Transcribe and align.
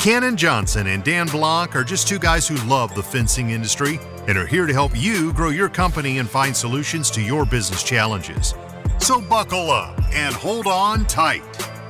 Cannon 0.00 0.34
Johnson 0.34 0.86
and 0.86 1.04
Dan 1.04 1.26
Block 1.26 1.76
are 1.76 1.84
just 1.84 2.08
two 2.08 2.18
guys 2.18 2.48
who 2.48 2.56
love 2.66 2.94
the 2.94 3.02
fencing 3.02 3.50
industry 3.50 4.00
and 4.28 4.38
are 4.38 4.46
here 4.46 4.64
to 4.64 4.72
help 4.72 4.92
you 4.96 5.30
grow 5.34 5.50
your 5.50 5.68
company 5.68 6.16
and 6.16 6.26
find 6.26 6.56
solutions 6.56 7.10
to 7.10 7.20
your 7.20 7.44
business 7.44 7.82
challenges. 7.82 8.54
So 8.98 9.20
buckle 9.20 9.70
up 9.70 10.00
and 10.14 10.34
hold 10.34 10.66
on 10.66 11.04
tight 11.04 11.42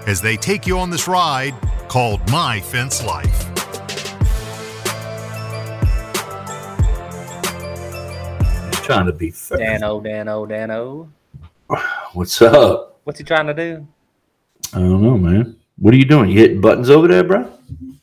as 0.08 0.20
they 0.20 0.36
take 0.36 0.66
you 0.66 0.76
on 0.76 0.90
this 0.90 1.06
ride 1.06 1.54
called 1.86 2.28
My 2.32 2.60
Fence 2.60 3.04
Life. 3.04 3.46
trying 8.82 9.06
to 9.06 9.12
be 9.12 9.30
fair. 9.30 9.58
Dano, 9.58 10.00
Dano, 10.00 10.46
Dano. 10.46 11.12
What's 12.12 12.42
up? 12.42 12.98
What's 13.04 13.20
he 13.20 13.24
trying 13.24 13.46
to 13.46 13.54
do? 13.54 13.86
I 14.74 14.80
don't 14.80 15.00
know, 15.00 15.16
man. 15.16 15.54
What 15.78 15.94
are 15.94 15.96
you 15.96 16.04
doing? 16.04 16.30
You 16.30 16.40
hitting 16.40 16.60
buttons 16.60 16.90
over 16.90 17.06
there, 17.06 17.22
bro? 17.22 17.48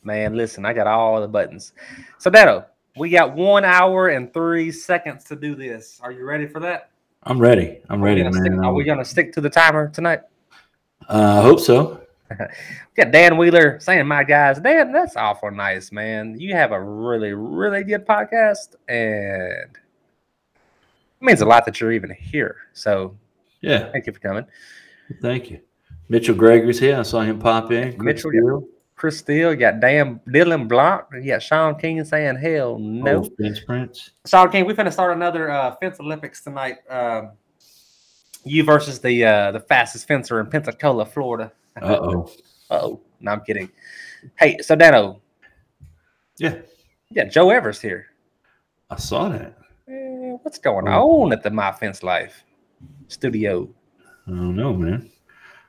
Man, 0.08 0.36
listen, 0.38 0.66
I 0.66 0.72
got 0.72 0.88
all 0.88 1.20
the 1.20 1.28
buttons. 1.28 1.74
So, 2.18 2.30
Dano, 2.30 2.66
we 2.96 3.10
got 3.10 3.36
one 3.36 3.66
hour 3.66 4.08
and 4.08 4.34
three 4.34 4.72
seconds 4.72 5.26
to 5.26 5.36
do 5.36 5.54
this. 5.54 6.00
Are 6.02 6.14
you 6.14 6.24
ready 6.26 6.48
for 6.48 6.62
that? 6.62 6.92
I'm 7.24 7.38
ready. 7.40 7.82
I'm 7.90 8.02
ready, 8.02 8.22
Are 8.22 8.26
we 8.26 8.32
gonna 8.32 8.42
man. 8.42 8.54
stick- 8.54 8.64
are 8.66 8.74
we 8.74 8.84
going 8.86 8.98
to 9.00 9.06
stick 9.06 9.34
to 9.34 9.42
the 9.42 9.50
timer 9.50 9.90
tonight? 9.90 10.22
Uh, 11.10 11.40
I 11.40 11.42
hope 11.42 11.60
so. 11.60 12.02
We 12.30 12.38
got 13.04 13.12
Dan 13.12 13.36
Wheeler 13.38 13.82
saying, 13.82 14.08
"My 14.08 14.24
guys, 14.24 14.60
Dan, 14.62 14.94
that's 14.94 15.18
awful 15.18 15.52
nice, 15.52 15.92
man. 15.92 16.40
You 16.40 16.54
have 16.54 16.72
a 16.72 16.82
really, 16.82 17.34
really 17.34 17.84
good 17.84 18.06
podcast, 18.08 18.76
and 18.88 19.76
it 19.76 21.22
means 21.22 21.42
a 21.42 21.46
lot 21.46 21.66
that 21.66 21.82
you're 21.82 21.92
even 21.92 22.12
here. 22.12 22.56
So, 22.72 23.18
Yeah. 23.60 23.92
thank 23.92 24.08
you 24.08 24.14
for 24.14 24.20
coming, 24.20 24.46
Thank 25.22 25.52
you. 25.52 25.60
Mitchell 26.08 26.36
Gregory's 26.36 26.80
here. 26.80 26.98
I 26.98 27.02
saw 27.02 27.20
him 27.22 27.40
pop 27.40 27.72
in. 27.74 27.96
Mitchell. 28.02 28.68
Chris 28.98 29.20
Steele. 29.20 29.52
You 29.52 29.58
got 29.58 29.80
Dan 29.80 30.20
Dylan 30.28 30.68
Block. 30.68 31.10
You 31.14 31.28
got 31.28 31.42
Sean 31.44 31.76
King 31.80 32.04
saying, 32.04 32.36
"Hell 32.36 32.78
no." 32.80 33.24
Oh, 33.24 33.30
Vince 33.40 33.60
Prince. 33.62 34.10
Sean 34.26 34.50
King, 34.52 34.66
we're 34.66 34.74
going 34.74 34.88
to 34.88 34.92
start 34.92 35.16
another 35.16 35.50
uh, 35.50 35.76
fence 35.76 36.00
Olympics 36.00 36.44
tonight. 36.44 36.78
Um, 36.90 37.32
you 38.44 38.64
versus 38.64 39.00
the 39.00 39.24
uh, 39.24 39.52
the 39.52 39.60
fastest 39.60 40.08
fencer 40.08 40.40
in 40.40 40.48
Pensacola, 40.48 41.06
Florida. 41.06 41.52
Uh 41.82 41.98
oh. 42.02 42.32
oh, 42.72 43.00
no, 43.22 43.32
I'm 43.32 43.42
kidding. 43.42 43.70
Hey, 44.36 44.58
so 44.62 44.76
Dano, 44.76 45.22
Yeah. 46.38 46.56
yeah, 47.12 47.26
Joe 47.26 47.52
Evers 47.52 47.80
here. 47.80 48.08
I 48.90 48.96
saw 48.96 49.30
that. 49.30 49.58
Eh, 49.88 50.38
what's 50.42 50.58
going 50.58 50.88
Oh. 50.88 51.22
on 51.22 51.34
at 51.34 51.44
the 51.44 51.52
My 51.52 51.72
Fence 51.72 52.02
Life 52.04 52.44
studio? 53.10 53.70
I 54.28 54.32
don't 54.32 54.56
know, 54.56 54.74
man. 54.74 55.10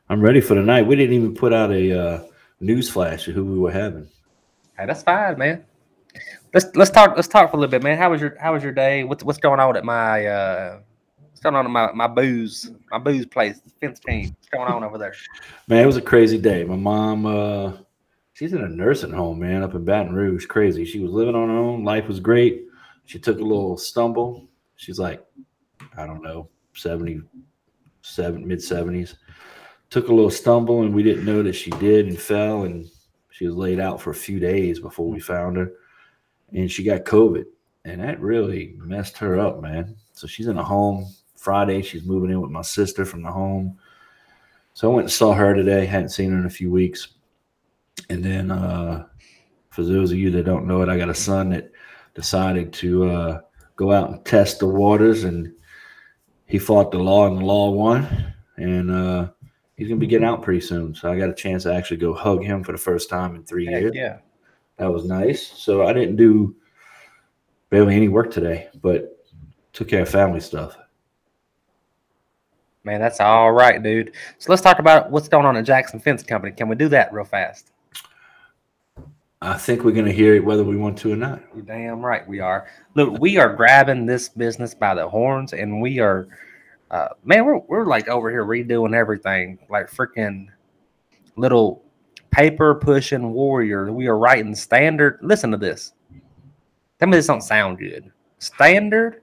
I'm 0.08 0.22
ready 0.22 0.40
for 0.40 0.54
the 0.54 0.62
night. 0.62 0.86
We 0.86 0.96
didn't 0.96 1.14
even 1.14 1.34
put 1.34 1.52
out 1.52 1.70
a 1.70 1.92
uh, 2.00 2.22
news 2.61 2.91
flash 2.91 3.28
of 3.28 3.34
who 3.34 3.45
we 3.45 3.59
were 3.59 3.70
having. 3.70 4.09
Hey, 4.78 4.87
that's 4.87 5.03
fine, 5.03 5.39
man. 5.39 5.64
Let's 6.55 6.75
let's 6.75 6.91
talk 6.91 7.14
let's 7.14 7.28
talk 7.28 7.51
for 7.51 7.56
a 7.56 7.61
little 7.61 7.70
bit, 7.70 7.83
man. 7.83 7.98
How 7.98 8.11
was 8.11 8.20
your 8.20 8.37
how 8.39 8.55
was 8.55 8.62
your 8.62 8.73
day? 8.73 9.05
What's 9.05 9.23
what's 9.23 9.39
going 9.39 9.61
on 9.61 9.77
at 9.77 9.84
my 9.84 10.27
uh 10.27 10.81
what's 11.20 11.41
going 11.41 11.55
on 11.55 11.67
at 11.67 11.70
my, 11.70 11.92
my 11.92 12.06
booze 12.06 12.70
my 12.91 12.98
booze 12.98 13.27
place, 13.27 13.61
fence 13.81 14.01
team? 14.01 14.34
What's 14.39 14.48
going 14.48 14.73
on 14.73 14.83
over 14.83 14.98
there? 14.98 15.14
Man, 15.69 15.83
it 15.83 15.86
was 15.86 15.97
a 15.97 16.03
crazy 16.03 16.39
day. 16.39 16.64
My 16.64 16.77
mom, 16.77 17.27
uh, 17.27 17.73
she's 18.33 18.53
in 18.53 18.62
a 18.62 18.69
nursing 18.69 19.12
home, 19.12 19.39
man, 19.39 19.62
up 19.62 19.75
in 19.75 19.84
Baton 19.84 20.14
Rouge. 20.14 20.47
Crazy. 20.47 20.84
She 20.84 21.01
was 21.01 21.12
living 21.12 21.34
on 21.34 21.48
her 21.48 21.56
own. 21.56 21.84
Life 21.84 22.09
was 22.09 22.20
great. 22.20 22.64
She 23.05 23.19
took 23.19 23.39
a 23.39 23.45
little 23.45 23.77
stumble. 23.77 24.48
She's 24.77 24.98
like, 24.98 25.25
I 25.97 26.06
don't 26.06 26.23
know, 26.23 26.48
77, 26.75 28.47
mid 28.47 28.59
70s. 28.59 29.14
Took 29.91 30.08
a 30.08 30.14
little 30.14 30.31
stumble, 30.31 30.83
and 30.83 30.94
we 30.94 31.03
didn't 31.03 31.25
know 31.25 31.42
that 31.42 31.55
she 31.55 31.70
did 31.72 32.06
and 32.06 32.19
fell. 32.19 32.64
And 32.64 32.89
she 33.31 33.47
was 33.47 33.56
laid 33.56 33.81
out 33.81 34.00
for 34.00 34.11
a 34.11 34.14
few 34.14 34.39
days 34.39 34.80
before 34.80 35.08
we 35.08 35.20
found 35.20 35.57
her. 35.57 35.73
And 36.52 36.70
she 36.70 36.83
got 36.83 37.05
COVID. 37.05 37.45
And 37.85 38.02
that 38.02 38.20
really 38.20 38.74
messed 38.79 39.17
her 39.18 39.39
up, 39.39 39.61
man. 39.62 39.96
So 40.12 40.27
she's 40.27 40.48
in 40.48 40.58
a 40.58 40.64
home. 40.64 41.07
Friday, 41.36 41.83
she's 41.83 42.05
moving 42.05 42.30
in 42.30 42.40
with 42.40 42.51
my 42.51 42.62
sister 42.62 43.05
from 43.05 43.23
the 43.23 43.30
home. 43.30 43.79
So 44.74 44.90
I 44.90 44.95
went 44.95 45.05
and 45.07 45.12
saw 45.12 45.33
her 45.33 45.55
today. 45.55 45.86
Hadn't 45.86 46.11
seen 46.11 46.33
her 46.33 46.39
in 46.39 46.46
a 46.46 46.51
few 46.51 46.70
weeks. 46.70 47.08
And 48.11 48.24
then, 48.24 48.51
uh, 48.51 49.07
for 49.70 49.85
those 49.85 50.11
of 50.11 50.18
you 50.18 50.30
that 50.33 50.45
don't 50.45 50.67
know 50.67 50.83
it, 50.83 50.89
I 50.89 50.98
got 50.98 51.08
a 51.08 51.14
son 51.14 51.51
that 51.51 51.70
decided 52.14 52.73
to 52.73 53.08
uh, 53.08 53.41
go 53.77 53.92
out 53.92 54.11
and 54.11 54.24
test 54.24 54.58
the 54.58 54.67
waters, 54.67 55.23
and 55.23 55.52
he 56.46 56.58
fought 56.58 56.91
the 56.91 56.98
law, 56.98 57.29
and 57.29 57.39
the 57.39 57.45
law 57.45 57.70
won. 57.70 58.35
And 58.57 58.91
uh, 58.91 59.29
he's 59.78 59.89
gonna 59.89 60.00
be 60.00 60.06
getting 60.06 60.27
out 60.27 60.42
pretty 60.42 60.61
soon. 60.61 60.94
So 60.94 61.11
I 61.11 61.16
got 61.16 61.30
a 61.30 61.34
chance 61.34 61.62
to 61.62 61.72
actually 61.72 61.96
go 61.98 62.12
hug 62.12 62.44
him 62.44 62.62
for 62.62 62.72
the 62.72 62.78
first 62.78 63.08
time 63.08 63.36
in 63.36 63.44
three 63.44 63.64
Heck 63.64 63.80
years. 63.80 63.92
yeah. 63.94 64.18
That 64.77 64.92
was 64.92 65.05
nice. 65.05 65.46
So 65.46 65.86
I 65.86 65.92
didn't 65.92 66.16
do 66.16 66.55
barely 67.70 67.94
any 67.94 68.08
work 68.08 68.30
today, 68.30 68.68
but 68.83 69.24
took 69.72 69.88
care 69.88 70.02
of 70.02 70.08
family 70.08 70.40
stuff. 70.40 70.77
Man, 72.84 73.00
that's 73.00 73.20
all 73.20 73.52
right, 73.52 73.83
dude. 73.83 74.12
So 74.38 74.50
let's 74.50 74.62
talk 74.62 74.78
about 74.78 75.11
what's 75.11 75.28
going 75.28 75.46
on 75.46 75.56
at 75.56 75.64
Jackson 75.64 76.00
Fence 76.00 76.22
Company. 76.22 76.52
Can 76.52 76.68
we 76.68 76.77
do 76.77 76.88
that 76.88 77.12
real 77.12 77.24
fast? 77.24 77.70
I 79.40 79.55
think 79.55 79.84
we're 79.84 79.92
gonna 79.92 80.11
hear 80.11 80.34
it 80.34 80.44
whether 80.44 80.64
we 80.64 80.77
want 80.77 80.98
to 80.98 81.12
or 81.12 81.17
not. 81.17 81.40
You're 81.55 81.64
damn 81.64 82.00
right 82.00 82.27
we 82.27 82.40
are. 82.40 82.67
Look, 82.94 83.20
we 83.20 83.36
are 83.36 83.55
grabbing 83.55 84.06
this 84.06 84.28
business 84.28 84.74
by 84.74 84.94
the 84.94 85.08
horns, 85.08 85.52
and 85.52 85.80
we 85.80 86.00
are, 86.00 86.27
uh, 86.90 87.08
man, 87.24 87.44
we're 87.44 87.58
we're 87.58 87.86
like 87.86 88.08
over 88.08 88.30
here 88.30 88.44
redoing 88.44 88.94
everything, 88.94 89.58
like 89.68 89.90
freaking 89.90 90.46
little 91.36 91.82
paper 92.30 92.74
pushing 92.74 93.32
warrior. 93.32 93.92
We 93.92 94.06
are 94.08 94.18
writing 94.18 94.54
standard. 94.54 95.18
Listen 95.22 95.50
to 95.50 95.56
this. 95.56 95.92
Tell 96.98 97.08
me 97.08 97.16
this 97.16 97.26
don't 97.26 97.42
sound 97.42 97.78
good. 97.78 98.10
Standard 98.38 99.22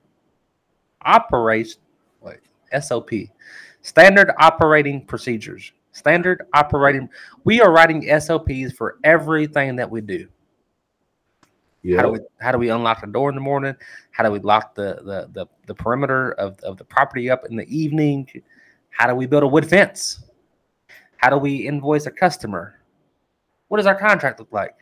operation. 1.03 1.81
Wait, 2.21 2.39
SOP. 2.81 3.09
Standard 3.81 4.31
operating 4.39 5.05
procedures. 5.05 5.71
Standard 5.91 6.45
operating. 6.53 7.09
We 7.45 7.61
are 7.61 7.71
writing 7.71 8.03
SOPs 8.19 8.73
for 8.75 8.97
everything 9.03 9.75
that 9.77 9.89
we 9.89 10.01
do. 10.01 10.27
Yeah. 11.85 11.97
How 11.97 12.03
do 12.03 12.09
we 12.13 12.19
how 12.41 12.51
do 12.51 12.57
we 12.57 12.69
unlock 12.69 13.01
the 13.01 13.07
door 13.07 13.29
in 13.29 13.35
the 13.35 13.41
morning? 13.41 13.75
How 14.09 14.23
do 14.23 14.31
we 14.31 14.39
lock 14.39 14.73
the 14.73 14.95
the 15.03 15.29
the, 15.31 15.45
the 15.67 15.75
perimeter 15.75 16.31
of, 16.31 16.59
of 16.61 16.77
the 16.77 16.83
property 16.83 17.29
up 17.29 17.45
in 17.47 17.55
the 17.55 17.67
evening? 17.67 18.27
How 18.89 19.05
do 19.05 19.13
we 19.13 19.27
build 19.27 19.43
a 19.43 19.47
wood 19.47 19.69
fence? 19.69 20.23
How 21.17 21.29
do 21.29 21.37
we 21.37 21.67
invoice 21.67 22.07
a 22.07 22.11
customer? 22.11 22.79
What 23.67 23.77
does 23.77 23.85
our 23.85 23.93
contract 23.93 24.39
look 24.39 24.51
like? 24.51 24.73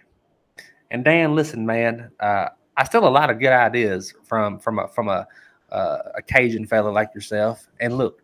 And 0.91 1.03
Dan, 1.03 1.35
listen, 1.35 1.65
man, 1.65 2.09
uh, 2.21 2.49
I 2.77 2.85
steal 2.85 3.05
a 3.05 3.09
lot 3.09 3.29
of 3.29 3.37
good 3.37 3.51
ideas 3.51 4.13
from 4.23 4.57
from 4.57 4.79
a 4.79 4.87
from 4.87 5.09
a 5.09 5.27
uh, 5.73 5.97
a 6.15 6.21
Cajun 6.21 6.65
fella 6.65 6.87
like 6.87 7.13
yourself. 7.13 7.67
And 7.81 7.97
look, 7.97 8.21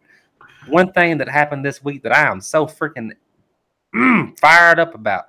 one 0.70 0.94
thing 0.94 1.18
that 1.18 1.28
happened 1.28 1.66
this 1.66 1.84
week 1.84 2.02
that 2.04 2.16
I 2.16 2.32
am 2.32 2.40
so 2.40 2.66
freaking 2.66 3.12
fired 4.40 4.80
up 4.80 4.96
about. 4.96 5.26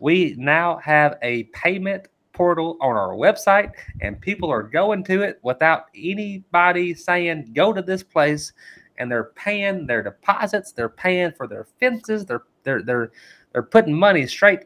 We 0.00 0.36
now 0.38 0.78
have 0.78 1.18
a 1.22 1.42
payment 1.44 2.06
portal 2.32 2.76
on 2.80 2.96
our 2.96 3.10
website, 3.14 3.72
and 4.00 4.20
people 4.20 4.50
are 4.50 4.62
going 4.62 5.04
to 5.04 5.22
it 5.22 5.38
without 5.42 5.84
anybody 5.94 6.94
saying, 6.94 7.52
go 7.54 7.72
to 7.72 7.82
this 7.82 8.02
place. 8.02 8.52
And 8.98 9.10
they're 9.10 9.32
paying 9.34 9.86
their 9.86 10.02
deposits, 10.02 10.72
they're 10.72 10.90
paying 10.90 11.32
for 11.32 11.46
their 11.46 11.64
fences, 11.78 12.26
they're 12.26 12.42
they're 12.64 12.82
they're 12.82 13.12
they're 13.52 13.62
putting 13.62 13.94
money 13.94 14.26
straight 14.26 14.64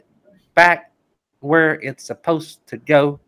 back 0.56 0.92
where 1.38 1.74
it's 1.82 2.04
supposed 2.04 2.66
to 2.66 2.76
go. 2.78 3.20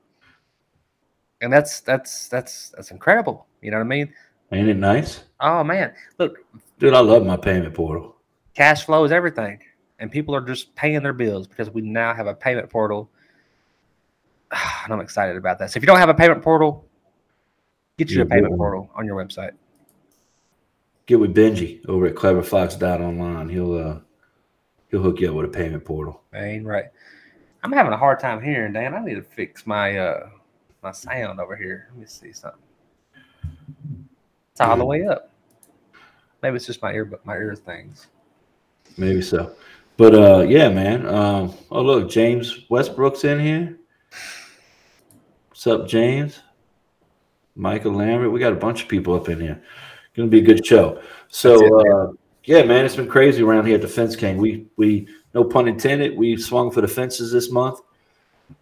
And 1.41 1.53
that's 1.53 1.81
that's 1.81 2.29
that's 2.29 2.71
that's 2.71 2.91
incredible. 2.91 3.47
You 3.63 3.71
know 3.71 3.77
what 3.77 3.85
I 3.85 3.89
mean? 3.89 4.13
Ain't 4.53 4.69
it 4.69 4.77
nice? 4.77 5.23
Oh 5.41 5.63
man, 5.63 5.93
look, 6.19 6.39
Dude, 6.79 6.95
I 6.95 7.01
love 7.01 7.25
my 7.25 7.37
payment 7.37 7.75
portal. 7.75 8.17
cash 8.55 8.85
flow 8.85 9.05
is 9.05 9.13
everything 9.13 9.59
and 9.99 10.11
people 10.11 10.35
are 10.35 10.41
just 10.41 10.75
paying 10.75 11.03
their 11.03 11.13
bills 11.13 11.47
because 11.47 11.71
we 11.71 11.83
now 11.83 12.15
have 12.15 12.27
a 12.27 12.35
payment 12.35 12.69
portal 12.69 13.11
and 14.51 14.93
i'm 14.93 15.01
excited 15.01 15.37
about 15.37 15.59
that 15.59 15.71
so 15.71 15.77
if 15.77 15.83
you 15.83 15.87
don't 15.87 15.99
have 15.99 16.09
a 16.09 16.15
payment 16.15 16.43
portal 16.43 16.87
get 17.99 18.11
you 18.11 18.19
Yeah, 18.19 18.25
a 18.25 18.27
payment 18.27 18.57
portal 18.57 18.91
on 18.95 19.07
your 19.07 19.17
website 19.17 19.53
Get 21.07 21.21
with 21.21 21.37
Benji 21.37 21.87
over 21.87 22.07
at 22.09 22.17
cleverfox.online. 22.17 23.49
He'll 23.49 23.75
uh 23.79 24.01
he'll 24.91 25.03
hook 25.03 25.21
you 25.21 25.29
up 25.29 25.37
with 25.37 25.47
a 25.47 25.49
payment 25.49 25.85
portal. 25.85 26.23
ain't 26.35 26.67
right 26.67 26.87
i'm 27.63 27.71
having 27.73 27.93
a 27.93 27.97
hard 27.97 28.19
time 28.19 28.43
hearing 28.43 28.73
dan 28.73 28.95
i 28.95 29.01
need 29.05 29.15
to 29.15 29.23
fix 29.23 29.67
my 29.67 29.97
uh 29.97 30.29
my 30.83 30.91
sound 30.91 31.39
over 31.41 31.55
here 31.57 31.89
let 31.93 32.01
me 32.01 32.07
see 32.07 32.33
something 32.33 32.61
it's 34.51 34.61
all 34.61 34.77
the 34.77 34.85
way 34.85 35.07
up 35.07 35.31
maybe 36.43 36.57
it's 36.57 36.67
just 36.67 36.83
my 36.83 36.93
ear 36.93 37.09
my 37.25 37.35
ear 37.35 37.55
things 37.55 38.09
Maybe 38.97 39.21
so. 39.23 39.55
But 39.97 40.15
uh 40.15 40.41
yeah, 40.49 40.69
man. 40.69 41.07
Um 41.07 41.55
oh 41.71 41.83
look, 41.83 42.11
James 42.11 42.65
Westbrook's 42.69 43.25
in 43.25 43.41
here. 43.41 43.79
What's 45.57 45.67
up, 45.69 45.89
James? 45.89 46.41
Michael 47.55 47.93
Lambert. 47.93 48.31
We 48.31 48.39
got 48.39 48.53
a 48.53 48.57
bunch 48.57 48.83
of 48.83 48.91
people 48.91 49.15
up 49.15 49.31
in 49.31 49.41
here. 49.41 49.63
Gonna 50.15 50.29
be 50.29 50.41
a 50.41 50.45
good 50.45 50.67
show. 50.67 51.01
So 51.29 51.55
uh 51.81 52.13
yeah, 52.45 52.63
man, 52.65 52.85
it's 52.85 52.97
been 52.97 53.09
crazy 53.09 53.43
around 53.43 53.65
here 53.65 53.77
at 53.77 53.81
the 53.81 53.89
Fence 53.89 54.17
King. 54.17 54.37
We 54.37 54.67
we 54.77 55.09
no 55.33 55.45
pun 55.45 55.67
intended. 55.67 56.15
We 56.15 56.37
swung 56.37 56.71
for 56.71 56.83
the 56.83 56.89
fences 56.89 57.33
this 57.33 57.51
month. 57.51 57.81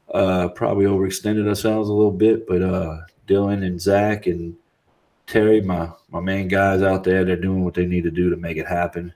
Uh, 0.09 0.51
probably 0.51 0.85
overextended 0.85 1.49
ourselves 1.49 1.89
a 1.89 1.93
little 1.93 2.13
bit, 2.13 2.47
but 2.47 2.63
uh, 2.63 3.01
Dylan 3.27 3.67
and 3.67 3.81
Zach 3.81 4.29
and 4.29 4.55
Terry, 5.27 5.61
my 5.61 5.91
my 6.11 6.21
main 6.21 6.47
guys 6.47 6.81
out 6.81 7.03
there, 7.03 7.25
they're 7.25 7.35
doing 7.35 7.65
what 7.65 7.75
they 7.75 7.87
need 7.87 8.05
to 8.05 8.13
do 8.13 8.31
to 8.31 8.37
make 8.37 8.57
it 8.57 8.69
happen. 8.69 9.13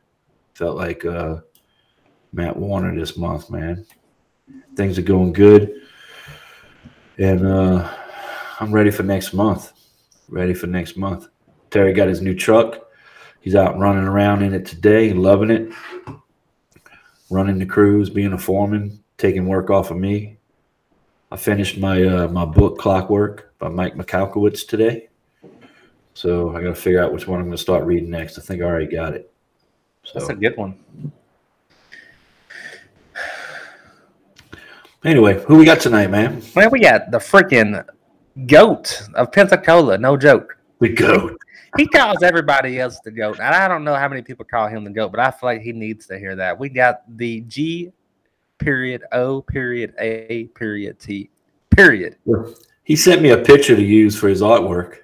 Felt 0.55 0.77
like 0.77 1.05
uh, 1.05 1.37
Matt 2.33 2.57
Warner 2.57 2.93
this 2.99 3.17
month, 3.17 3.51
man. 3.51 3.87
Things 4.75 4.99
are 4.99 5.03
going 5.03 5.33
good, 5.33 5.81
and 7.19 7.47
uh, 7.47 7.93
I'm 8.61 8.73
ready 8.73 8.91
for 8.91 9.03
next 9.03 9.35
month. 9.35 9.73
Ready 10.29 10.55
for 10.55 10.67
next 10.67 10.97
month. 10.97 11.29
Terry 11.71 11.93
got 11.93 12.09
his 12.09 12.23
new 12.23 12.35
truck. 12.35 12.87
He's 13.41 13.55
out 13.55 13.79
running 13.79 14.05
around 14.05 14.43
in 14.43 14.55
it 14.55 14.67
today, 14.67 15.13
loving 15.13 15.51
it. 15.51 15.73
Running 17.31 17.59
the 17.59 17.67
crews, 17.67 18.09
being 18.09 18.33
a 18.33 18.39
foreman, 18.39 19.03
taking 19.19 19.47
work 19.47 19.69
off 19.69 19.91
of 19.91 19.97
me. 19.99 20.39
I 21.31 21.37
finished 21.37 21.77
my 21.79 22.03
uh, 22.03 22.29
my 22.29 22.47
book 22.47 22.79
Clockwork 22.79 23.53
by 23.59 23.69
Mike 23.69 23.97
Michalowicz 23.97 24.67
today. 24.67 25.09
So 26.15 26.57
I 26.57 26.63
got 26.63 26.69
to 26.69 26.75
figure 26.75 27.03
out 27.03 27.13
which 27.13 27.29
one 27.29 27.39
I'm 27.39 27.47
going 27.47 27.57
to 27.57 27.63
start 27.63 27.85
reading 27.85 28.11
next. 28.11 28.39
I 28.39 28.41
think 28.41 28.63
I 28.63 28.65
already 28.65 28.87
got 28.87 29.13
it. 29.13 29.31
So 30.05 30.19
That's 30.19 30.31
a 30.31 30.35
good 30.35 30.57
one. 30.57 30.79
Anyway, 35.05 35.43
who 35.45 35.57
we 35.57 35.65
got 35.65 35.81
tonight, 35.81 36.11
man? 36.11 36.43
Man, 36.55 36.71
we 36.71 36.81
got 36.81 37.11
the 37.11 37.19
freaking 37.19 37.85
goat 38.47 39.03
of 39.15 39.33
Pensacola. 39.33 39.99
No 39.99 40.17
joke. 40.17 40.57
The 40.81 40.89
goat. 40.91 41.41
He 41.77 41.87
calls 41.87 42.23
everybody 42.23 42.81
else 42.81 42.99
the 43.01 43.11
goat. 43.11 43.41
And 43.41 43.55
I 43.55 43.69
don't 43.69 43.85
know 43.85 43.95
how 43.95 44.09
many 44.09 44.23
people 44.23 44.45
call 44.45 44.69
him 44.69 44.85
the 44.85 44.91
goat, 44.91 45.11
but 45.11 45.21
I 45.21 45.31
feel 45.31 45.49
like 45.49 45.61
he 45.61 45.73
needs 45.73 46.07
to 46.07 46.19
hear 46.19 46.35
that. 46.37 46.59
We 46.59 46.69
got 46.69 47.03
the 47.17 47.41
G 47.43 47.93
period 48.59 49.03
O 49.13 49.43
period 49.43 49.95
A 49.99 50.45
period 50.55 50.99
T 50.99 51.31
period. 51.71 52.17
He 52.85 52.97
sent 52.97 53.23
me 53.23 53.31
a 53.31 53.39
picture 53.39 53.77
to 53.77 53.83
use 53.83 54.19
for 54.19 54.29
his 54.29 54.41
artwork, 54.41 55.01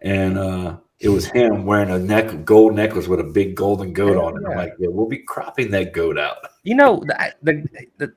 and 0.00 0.38
uh, 0.38 0.76
it 1.00 1.08
was 1.08 1.26
him 1.26 1.66
wearing 1.66 1.90
a 1.90 1.98
neck 1.98 2.44
gold 2.44 2.74
necklace 2.74 3.08
with 3.08 3.20
a 3.20 3.24
big 3.24 3.56
golden 3.56 3.92
goat 3.92 4.16
on 4.16 4.36
it. 4.36 4.48
I'm 4.48 4.56
like, 4.56 4.74
yeah, 4.78 4.88
we'll 4.90 5.08
be 5.08 5.18
cropping 5.18 5.70
that 5.72 5.92
goat 5.92 6.18
out. 6.18 6.36
You 6.62 6.76
know, 6.76 7.02
the, 7.04 7.34
the, 7.42 7.68
the 7.98 8.14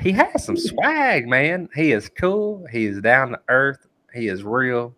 he 0.00 0.12
has 0.12 0.44
some 0.44 0.56
swag, 0.56 1.28
man. 1.28 1.68
He 1.74 1.92
is 1.92 2.08
cool. 2.08 2.66
He 2.70 2.86
is 2.86 3.00
down 3.00 3.30
to 3.30 3.40
earth. 3.48 3.86
He 4.14 4.28
is 4.28 4.42
real. 4.42 4.94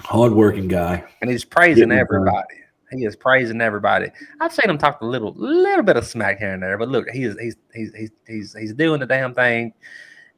Hardworking 0.00 0.68
guy. 0.68 1.04
and 1.20 1.30
he's 1.30 1.44
praising 1.44 1.88
Getting 1.88 1.92
it 1.92 1.94
done. 1.96 2.00
everybody. 2.00 2.54
He 2.90 3.04
is 3.06 3.16
praising 3.16 3.60
everybody. 3.60 4.10
I've 4.40 4.52
seen 4.52 4.68
him 4.68 4.76
talk 4.76 5.00
a 5.00 5.06
little, 5.06 5.32
little 5.34 5.84
bit 5.84 5.96
of 5.96 6.04
smack 6.06 6.38
here 6.38 6.52
and 6.52 6.62
there, 6.62 6.76
but 6.76 6.88
look, 6.88 7.08
he 7.08 7.24
is 7.24 7.36
he's 7.40 7.56
he's 7.74 7.94
he's 7.94 8.10
he's, 8.26 8.54
he's 8.54 8.74
doing 8.74 9.00
the 9.00 9.06
damn 9.06 9.32
thing, 9.32 9.72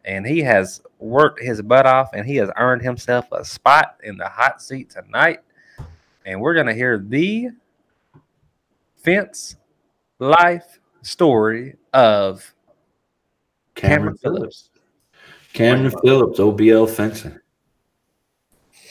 and 0.04 0.24
he 0.24 0.38
has 0.40 0.80
worked 1.00 1.42
his 1.42 1.60
butt 1.62 1.84
off, 1.86 2.10
and 2.12 2.24
he 2.26 2.36
has 2.36 2.50
earned 2.56 2.82
himself 2.82 3.26
a 3.32 3.44
spot 3.44 3.96
in 4.04 4.16
the 4.16 4.28
hot 4.28 4.62
seat 4.62 4.90
tonight. 4.90 5.40
And 6.26 6.40
we're 6.40 6.54
gonna 6.54 6.74
hear 6.74 6.98
the 6.98 7.48
fence 8.96 9.56
life 10.20 10.78
story 11.02 11.74
of 11.92 12.53
Cameron, 13.74 14.16
Cameron 14.16 14.16
Phillips. 14.18 14.70
Cameron 15.52 15.92
Phillips, 16.02 16.38
OBL 16.38 16.88
fencing. 16.88 17.38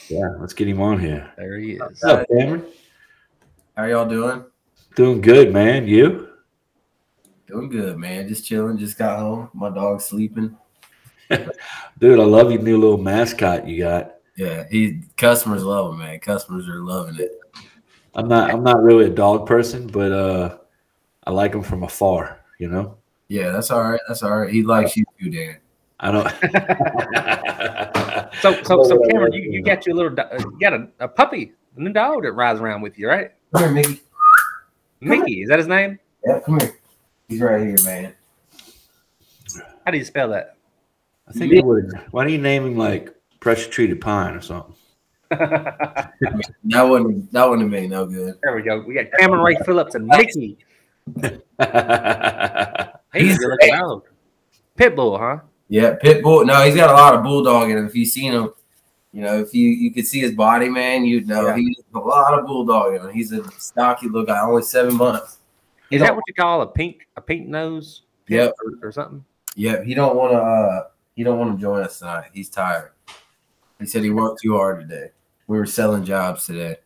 Yeah, 0.09 0.29
let's 0.39 0.53
get 0.53 0.67
him 0.67 0.81
on 0.81 0.99
here. 0.99 1.31
there 1.37 1.57
he 1.57 1.73
is. 1.73 1.79
What's 1.79 2.03
up, 2.03 2.27
Cameron? 2.29 2.65
How 3.75 3.85
y'all 3.85 4.07
doing? 4.07 4.43
Doing 4.95 5.21
good, 5.21 5.51
man. 5.51 5.87
You? 5.87 6.29
Doing 7.47 7.69
good, 7.69 7.97
man. 7.97 8.27
Just 8.27 8.45
chilling. 8.45 8.77
Just 8.77 8.97
got 8.97 9.19
home. 9.19 9.49
My 9.53 9.69
dog's 9.69 10.05
sleeping. 10.05 10.55
Dude, 11.99 12.19
I 12.19 12.23
love 12.23 12.51
your 12.51 12.61
new 12.61 12.77
little 12.77 12.97
mascot 12.97 13.67
you 13.67 13.83
got. 13.83 14.15
Yeah, 14.35 14.65
he 14.69 15.01
customers 15.17 15.63
love 15.63 15.93
him, 15.93 15.99
man. 15.99 16.19
Customers 16.19 16.67
are 16.67 16.81
loving 16.81 17.19
it. 17.19 17.39
I'm 18.15 18.27
not 18.27 18.51
I'm 18.51 18.63
not 18.63 18.83
really 18.83 19.05
a 19.05 19.09
dog 19.09 19.47
person, 19.47 19.87
but 19.87 20.11
uh 20.11 20.57
I 21.25 21.31
like 21.31 21.53
him 21.53 21.63
from 21.63 21.83
afar, 21.83 22.39
you 22.59 22.67
know? 22.67 22.97
Yeah, 23.27 23.51
that's 23.51 23.69
all 23.71 23.83
right. 23.83 23.99
That's 24.07 24.23
all 24.23 24.39
right. 24.39 24.49
He 24.49 24.63
likes 24.63 24.95
you 24.97 25.05
too, 25.19 25.29
Dan. 25.29 25.57
I 25.99 26.11
don't 26.11 26.25
So 28.41 28.61
so 28.63 28.83
so 28.83 28.99
Cameron, 29.07 29.31
you, 29.33 29.51
you 29.51 29.61
got 29.63 29.85
your 29.85 29.95
little 29.95 30.19
uh, 30.19 30.25
you 30.37 30.57
got 30.59 30.73
a, 30.73 30.87
a 30.99 31.07
puppy, 31.07 31.53
a 31.77 31.81
new 31.81 31.93
dog 31.93 32.23
that 32.23 32.33
rides 32.33 32.59
around 32.59 32.81
with 32.81 32.97
you, 32.99 33.07
right? 33.07 33.31
Come 33.53 33.63
here, 33.63 33.71
Mickey. 33.71 34.01
Mickey, 35.01 35.41
is 35.43 35.49
that 35.49 35.59
his 35.59 35.67
name? 35.67 35.99
Yeah, 36.25 36.39
come 36.39 36.59
here. 36.59 36.77
He's 37.27 37.39
right 37.39 37.61
here, 37.61 37.75
man. 37.85 38.13
How 39.85 39.91
do 39.91 39.97
you 39.97 40.05
spell 40.05 40.29
that? 40.29 40.57
I 41.27 41.31
think 41.31 41.53
it 41.53 41.63
would 41.63 41.91
why 42.11 42.23
don't 42.23 42.33
you 42.33 42.39
name 42.39 42.65
him 42.65 42.77
like 42.77 43.13
pressure 43.39 43.69
treated 43.69 44.01
pine 44.01 44.35
or 44.35 44.41
something? 44.41 44.75
That 46.65 46.83
wouldn't 46.83 47.31
that 47.31 47.49
wouldn't 47.49 47.69
make 47.69 47.89
no 47.89 48.05
good. 48.05 48.37
there 48.43 48.55
we 48.55 48.61
go. 48.61 48.81
We 48.81 48.93
got 48.93 49.05
Cameron 49.19 49.41
Ray 49.41 49.57
Phillips 49.65 49.95
and 49.95 50.07
Mickey. 50.07 50.57
He's 53.13 53.35
a 53.35 53.39
good 53.39 53.49
looking. 53.61 54.01
Pitbull, 54.77 55.19
huh? 55.19 55.39
Yeah, 55.69 55.95
pit 56.01 56.23
bull. 56.23 56.45
No, 56.45 56.63
he's 56.63 56.75
got 56.75 56.89
a 56.89 56.93
lot 56.93 57.13
of 57.15 57.23
bulldog 57.23 57.69
in 57.69 57.77
him. 57.77 57.85
If 57.85 57.95
you 57.95 58.05
seen 58.05 58.33
him, 58.33 58.49
you 59.11 59.21
know, 59.21 59.39
if 59.39 59.53
you 59.53 59.69
you 59.69 59.91
could 59.91 60.05
see 60.05 60.19
his 60.19 60.31
body, 60.33 60.69
man, 60.69 61.05
you'd 61.05 61.27
know 61.27 61.47
Yeah. 61.47 61.55
he's 61.57 61.77
a 61.93 61.99
lot 61.99 62.37
of 62.37 62.45
bulldog 62.45 62.95
in 62.95 63.01
him. 63.01 63.13
He's 63.13 63.31
a 63.31 63.49
stocky 63.59 64.07
little 64.07 64.25
guy, 64.25 64.41
only 64.41 64.63
seven 64.63 64.95
months. 64.95 65.37
He 65.89 65.95
Is 65.97 66.01
that 66.01 66.15
what 66.15 66.23
you 66.27 66.33
call 66.33 66.61
a 66.61 66.67
pink 66.67 67.07
a 67.15 67.21
pink 67.21 67.47
nose? 67.47 68.01
pit 68.25 68.37
Yep. 68.37 68.53
Or, 68.81 68.87
or 68.87 68.91
something? 68.91 69.23
Yeah, 69.55 69.83
he 69.83 69.93
don't 69.93 70.15
want 70.15 70.31
to. 70.33 70.37
uh 70.37 70.87
He 71.15 71.23
don't 71.23 71.37
want 71.37 71.55
to 71.55 71.61
join 71.61 71.83
us 71.83 71.99
tonight. 71.99 72.31
He's 72.33 72.49
tired. 72.49 72.91
He 73.79 73.85
said 73.85 74.03
he 74.03 74.09
worked 74.09 74.41
too 74.41 74.55
hard 74.57 74.79
today. 74.81 75.11
We 75.47 75.57
were 75.57 75.65
selling 75.65 76.03
jobs 76.03 76.45
today, 76.45 76.77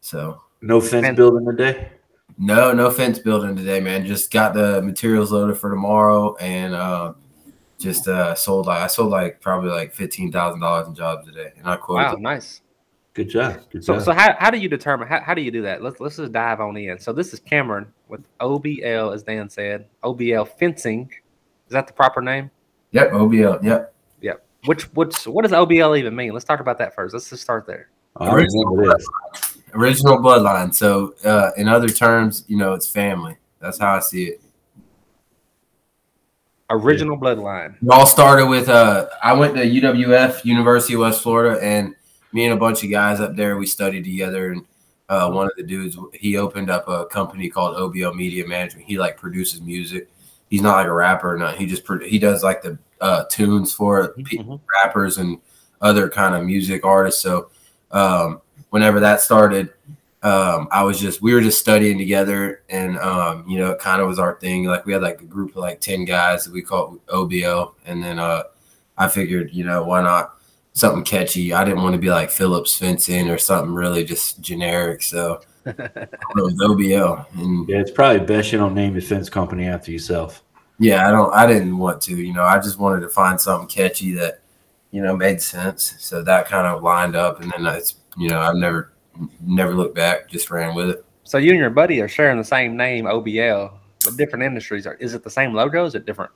so 0.00 0.40
no 0.62 0.80
fence 0.80 1.14
building 1.16 1.44
today? 1.46 1.90
No, 2.38 2.72
no 2.72 2.90
fence 2.90 3.18
building 3.18 3.56
today, 3.56 3.80
man. 3.80 4.04
Just 4.06 4.30
got 4.30 4.54
the 4.54 4.82
materials 4.82 5.32
loaded 5.32 5.56
for 5.56 5.70
tomorrow, 5.70 6.36
and 6.36 6.74
uh 6.74 7.14
just 7.78 8.08
uh 8.08 8.34
sold. 8.34 8.66
Like, 8.66 8.82
I 8.82 8.86
sold 8.86 9.10
like 9.10 9.40
probably 9.40 9.70
like 9.70 9.92
fifteen 9.92 10.32
thousand 10.32 10.60
dollars 10.60 10.88
in 10.88 10.94
jobs 10.94 11.26
today, 11.26 11.52
and 11.56 11.66
I 11.68 11.76
quoted. 11.76 12.04
Wow, 12.04 12.14
nice. 12.20 12.60
Good 13.14 13.30
job. 13.30 13.60
Good 13.70 13.84
So 13.84 13.94
job. 13.94 14.02
so 14.02 14.12
how, 14.12 14.34
how 14.40 14.50
do 14.50 14.58
you 14.58 14.68
determine 14.68 15.06
how, 15.06 15.20
how 15.20 15.34
do 15.34 15.40
you 15.42 15.52
do 15.52 15.62
that? 15.62 15.82
Let's 15.82 16.00
let's 16.00 16.16
just 16.16 16.32
dive 16.32 16.60
on 16.60 16.76
in. 16.76 16.98
So 16.98 17.12
this 17.12 17.32
is 17.32 17.38
Cameron 17.38 17.86
with 18.08 18.26
OBL, 18.38 19.14
as 19.14 19.22
Dan 19.22 19.48
said, 19.48 19.86
OBL 20.02 20.48
fencing. 20.58 21.08
Is 21.68 21.72
that 21.72 21.86
the 21.86 21.92
proper 21.92 22.20
name? 22.20 22.50
Yep, 22.90 23.12
OBL. 23.12 23.62
Yep. 23.62 23.94
Yep. 24.20 24.44
Which 24.66 24.82
which 24.94 25.26
what 25.28 25.42
does 25.42 25.52
OBL 25.52 25.96
even 25.96 26.16
mean? 26.16 26.32
Let's 26.32 26.44
talk 26.44 26.58
about 26.58 26.78
that 26.78 26.94
first. 26.94 27.14
Let's 27.14 27.30
just 27.30 27.42
start 27.42 27.66
there. 27.66 27.88
I 28.16 28.34
remember 28.34 28.94
this. 28.96 29.53
Original 29.74 30.18
bloodline. 30.18 30.74
So 30.74 31.14
uh 31.24 31.50
in 31.56 31.68
other 31.68 31.88
terms, 31.88 32.44
you 32.48 32.56
know, 32.56 32.74
it's 32.74 32.88
family. 32.88 33.36
That's 33.60 33.78
how 33.78 33.94
I 33.96 34.00
see 34.00 34.24
it. 34.24 34.40
Original 36.70 37.18
bloodline. 37.18 37.74
It 37.82 37.88
all 37.90 38.06
started 38.06 38.46
with 38.46 38.68
uh 38.68 39.08
I 39.22 39.32
went 39.34 39.54
to 39.56 39.62
UWF, 39.64 40.44
University 40.44 40.94
of 40.94 41.00
West 41.00 41.22
Florida, 41.22 41.60
and 41.62 41.94
me 42.32 42.44
and 42.44 42.54
a 42.54 42.56
bunch 42.56 42.82
of 42.82 42.90
guys 42.90 43.20
up 43.20 43.36
there, 43.36 43.56
we 43.56 43.66
studied 43.66 44.04
together 44.04 44.52
and 44.52 44.64
uh, 45.10 45.30
one 45.30 45.46
of 45.46 45.52
the 45.56 45.62
dudes 45.62 45.98
he 46.14 46.36
opened 46.38 46.70
up 46.70 46.88
a 46.88 47.04
company 47.06 47.50
called 47.50 47.76
OBL 47.76 48.14
Media 48.16 48.46
Management. 48.46 48.86
He 48.88 48.98
like 48.98 49.18
produces 49.18 49.60
music. 49.60 50.08
He's 50.48 50.62
not 50.62 50.76
like 50.76 50.86
a 50.86 50.92
rapper 50.92 51.34
or 51.34 51.38
nothing. 51.38 51.60
He 51.60 51.66
just 51.66 51.86
he 52.02 52.18
does 52.18 52.42
like 52.42 52.62
the 52.62 52.78
uh, 53.02 53.24
tunes 53.30 53.74
for 53.74 54.14
Mhm. 54.18 54.58
rappers 54.82 55.18
and 55.18 55.38
other 55.82 56.08
kind 56.08 56.34
of 56.34 56.44
music 56.44 56.84
artists. 56.86 57.20
So 57.20 57.50
um, 57.90 58.40
whenever 58.74 58.98
that 58.98 59.20
started, 59.20 59.72
um, 60.24 60.66
I 60.72 60.82
was 60.82 60.98
just 60.98 61.22
we 61.22 61.32
were 61.32 61.40
just 61.40 61.60
studying 61.60 61.96
together, 61.96 62.62
and 62.68 62.98
um, 62.98 63.48
you 63.48 63.56
know, 63.56 63.70
it 63.70 63.78
kind 63.78 64.02
of 64.02 64.08
was 64.08 64.18
our 64.18 64.34
thing. 64.40 64.64
Like 64.64 64.84
we 64.84 64.92
had 64.92 65.00
like 65.00 65.20
a 65.20 65.24
group 65.24 65.50
of 65.50 65.58
like 65.58 65.80
ten 65.80 66.04
guys 66.04 66.44
that 66.44 66.52
we 66.52 66.60
called 66.60 66.98
OBL, 67.06 67.74
and 67.86 68.02
then 68.02 68.18
uh, 68.18 68.42
I 68.98 69.06
figured, 69.06 69.52
you 69.52 69.62
know, 69.64 69.84
why 69.84 70.02
not 70.02 70.34
something 70.72 71.04
catchy? 71.04 71.52
I 71.52 71.62
didn't 71.64 71.82
want 71.84 71.94
to 71.94 72.00
be 72.00 72.10
like 72.10 72.30
Phillips 72.30 72.76
Fencing 72.76 73.30
or 73.30 73.38
something 73.38 73.72
really 73.72 74.04
just 74.04 74.40
generic, 74.40 75.02
so 75.02 75.40
it 75.66 76.10
was 76.34 76.54
OBL, 76.54 77.26
and 77.34 77.68
Yeah, 77.68 77.78
it's 77.78 77.92
probably 77.92 78.26
best 78.26 78.50
you 78.50 78.58
don't 78.58 78.74
name 78.74 78.94
your 78.94 79.02
fence 79.02 79.28
company 79.30 79.66
after 79.66 79.92
yourself. 79.92 80.42
yeah, 80.80 81.06
I 81.06 81.12
don't, 81.12 81.32
I 81.32 81.46
didn't 81.46 81.78
want 81.78 82.00
to, 82.02 82.16
you 82.16 82.32
know, 82.32 82.42
I 82.42 82.56
just 82.58 82.78
wanted 82.80 83.00
to 83.02 83.08
find 83.08 83.40
something 83.40 83.68
catchy 83.68 84.12
that, 84.14 84.40
you 84.90 85.02
know, 85.02 85.16
made 85.16 85.40
sense. 85.40 85.94
So 85.98 86.22
that 86.24 86.46
kind 86.48 86.66
of 86.66 86.82
lined 86.82 87.14
up, 87.14 87.40
and 87.40 87.52
then 87.52 87.66
it's, 87.76 87.94
you 88.16 88.28
know, 88.28 88.40
I've 88.40 88.56
never, 88.56 88.92
never 89.40 89.74
looked 89.74 89.94
back, 89.94 90.28
just 90.28 90.50
ran 90.50 90.74
with 90.74 90.90
it. 90.90 91.04
So 91.24 91.38
you 91.38 91.50
and 91.50 91.58
your 91.58 91.70
buddy 91.70 92.00
are 92.00 92.08
sharing 92.08 92.38
the 92.38 92.44
same 92.44 92.76
name, 92.76 93.06
OBL, 93.06 93.72
but 94.04 94.16
different 94.16 94.44
industries. 94.44 94.86
Are 94.86 94.94
is 94.94 95.14
it 95.14 95.24
the 95.24 95.30
same 95.30 95.54
logo? 95.54 95.84
Is 95.84 95.94
it 95.94 96.04
different? 96.06 96.30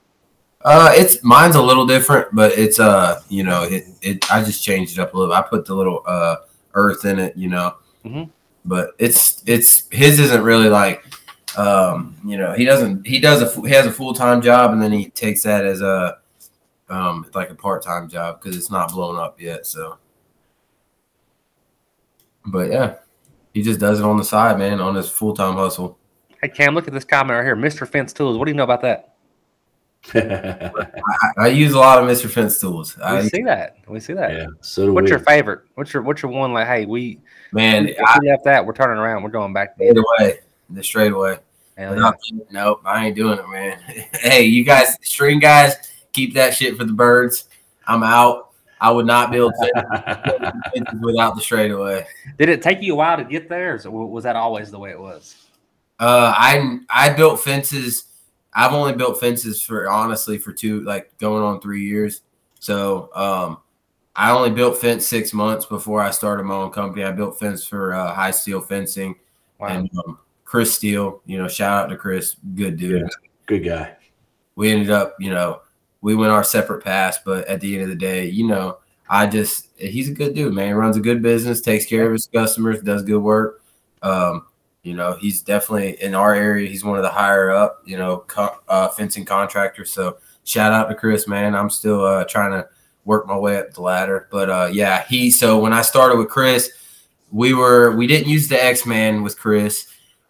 Uh, 0.62 0.92
it's 0.94 1.22
mine's 1.22 1.54
a 1.54 1.62
little 1.62 1.86
different, 1.86 2.34
but 2.34 2.52
it's 2.58 2.80
uh, 2.80 3.20
you 3.28 3.44
know, 3.44 3.62
it, 3.64 3.84
it 4.02 4.32
I 4.32 4.42
just 4.42 4.64
changed 4.64 4.98
it 4.98 5.00
up 5.00 5.14
a 5.14 5.18
little. 5.18 5.34
I 5.34 5.42
put 5.42 5.66
the 5.66 5.74
little 5.74 6.02
uh 6.06 6.36
earth 6.74 7.04
in 7.04 7.18
it, 7.18 7.36
you 7.36 7.48
know. 7.48 7.76
Mhm. 8.04 8.30
But 8.64 8.90
it's 8.98 9.42
it's 9.46 9.88
his 9.90 10.18
isn't 10.18 10.42
really 10.42 10.68
like 10.68 11.04
um, 11.56 12.16
you 12.24 12.36
know, 12.36 12.52
he 12.52 12.64
doesn't. 12.64 13.06
He 13.06 13.18
does 13.18 13.42
a 13.42 13.60
he 13.66 13.74
has 13.74 13.86
a 13.86 13.90
full 13.90 14.14
time 14.14 14.40
job, 14.40 14.72
and 14.72 14.80
then 14.80 14.92
he 14.92 15.10
takes 15.10 15.42
that 15.42 15.64
as 15.64 15.82
a 15.82 16.18
um, 16.88 17.26
like 17.34 17.50
a 17.50 17.54
part 17.54 17.82
time 17.82 18.08
job 18.08 18.40
because 18.40 18.56
it's 18.56 18.70
not 18.70 18.92
blown 18.92 19.16
up 19.16 19.40
yet. 19.40 19.66
So, 19.66 19.98
but 22.50 22.70
yeah, 22.70 22.96
he 23.54 23.62
just 23.62 23.80
does 23.80 24.00
it 24.00 24.04
on 24.04 24.16
the 24.16 24.24
side, 24.24 24.58
man, 24.58 24.80
on 24.80 24.94
his 24.94 25.08
full 25.08 25.34
time 25.34 25.54
hustle. 25.54 25.98
Hey 26.40 26.48
Cam, 26.48 26.74
look 26.74 26.86
at 26.86 26.94
this 26.94 27.04
comment 27.04 27.36
right 27.36 27.44
here, 27.44 27.56
Mr. 27.56 27.86
Fence 27.86 28.12
Tools. 28.12 28.38
What 28.38 28.44
do 28.44 28.50
you 28.50 28.56
know 28.56 28.64
about 28.64 28.82
that? 28.82 29.14
I, 30.14 30.82
I 31.36 31.48
use 31.48 31.72
a 31.72 31.78
lot 31.78 32.02
of 32.02 32.08
Mr. 32.08 32.30
Fence 32.30 32.60
tools. 32.60 32.96
We 32.96 33.02
I 33.02 33.22
see 33.28 33.42
that. 33.42 33.76
We 33.88 34.00
see 34.00 34.14
that. 34.14 34.32
yeah. 34.32 34.46
So 34.60 34.86
do 34.86 34.94
What's 34.94 35.06
we. 35.06 35.10
your 35.10 35.18
favorite? 35.18 35.62
What's 35.74 35.92
your 35.92 36.02
what's 36.02 36.22
your 36.22 36.30
one 36.30 36.52
like? 36.52 36.66
Hey, 36.66 36.86
we 36.86 37.20
man, 37.52 37.88
if 37.88 37.98
I 38.06 38.18
we 38.20 38.30
left 38.30 38.44
that, 38.44 38.64
we're 38.64 38.72
turning 38.72 38.98
around. 38.98 39.22
We're 39.22 39.30
going 39.30 39.52
back. 39.52 39.74
straight 39.74 39.96
away, 39.96 40.38
the 40.70 40.82
straight 40.82 41.12
away. 41.12 41.38
Yeah. 41.76 41.94
Nope, 41.94 42.14
nope, 42.50 42.80
I 42.84 43.06
ain't 43.06 43.16
doing 43.16 43.38
it, 43.38 43.48
man. 43.48 43.78
hey, 44.14 44.44
you 44.44 44.64
guys, 44.64 44.96
string 45.02 45.40
guys, 45.40 45.74
keep 46.12 46.34
that 46.34 46.54
shit 46.54 46.76
for 46.76 46.84
the 46.84 46.92
birds. 46.92 47.48
I'm 47.86 48.02
out. 48.02 48.47
I 48.80 48.90
would 48.90 49.06
not 49.06 49.30
be 49.30 49.38
able 49.38 49.52
to 49.52 50.52
without 51.02 51.34
the 51.34 51.40
straightaway. 51.40 52.06
Did 52.38 52.48
it 52.48 52.62
take 52.62 52.82
you 52.82 52.92
a 52.92 52.96
while 52.96 53.16
to 53.16 53.24
get 53.24 53.48
there, 53.48 53.80
or 53.86 54.06
was 54.08 54.24
that 54.24 54.36
always 54.36 54.70
the 54.70 54.78
way 54.78 54.90
it 54.90 55.00
was? 55.00 55.46
Uh, 55.98 56.32
I 56.36 56.78
I 56.90 57.12
built 57.12 57.40
fences. 57.40 58.04
I've 58.54 58.72
only 58.72 58.92
built 58.94 59.20
fences 59.20 59.62
for 59.62 59.90
honestly 59.90 60.38
for 60.38 60.52
two, 60.52 60.82
like 60.84 61.16
going 61.18 61.42
on 61.42 61.60
three 61.60 61.84
years. 61.84 62.22
So 62.60 63.10
um, 63.14 63.58
I 64.16 64.30
only 64.32 64.50
built 64.50 64.78
fence 64.78 65.06
six 65.06 65.32
months 65.32 65.66
before 65.66 66.00
I 66.00 66.10
started 66.10 66.44
my 66.44 66.54
own 66.54 66.70
company. 66.70 67.04
I 67.04 67.12
built 67.12 67.38
fence 67.38 67.64
for 67.64 67.94
uh, 67.94 68.12
High 68.14 68.30
Steel 68.32 68.60
Fencing 68.60 69.14
Wow. 69.58 69.68
and 69.68 69.90
um, 70.06 70.18
Chris 70.44 70.74
Steele. 70.74 71.20
You 71.26 71.38
know, 71.38 71.48
shout 71.48 71.84
out 71.84 71.88
to 71.90 71.96
Chris, 71.96 72.36
good 72.54 72.76
dude. 72.76 73.02
Yeah. 73.02 73.08
Good 73.46 73.64
guy. 73.64 73.96
we 74.56 74.70
ended 74.70 74.90
up, 74.90 75.14
you 75.20 75.30
know, 75.30 75.60
we 76.00 76.14
went 76.14 76.32
our 76.32 76.44
separate 76.44 76.84
paths, 76.84 77.18
but 77.24 77.46
at 77.46 77.60
the 77.60 77.74
end 77.74 77.82
of 77.82 77.88
the 77.88 77.96
day, 77.96 78.26
you 78.26 78.46
know, 78.46 78.78
I 79.10 79.26
just 79.26 79.68
he's 79.76 80.08
a 80.08 80.12
good 80.12 80.34
dude, 80.34 80.52
man. 80.52 80.68
He 80.68 80.72
runs 80.72 80.96
a 80.96 81.00
good 81.00 81.22
business, 81.22 81.60
takes 81.60 81.86
care 81.86 82.06
of 82.06 82.12
his 82.12 82.26
customers, 82.26 82.82
does 82.82 83.02
good 83.02 83.22
work. 83.22 83.62
Um, 84.02 84.46
you 84.82 84.94
know, 84.94 85.14
he's 85.14 85.42
definitely 85.42 86.00
in 86.02 86.14
our 86.14 86.34
area. 86.34 86.68
He's 86.68 86.84
one 86.84 86.96
of 86.96 87.02
the 87.02 87.10
higher 87.10 87.50
up, 87.50 87.82
you 87.84 87.98
know, 87.98 88.18
co- 88.28 88.58
uh, 88.68 88.88
fencing 88.88 89.24
contractors. 89.24 89.90
So 89.90 90.18
shout 90.44 90.72
out 90.72 90.88
to 90.88 90.94
Chris, 90.94 91.26
man. 91.26 91.54
I'm 91.54 91.70
still 91.70 92.04
uh, 92.04 92.24
trying 92.24 92.52
to 92.52 92.68
work 93.04 93.26
my 93.26 93.36
way 93.36 93.58
up 93.58 93.72
the 93.72 93.82
ladder, 93.82 94.28
but 94.30 94.50
uh, 94.50 94.68
yeah, 94.72 95.04
he. 95.08 95.30
So 95.30 95.58
when 95.58 95.72
I 95.72 95.82
started 95.82 96.18
with 96.18 96.28
Chris, 96.28 96.70
we 97.32 97.54
were 97.54 97.96
we 97.96 98.06
didn't 98.06 98.28
use 98.28 98.48
the 98.48 98.62
X 98.62 98.86
Man 98.86 99.22
with 99.22 99.38
Chris. 99.38 99.86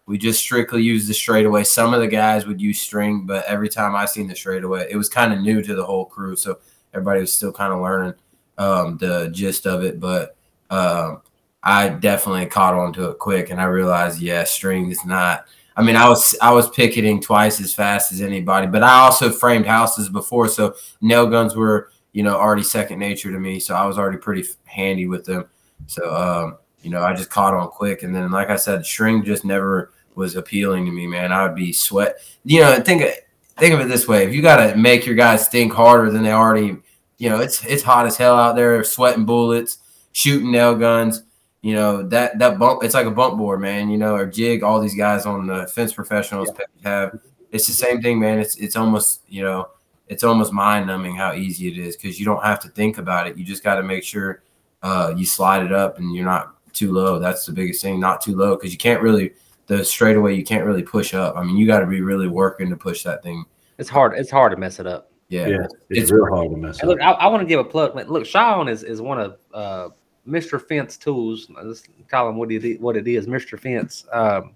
We 0.09 0.17
just 0.17 0.39
strictly 0.39 0.81
used 0.81 1.07
the 1.07 1.13
straightaway. 1.13 1.63
Some 1.63 1.93
of 1.93 1.99
the 1.99 2.07
guys 2.07 2.47
would 2.47 2.59
use 2.59 2.81
string, 2.81 3.27
but 3.27 3.45
every 3.45 3.69
time 3.69 3.95
I 3.95 4.05
seen 4.05 4.25
the 4.25 4.35
straightaway, 4.35 4.87
it 4.89 4.97
was 4.97 5.07
kind 5.07 5.31
of 5.31 5.39
new 5.39 5.61
to 5.61 5.75
the 5.75 5.85
whole 5.85 6.05
crew. 6.05 6.35
So 6.35 6.57
everybody 6.95 7.19
was 7.19 7.31
still 7.31 7.51
kind 7.51 7.71
of 7.71 7.79
learning 7.79 8.15
um, 8.57 8.97
the 8.97 9.29
gist 9.31 9.67
of 9.67 9.83
it. 9.83 9.99
But 9.99 10.35
um, 10.71 11.21
I 11.61 11.89
definitely 11.89 12.47
caught 12.47 12.73
on 12.73 12.91
to 12.93 13.11
it 13.11 13.19
quick, 13.19 13.51
and 13.51 13.61
I 13.61 13.65
realized, 13.65 14.19
yeah, 14.19 14.45
string 14.45 14.89
is 14.89 15.05
not. 15.05 15.45
I 15.77 15.83
mean, 15.83 15.95
I 15.95 16.09
was 16.09 16.35
I 16.41 16.51
was 16.53 16.71
picketing 16.71 17.21
twice 17.21 17.61
as 17.61 17.71
fast 17.71 18.11
as 18.11 18.19
anybody, 18.19 18.65
but 18.65 18.81
I 18.81 19.01
also 19.01 19.29
framed 19.29 19.67
houses 19.67 20.09
before, 20.09 20.47
so 20.47 20.73
nail 21.01 21.27
guns 21.27 21.55
were 21.55 21.91
you 22.13 22.23
know 22.23 22.35
already 22.35 22.63
second 22.63 22.97
nature 22.97 23.31
to 23.31 23.39
me. 23.39 23.59
So 23.59 23.75
I 23.75 23.85
was 23.85 23.99
already 23.99 24.17
pretty 24.17 24.43
handy 24.65 25.05
with 25.05 25.25
them. 25.25 25.45
So 25.85 26.15
um, 26.15 26.57
you 26.81 26.89
know, 26.89 27.03
I 27.03 27.13
just 27.13 27.29
caught 27.29 27.53
on 27.53 27.67
quick, 27.67 28.01
and 28.01 28.15
then 28.15 28.31
like 28.31 28.49
I 28.49 28.55
said, 28.55 28.83
string 28.83 29.23
just 29.23 29.45
never 29.45 29.91
was 30.19 30.35
appealing 30.35 30.85
to 30.85 30.91
me, 30.91 31.07
man. 31.07 31.31
I 31.31 31.43
would 31.43 31.55
be 31.55 31.73
sweat. 31.73 32.17
You 32.43 32.61
know, 32.61 32.79
think 32.81 33.01
of, 33.01 33.09
think 33.57 33.73
of 33.73 33.79
it 33.79 33.87
this 33.87 34.07
way: 34.07 34.25
if 34.25 34.33
you 34.33 34.41
got 34.41 34.67
to 34.67 34.77
make 34.77 35.05
your 35.05 35.15
guys 35.15 35.47
think 35.47 35.73
harder 35.73 36.11
than 36.11 36.21
they 36.21 36.31
already, 36.31 36.77
you 37.17 37.29
know, 37.29 37.39
it's 37.39 37.65
it's 37.65 37.81
hot 37.81 38.05
as 38.05 38.17
hell 38.17 38.35
out 38.37 38.55
there, 38.55 38.83
sweating 38.83 39.25
bullets, 39.25 39.79
shooting 40.11 40.51
nail 40.51 40.75
guns. 40.75 41.23
You 41.61 41.73
know 41.75 42.03
that 42.03 42.37
that 42.37 42.59
bump. 42.59 42.83
It's 42.83 42.93
like 42.93 43.07
a 43.07 43.11
bump 43.11 43.37
board, 43.37 43.61
man. 43.61 43.89
You 43.89 43.97
know, 43.97 44.15
or 44.15 44.25
jig. 44.25 44.61
All 44.61 44.79
these 44.79 44.95
guys 44.95 45.25
on 45.25 45.47
the 45.47 45.65
fence 45.67 45.93
professionals 45.93 46.51
have. 46.83 47.19
It's 47.51 47.65
the 47.65 47.73
same 47.73 48.01
thing, 48.01 48.19
man. 48.19 48.39
It's 48.39 48.57
it's 48.57 48.75
almost 48.75 49.21
you 49.27 49.41
know, 49.41 49.69
it's 50.07 50.23
almost 50.23 50.53
mind 50.53 50.87
numbing 50.87 51.15
how 51.15 51.33
easy 51.33 51.67
it 51.67 51.77
is 51.77 51.95
because 51.95 52.19
you 52.19 52.25
don't 52.25 52.43
have 52.43 52.59
to 52.61 52.69
think 52.69 52.97
about 52.97 53.25
it. 53.25 53.37
You 53.37 53.43
just 53.43 53.63
got 53.63 53.75
to 53.75 53.83
make 53.83 54.03
sure 54.03 54.43
uh, 54.83 55.13
you 55.15 55.25
slide 55.25 55.63
it 55.63 55.71
up 55.71 55.97
and 55.97 56.13
you're 56.13 56.25
not 56.25 56.55
too 56.73 56.91
low. 56.91 57.19
That's 57.19 57.45
the 57.45 57.51
biggest 57.51 57.81
thing, 57.81 57.99
not 57.99 58.21
too 58.21 58.35
low 58.35 58.55
because 58.55 58.71
you 58.71 58.77
can't 58.77 59.01
really 59.01 59.33
the 59.69 59.85
straightaway. 59.85 60.35
You 60.35 60.43
can't 60.43 60.65
really 60.65 60.81
push 60.81 61.13
up. 61.13 61.37
I 61.37 61.43
mean, 61.43 61.55
you 61.55 61.67
got 61.67 61.79
to 61.79 61.85
be 61.85 62.01
really 62.01 62.27
working 62.27 62.69
to 62.71 62.75
push 62.75 63.03
that 63.03 63.21
thing. 63.23 63.45
It's 63.77 63.87
hard. 63.87 64.17
It's 64.17 64.31
hard 64.31 64.51
to 64.51 64.57
mess 64.57 64.79
it 64.79 64.87
up. 64.87 65.11
Yeah, 65.29 65.47
Yeah. 65.47 65.57
It's, 65.63 65.75
It's 65.91 66.11
real 66.11 66.25
hard 66.25 66.49
to 66.49 66.57
mess 66.57 66.79
And 66.79 66.89
up. 66.89 66.97
look, 66.97 67.01
I, 67.01 67.11
I 67.11 67.27
want 67.27 67.41
to 67.41 67.45
give 67.45 67.59
a 67.59 67.63
plug. 67.63 67.95
Look, 68.09 68.25
Sean 68.25 68.67
is, 68.67 68.83
is 68.83 68.99
one 68.99 69.19
of 69.19 69.37
uh, 69.53 69.89
Mr. 70.27 70.59
Fence 70.59 70.97
Tools. 70.97 71.47
Let's 71.63 71.83
call 72.07 72.29
him 72.29 72.37
what 72.37 72.51
it, 72.51 72.81
what 72.81 72.97
it 72.97 73.07
is, 73.07 73.27
Mr. 73.27 73.59
Fence. 73.59 74.05
Um, 74.11 74.53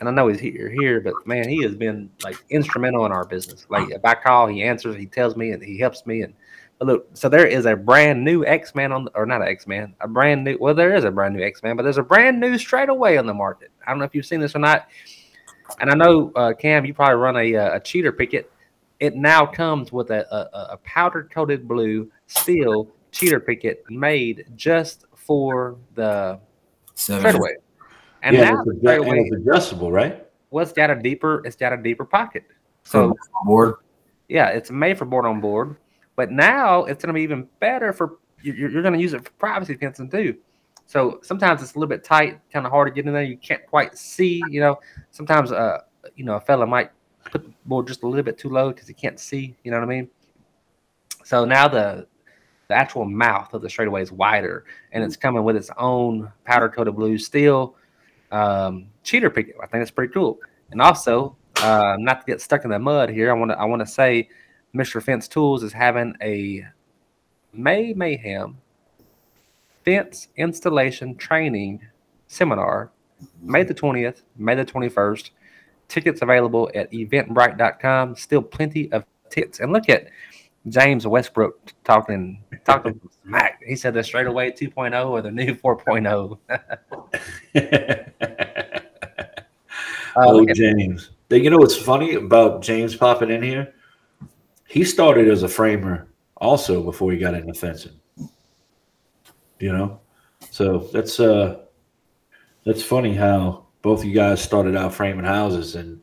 and 0.00 0.08
I 0.08 0.12
know 0.12 0.26
he's 0.26 0.40
here, 0.40 0.68
here, 0.68 1.00
but 1.00 1.14
man, 1.24 1.48
he 1.48 1.62
has 1.62 1.76
been 1.76 2.10
like 2.24 2.36
instrumental 2.50 3.06
in 3.06 3.12
our 3.12 3.24
business. 3.24 3.64
Like 3.68 3.90
if 3.90 4.04
I 4.04 4.14
call, 4.14 4.48
he 4.48 4.62
answers, 4.64 4.96
he 4.96 5.06
tells 5.06 5.36
me, 5.36 5.52
and 5.52 5.62
he 5.62 5.78
helps 5.78 6.04
me. 6.04 6.22
And 6.22 6.34
but 6.34 6.41
look, 6.84 7.08
so 7.14 7.28
there 7.28 7.46
is 7.46 7.66
a 7.66 7.76
brand 7.76 8.24
new 8.24 8.44
X 8.44 8.74
Man 8.74 8.92
on, 8.92 9.04
the, 9.04 9.10
or 9.14 9.26
not 9.26 9.42
X 9.42 9.66
Man, 9.66 9.94
a 10.00 10.08
brand 10.08 10.44
new. 10.44 10.56
Well, 10.60 10.74
there 10.74 10.94
is 10.94 11.04
a 11.04 11.10
brand 11.10 11.34
new 11.36 11.42
X 11.42 11.62
Man, 11.62 11.76
but 11.76 11.82
there's 11.82 11.98
a 11.98 12.02
brand 12.02 12.40
new 12.40 12.58
straightaway 12.58 13.16
on 13.16 13.26
the 13.26 13.34
market. 13.34 13.70
I 13.86 13.90
don't 13.90 13.98
know 13.98 14.04
if 14.04 14.14
you've 14.14 14.26
seen 14.26 14.40
this 14.40 14.54
or 14.54 14.60
not. 14.60 14.88
And 15.80 15.90
I 15.90 15.94
know 15.94 16.32
uh, 16.36 16.52
Cam, 16.52 16.84
you 16.84 16.92
probably 16.92 17.16
run 17.16 17.36
a, 17.36 17.56
uh, 17.56 17.76
a 17.76 17.80
cheater 17.80 18.12
picket 18.12 18.52
it 19.02 19.16
now 19.16 19.44
comes 19.44 19.90
with 19.90 20.12
a, 20.12 20.32
a, 20.32 20.74
a 20.74 20.76
powder 20.84 21.28
coated 21.34 21.66
blue 21.66 22.08
steel 22.28 22.86
cheater 23.10 23.40
picket 23.40 23.84
made 23.90 24.46
just 24.54 25.06
for 25.16 25.76
the 25.96 26.38
seven. 26.94 27.20
straightaway. 27.20 27.56
And 28.22 28.36
yeah, 28.36 28.44
now 28.44 28.54
it's, 28.54 28.64
the 28.64 28.70
and 28.70 28.80
straightaway, 28.80 29.18
it's 29.18 29.36
adjustable, 29.44 29.90
right? 29.90 30.24
well, 30.52 30.62
it's 30.62 30.72
got 30.72 30.90
a 30.90 30.94
deeper, 30.94 31.44
it's 31.44 31.56
got 31.56 31.72
a 31.72 31.76
deeper 31.76 32.04
pocket. 32.04 32.44
So 32.84 33.08
So 33.20 33.44
board. 33.44 33.74
yeah, 34.28 34.50
it's 34.50 34.70
made 34.70 34.98
for 34.98 35.04
board 35.04 35.26
on 35.26 35.40
board, 35.40 35.74
but 36.16 36.30
now 36.30 36.84
it's 36.84 37.04
going 37.04 37.08
to 37.08 37.18
be 37.18 37.22
even 37.22 37.48
better 37.60 37.92
for 37.92 38.18
you- 38.42 38.52
you're, 38.52 38.70
you're 38.70 38.82
going 38.82 38.94
to 38.94 39.00
use 39.00 39.14
it 39.14 39.24
for 39.24 39.30
privacy 39.32 39.74
fencing 39.74 40.10
too. 40.10 40.36
So 40.86 41.20
sometimes 41.22 41.62
it's 41.62 41.74
a 41.74 41.78
little 41.78 41.88
bit 41.88 42.04
tight, 42.04 42.40
kind 42.52 42.66
of 42.66 42.72
hard 42.72 42.88
to 42.88 42.94
get 42.94 43.06
in 43.06 43.14
there. 43.14 43.22
You 43.22 43.38
can't 43.38 43.64
quite 43.66 43.96
see, 43.96 44.42
you 44.48 44.60
know. 44.60 44.78
Sometimes, 45.10 45.52
uh, 45.52 45.82
you 46.16 46.24
know, 46.24 46.34
a 46.34 46.40
fella 46.40 46.66
might 46.66 46.90
put 47.24 47.44
the 47.44 47.52
board 47.64 47.86
just 47.86 48.02
a 48.02 48.06
little 48.06 48.24
bit 48.24 48.36
too 48.36 48.50
low 48.50 48.70
because 48.72 48.88
he 48.88 48.94
can't 48.94 49.18
see. 49.18 49.56
You 49.64 49.70
know 49.70 49.78
what 49.78 49.84
I 49.84 49.88
mean? 49.88 50.10
So 51.24 51.44
now 51.44 51.68
the 51.68 52.06
the 52.68 52.74
actual 52.74 53.04
mouth 53.04 53.52
of 53.54 53.62
the 53.62 53.68
straightaway 53.68 54.02
is 54.02 54.12
wider, 54.12 54.64
and 54.92 55.04
it's 55.04 55.16
coming 55.16 55.44
with 55.44 55.56
its 55.56 55.70
own 55.76 56.30
powder 56.44 56.68
coated 56.68 56.96
blue 56.96 57.18
steel 57.18 57.76
um, 58.30 58.86
cheater 59.02 59.30
picket. 59.30 59.56
I 59.62 59.66
think 59.66 59.82
that's 59.82 59.90
pretty 59.90 60.12
cool. 60.12 60.38
And 60.70 60.80
also, 60.80 61.36
uh, 61.58 61.96
not 61.98 62.20
to 62.20 62.26
get 62.26 62.40
stuck 62.40 62.64
in 62.64 62.70
the 62.70 62.78
mud 62.78 63.10
here, 63.10 63.30
I 63.30 63.34
want 63.34 63.50
to 63.50 63.58
I 63.58 63.64
want 63.64 63.80
to 63.80 63.86
say, 63.86 64.28
Mr. 64.74 65.02
Fence 65.02 65.28
Tools 65.28 65.62
is 65.62 65.72
having 65.72 66.14
a 66.22 66.66
May 67.52 67.92
Mayhem 67.92 68.56
fence 69.84 70.28
installation 70.36 71.16
training 71.16 71.80
seminar, 72.26 72.90
May 73.42 73.62
the 73.62 73.74
twentieth, 73.74 74.22
May 74.36 74.54
the 74.54 74.64
twenty 74.64 74.88
first. 74.88 75.32
Tickets 75.88 76.22
available 76.22 76.70
at 76.74 76.90
eventbrite.com. 76.90 78.16
Still 78.16 78.40
plenty 78.40 78.90
of 78.92 79.04
tickets. 79.28 79.60
And 79.60 79.72
look 79.72 79.90
at 79.90 80.08
James 80.68 81.06
Westbrook 81.06 81.72
talking 81.84 82.42
talking 82.64 82.98
smack. 83.26 83.60
He 83.66 83.76
said 83.76 83.92
the 83.92 84.02
straightaway 84.02 84.52
2.0 84.52 85.10
or 85.10 85.20
the 85.20 85.30
new 85.30 85.58
oh. 85.64 85.76
4.0. 85.76 86.38
Uh, 90.14 90.26
oh, 90.26 90.36
look 90.36 90.50
at- 90.50 90.56
James. 90.56 91.08
You 91.30 91.48
know 91.48 91.56
what's 91.56 91.74
funny 91.74 92.16
about 92.16 92.60
James 92.60 92.94
popping 92.94 93.30
in 93.30 93.42
here? 93.42 93.72
He 94.72 94.84
started 94.84 95.28
as 95.28 95.42
a 95.42 95.48
framer 95.50 96.08
also 96.38 96.82
before 96.82 97.12
he 97.12 97.18
got 97.18 97.34
into 97.34 97.52
fencing. 97.52 97.92
You 99.58 99.70
know, 99.70 100.00
so 100.48 100.88
that's 100.94 101.20
uh, 101.20 101.64
that's 102.64 102.82
funny 102.82 103.14
how 103.14 103.66
both 103.82 103.98
of 104.00 104.06
you 104.06 104.14
guys 104.14 104.40
started 104.40 104.74
out 104.74 104.94
framing 104.94 105.26
houses 105.26 105.76
and 105.76 106.00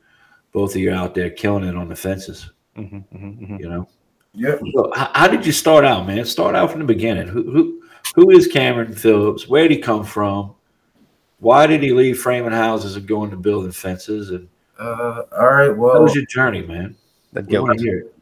both 0.51 0.75
of 0.75 0.81
you 0.81 0.91
are 0.91 0.95
out 0.95 1.15
there 1.15 1.31
killing 1.31 1.63
it 1.63 1.75
on 1.75 1.89
the 1.89 1.95
fences. 1.95 2.51
Mhm, 2.77 3.03
mhm, 3.11 3.39
mhm. 3.41 3.59
You 3.59 3.69
know, 3.69 3.89
Yep. 4.35 4.61
so 4.75 4.91
how, 4.95 5.11
how 5.15 5.27
did 5.27 5.47
you 5.47 5.51
start 5.51 5.83
out, 5.83 6.05
man? 6.05 6.23
Start 6.23 6.53
out 6.53 6.69
from 6.69 6.81
the 6.81 6.85
beginning. 6.85 7.27
Who 7.27 7.49
who 7.49 7.81
who 8.13 8.29
is 8.29 8.45
Cameron 8.45 8.93
Phillips? 8.93 9.47
Where 9.47 9.63
did 9.67 9.71
he 9.77 9.81
come 9.81 10.03
from? 10.03 10.53
Why 11.39 11.65
did 11.65 11.81
he 11.81 11.91
leave 11.91 12.19
framing 12.19 12.51
houses 12.51 12.97
and 12.97 13.07
go 13.07 13.23
into 13.23 13.35
building 13.35 13.71
fences? 13.71 14.29
And 14.29 14.47
Uh, 14.77 15.23
all 15.39 15.47
right. 15.53 15.75
what 15.75 16.03
was 16.03 16.13
your 16.13 16.25
journey, 16.27 16.61
man? 16.61 16.95
Let's 17.33 17.47
We 17.47 17.57
want 17.57 17.79
to 17.79 17.83
hear 17.83 17.97
it. 18.01 18.15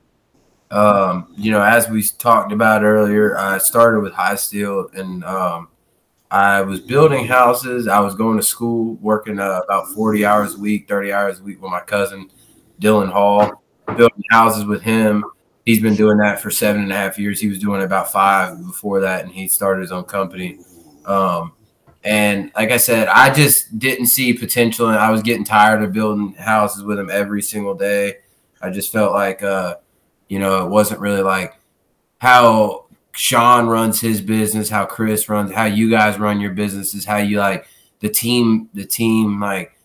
Um, 0.72 1.34
you 1.38 1.52
know, 1.52 1.62
as 1.62 1.90
we 1.90 2.04
talked 2.04 2.52
about 2.52 2.84
earlier, 2.84 3.38
I 3.38 3.58
started 3.58 4.02
with 4.02 4.14
high 4.14 4.36
steel 4.36 4.90
and 4.94 5.24
um, 5.24 5.70
I 6.30 6.62
was 6.62 6.82
building 6.82 7.26
houses. 7.26 7.88
I 7.88 8.00
was 8.00 8.16
going 8.16 8.38
to 8.38 8.44
school, 8.44 8.96
working 8.96 9.40
uh, 9.40 9.62
about 9.64 9.88
40 9.90 10.26
hours 10.26 10.56
a 10.56 10.60
week, 10.60 10.88
30 10.88 11.14
hours 11.14 11.40
a 11.40 11.44
week 11.44 11.62
with 11.62 11.72
my 11.72 11.80
cousin, 11.80 12.30
Dylan 12.82 13.12
Hall, 13.12 13.64
building 13.86 14.24
houses 14.30 14.66
with 14.66 14.82
him. 14.82 15.24
He's 15.66 15.82
been 15.82 15.96
doing 15.96 16.18
that 16.18 16.40
for 16.40 16.52
seven 16.52 16.84
and 16.84 16.92
a 16.92 16.96
half 16.96 17.18
years. 17.18 17.40
He 17.40 17.48
was 17.48 17.60
doing 17.60 17.84
about 17.84 18.12
five 18.12 18.58
before 18.66 19.02
that, 19.02 19.24
and 19.24 19.34
he 19.34 19.48
started 19.48 19.82
his 19.82 19.92
own 19.92 20.04
company. 20.04 20.60
Um, 21.06 21.54
and 22.04 22.52
like 22.56 22.72
I 22.72 22.78
said, 22.78 23.08
I 23.10 23.34
just 23.34 23.78
didn't 23.78 24.06
see 24.08 24.34
potential, 24.34 24.88
and 24.88 24.98
I 24.98 25.12
was 25.12 25.22
getting 25.22 25.44
tired 25.44 25.84
of 25.84 25.92
building 25.92 26.36
houses 26.36 26.84
with 26.84 27.00
him 27.00 27.10
every 27.10 27.42
single 27.42 27.74
day. 27.74 28.18
I 28.62 28.70
just 28.70 28.92
felt 28.92 29.14
like, 29.14 29.44
uh, 29.44 29.76
you 30.28 30.40
know, 30.40 30.66
it 30.66 30.70
wasn't 30.70 31.00
really 31.00 31.22
like 31.22 31.56
how 32.20 32.86
Sean 33.14 33.68
runs 33.68 34.00
his 34.00 34.22
business, 34.22 34.70
how 34.70 34.86
Chris 34.86 35.28
runs, 35.30 35.52
how 35.52 35.66
you 35.66 35.90
guys 35.90 36.20
run 36.20 36.40
your 36.40 36.52
businesses, 36.52 37.06
how 37.06 37.18
you 37.18 37.40
like 37.40 37.68
the 38.00 38.10
team, 38.10 38.70
the 38.74 38.86
team, 38.86 39.40
like 39.40 39.78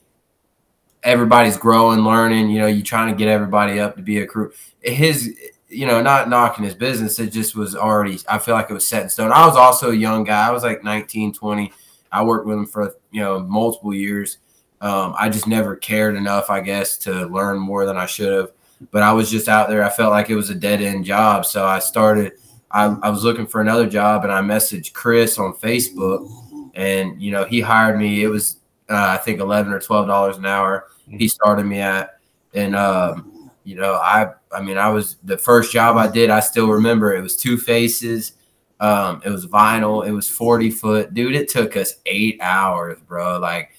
everybody's 1.03 1.57
growing, 1.57 2.01
learning, 2.01 2.51
you 2.51 2.61
know, 2.61 2.67
you 2.67 2.83
trying 2.83 3.13
to 3.13 3.17
get 3.17 3.29
everybody 3.29 3.81
up 3.81 3.97
to 3.97 4.03
be 4.03 4.19
a 4.19 4.27
crew. 4.27 4.53
His, 4.83 5.35
you 5.69 5.87
know, 5.87 6.03
not 6.03 6.29
knocking 6.29 6.65
his 6.65 6.75
business, 6.75 7.19
it 7.19 7.33
just 7.33 7.57
was 7.57 7.75
already, 7.75 8.19
I 8.29 8.39
feel 8.39 8.55
like 8.55 8.71
it 8.71 8.75
was 8.75 8.87
set 8.87 9.03
in 9.03 9.09
stone. 9.09 9.33
I 9.33 9.47
was 9.47 9.57
also 9.57 9.91
a 9.91 9.97
young 9.97 10.25
guy. 10.25 10.47
I 10.47 10.51
was 10.51 10.63
like 10.63 10.85
19, 10.85 11.33
20. 11.33 11.73
I 12.11 12.23
worked 12.23 12.47
with 12.47 12.59
him 12.59 12.67
for, 12.67 12.95
you 13.11 13.23
know, 13.23 13.41
multiple 13.41 13.95
years. 13.95 14.39
Um, 14.83 15.15
I 15.17 15.29
just 15.29 15.47
never 15.47 15.77
cared 15.77 16.17
enough, 16.17 16.51
I 16.51 16.61
guess, 16.61 16.99
to 16.99 17.27
learn 17.27 17.59
more 17.59 17.87
than 17.87 17.97
I 17.97 18.07
should 18.07 18.33
have. 18.33 18.53
But 18.91 19.03
I 19.03 19.13
was 19.13 19.31
just 19.31 19.49
out 19.49 19.69
there. 19.69 19.85
I 19.85 19.91
felt 19.91 20.11
like 20.11 20.31
it 20.31 20.35
was 20.35 20.51
a 20.51 20.55
dead 20.55 20.83
end 20.83 21.05
job. 21.05 21.47
So 21.47 21.67
I 21.67 21.79
started, 21.79 22.33
I, 22.71 22.87
I 23.03 23.11
was 23.11 23.25
looking 23.25 23.47
for 23.47 23.61
another 23.61 23.89
job 23.89 24.25
and 24.25 24.33
I 24.33 24.41
messaged 24.41 24.93
Chris 24.93 25.39
on 25.39 25.55
Facebook 25.55 26.29
and, 26.75 27.21
you 27.23 27.31
know, 27.31 27.45
he 27.45 27.61
hired 27.61 27.99
me. 27.99 28.23
It 28.23 28.29
was, 28.29 28.59
uh, 28.89 28.95
I 29.11 29.17
think 29.19 29.41
11 29.41 29.73
or 29.73 29.79
$12 29.81 30.39
an 30.39 30.47
hour. 30.47 30.89
He 31.07 31.29
started 31.29 31.65
me 31.65 31.81
at, 31.81 32.19
and, 32.55 32.75
um, 32.75 33.51
you 33.65 33.77
know, 33.77 33.95
I, 33.95 34.33
I 34.51 34.61
mean, 34.61 34.79
I 34.79 34.89
was 34.89 35.17
the 35.23 35.39
first 35.39 35.73
job 35.73 35.97
I 35.97 36.09
did. 36.09 36.31
I 36.31 36.41
still 36.41 36.69
remember 36.69 37.15
it 37.15 37.23
was 37.23 37.37
two 37.37 37.57
faces. 37.57 38.33
Um, 38.81 39.23
it 39.25 39.31
was 39.31 39.47
vinyl. 39.47 40.07
It 40.07 40.13
was 40.13 40.29
40 40.29 40.71
foot. 40.71 41.15
Dude, 41.15 41.37
it 41.37 41.49
took 41.49 41.77
us 41.77 41.95
eight 42.07 42.39
hours, 42.41 42.99
bro. 43.07 43.39
Like, 43.39 43.71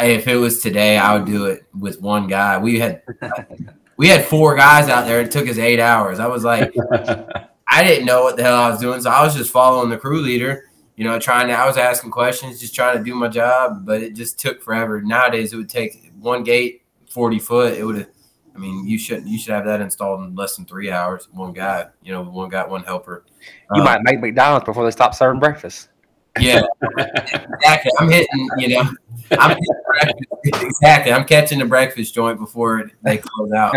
if 0.00 0.26
it 0.28 0.36
was 0.36 0.60
today, 0.60 0.98
I 0.98 1.16
would 1.16 1.26
do 1.26 1.46
it 1.46 1.64
with 1.78 2.00
one 2.00 2.26
guy. 2.26 2.58
We 2.58 2.78
had 2.78 3.02
we 3.98 4.08
had 4.08 4.24
four 4.24 4.54
guys 4.56 4.88
out 4.88 5.06
there. 5.06 5.20
It 5.20 5.30
took 5.30 5.48
us 5.48 5.58
eight 5.58 5.80
hours. 5.80 6.18
I 6.20 6.26
was 6.26 6.44
like, 6.44 6.72
I 7.70 7.84
didn't 7.84 8.06
know 8.06 8.22
what 8.22 8.36
the 8.36 8.44
hell 8.44 8.54
I 8.54 8.70
was 8.70 8.80
doing, 8.80 9.00
so 9.02 9.10
I 9.10 9.22
was 9.22 9.34
just 9.34 9.50
following 9.50 9.90
the 9.90 9.98
crew 9.98 10.20
leader. 10.20 10.64
You 10.96 11.04
know, 11.04 11.18
trying 11.18 11.48
to. 11.48 11.52
I 11.52 11.66
was 11.66 11.76
asking 11.76 12.10
questions, 12.10 12.58
just 12.58 12.74
trying 12.74 12.96
to 12.96 13.04
do 13.04 13.14
my 13.14 13.28
job, 13.28 13.84
but 13.84 14.02
it 14.02 14.14
just 14.14 14.38
took 14.38 14.62
forever. 14.62 15.00
Nowadays, 15.02 15.52
it 15.52 15.56
would 15.56 15.68
take 15.68 16.12
one 16.18 16.42
gate, 16.42 16.82
40 17.10 17.38
foot. 17.38 17.74
It 17.78 17.84
would 17.84 17.96
have. 17.98 18.08
I 18.54 18.58
mean, 18.58 18.88
you 18.88 18.98
should 18.98 19.24
you 19.28 19.38
should 19.38 19.52
have 19.54 19.64
that 19.66 19.80
installed 19.80 20.20
in 20.26 20.34
less 20.34 20.56
than 20.56 20.64
three 20.64 20.90
hours. 20.90 21.28
One 21.32 21.52
guy, 21.52 21.86
you 22.02 22.12
know, 22.12 22.22
one 22.22 22.48
guy, 22.48 22.66
one 22.66 22.82
helper. 22.82 23.24
You 23.74 23.82
Uh, 23.82 23.84
might 23.84 24.02
make 24.02 24.20
McDonald's 24.20 24.64
before 24.64 24.84
they 24.84 24.90
stop 24.90 25.14
serving 25.14 25.38
breakfast. 25.38 25.90
Yeah, 26.40 26.62
exactly. 26.98 27.90
I'm 27.98 28.10
hitting, 28.10 28.48
you 28.56 28.68
know, 28.68 28.90
I'm 29.32 29.56
exactly. 30.44 31.12
I'm 31.12 31.24
catching 31.24 31.58
the 31.58 31.64
breakfast 31.64 32.14
joint 32.14 32.38
before 32.38 32.90
they 33.02 33.18
close 33.18 33.52
out. 33.52 33.76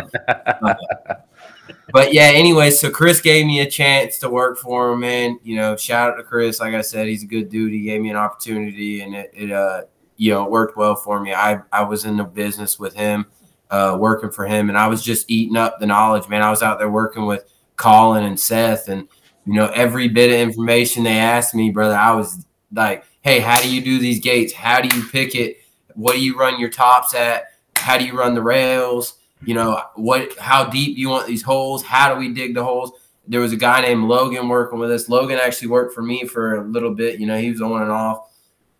But 1.94 2.13
yeah, 2.13 2.32
anyway, 2.34 2.70
so 2.70 2.89
Chris 2.89 3.22
gave 3.22 3.46
me 3.46 3.60
a 3.62 3.70
chance 3.70 4.18
to 4.20 4.30
work 4.30 4.58
for 4.58 4.91
him, 4.91 5.01
man. 5.01 5.39
You 5.44 5.58
know, 5.58 5.75
shout 5.75 6.12
out 6.12 6.15
to 6.15 6.24
Chris. 6.24 6.60
Like 6.60 6.74
I 6.74 6.82
said, 6.82 7.08
he's 7.08 7.24
a 7.24 7.27
good 7.27 7.50
dude. 7.50 7.74
He 7.74 7.82
gave 7.82 8.01
me 8.01 8.10
an 8.10 8.15
opportunity, 8.15 9.01
and 9.01 9.15
it, 9.15 9.32
it 9.34 9.51
uh, 9.51 9.84
you 10.15 10.32
know, 10.32 10.46
it 10.46 10.51
worked 10.51 10.77
well 10.77 10.96
for 10.96 11.20
me. 11.20 11.34
I 11.34 11.62
I 11.72 11.84
was 11.84 12.06
in 12.06 12.18
the 12.18 12.24
business 12.24 12.79
with 12.79 12.94
him, 12.94 13.25
uh, 13.70 13.98
working 14.00 14.31
for 14.31 14.46
him, 14.46 14.70
and 14.70 14.77
I 14.77 14.88
was 14.88 15.03
just 15.03 15.29
eating 15.29 15.57
up 15.57 15.79
the 15.79 15.85
knowledge, 15.85 16.29
man. 16.29 16.42
I 16.42 16.50
was 16.50 16.62
out 16.62 16.79
there 16.79 16.90
working 16.90 17.25
with 17.25 17.44
Colin 17.75 18.24
and 18.24 18.40
Seth, 18.40 18.88
and 18.88 19.07
you 19.46 19.53
know, 19.53 19.68
every 19.68 20.07
bit 20.07 20.31
of 20.31 20.40
information 20.40 21.03
they 21.03 21.18
asked 21.18 21.55
me, 21.55 21.72
brother, 21.72 21.96
I 21.96 22.14
was 22.14 22.46
like, 22.74 23.05
hey, 23.22 23.40
how 23.40 23.62
do 23.62 23.74
you 23.74 23.81
do 23.81 24.00
these 24.00 24.20
gates? 24.20 24.53
How 24.53 24.81
do 24.81 24.96
you 24.96 25.07
pick 25.07 25.36
it? 25.36 25.57
What 25.96 26.14
do 26.14 26.22
you 26.22 26.38
run 26.38 26.60
your 26.60 26.70
tops 26.70 27.14
at? 27.14 27.46
How 27.75 27.98
do 27.98 28.05
you 28.05 28.18
run 28.18 28.34
the 28.34 28.42
rails? 28.42 29.18
You 29.44 29.55
know, 29.55 29.81
what 29.96 30.38
how 30.38 30.66
deep 30.66 30.98
you 30.98 31.10
want 31.10 31.27
these 31.27 31.42
holes? 31.42 31.84
How 31.84 32.14
do 32.14 32.20
we 32.20 32.34
dig 32.34 32.53
the 32.53 32.64
holes? 32.64 32.92
There 33.27 33.40
was 33.40 33.53
a 33.53 33.57
guy 33.57 33.81
named 33.81 34.03
Logan 34.03 34.48
working 34.50 34.79
with 34.79 34.92
us. 34.92 35.10
Logan 35.10 35.40
actually 35.40 35.70
worked 35.70 35.94
for 35.94 36.01
me 36.01 36.25
for 36.25 36.55
a 36.55 36.64
little 36.64 36.94
bit. 36.94 37.20
You 37.20 37.27
know, 37.27 37.38
he 37.38 37.51
was 37.51 37.62
on 37.62 37.81
and 37.81 37.92
off 37.92 38.31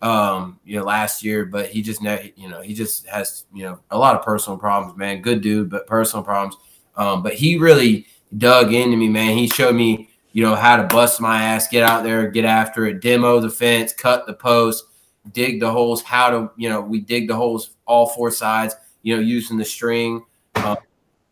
um, 0.02 0.60
you 0.66 0.78
know, 0.78 0.84
last 0.84 1.24
year, 1.24 1.46
but 1.46 1.68
he 1.68 1.82
just 1.82 2.02
ne- 2.02 2.34
you 2.36 2.50
know, 2.50 2.62
he 2.62 2.74
just 2.74 3.08
has, 3.08 3.46
you 3.54 3.64
know, 3.64 3.80
a 3.92 3.98
lot 3.98 4.16
of 4.16 4.24
personal 4.24 4.58
problems, 4.58 4.98
man. 4.98 5.22
Good 5.22 5.42
dude, 5.42 5.70
but 5.70 5.88
personal 5.88 6.24
problems. 6.24 6.58
Um, 6.96 7.22
but 7.24 7.34
he 7.34 7.58
really 7.58 8.08
dug 8.36 8.74
into 8.74 8.98
me, 8.98 9.10
man. 9.10 9.38
He 9.38 9.48
showed 9.48 9.76
me 9.76 10.10
you 10.34 10.44
know, 10.44 10.56
how 10.56 10.78
to 10.78 10.84
bust 10.84 11.20
my 11.20 11.44
ass, 11.44 11.68
get 11.68 11.84
out 11.84 12.04
there, 12.04 12.30
get 12.30 12.46
after 12.46 12.86
it, 12.86 13.02
demo 13.02 13.40
the 13.40 13.50
fence, 13.50 13.94
cut 13.94 14.26
the 14.26 14.34
post, 14.34 14.86
dig 15.34 15.60
the 15.60 15.70
holes, 15.70 16.02
how 16.02 16.30
to, 16.30 16.52
you 16.56 16.70
know, 16.70 16.82
we 16.82 17.00
dig 17.02 17.28
the 17.28 17.36
holes 17.36 17.72
all 17.86 18.08
four 18.08 18.32
sides, 18.32 18.76
you 19.04 19.16
know, 19.16 19.22
using 19.22 19.58
the 19.58 19.66
string. 19.66 20.24
Um, 20.56 20.78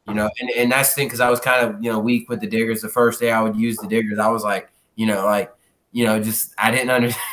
you 0.07 0.15
know, 0.15 0.29
and, 0.39 0.49
and 0.51 0.71
that's 0.71 0.89
the 0.89 0.95
thing 0.95 1.07
because 1.07 1.19
I 1.19 1.29
was 1.29 1.39
kind 1.39 1.67
of, 1.67 1.83
you 1.83 1.91
know, 1.91 1.99
weak 1.99 2.29
with 2.29 2.41
the 2.41 2.47
diggers. 2.47 2.81
The 2.81 2.89
first 2.89 3.19
day 3.19 3.31
I 3.31 3.41
would 3.41 3.55
use 3.55 3.77
the 3.77 3.87
diggers, 3.87 4.19
I 4.19 4.27
was 4.27 4.43
like, 4.43 4.69
you 4.95 5.05
know, 5.05 5.23
like, 5.25 5.53
you 5.91 6.05
know, 6.05 6.19
just 6.21 6.53
I 6.57 6.71
didn't 6.71 6.89
understand. 6.89 7.23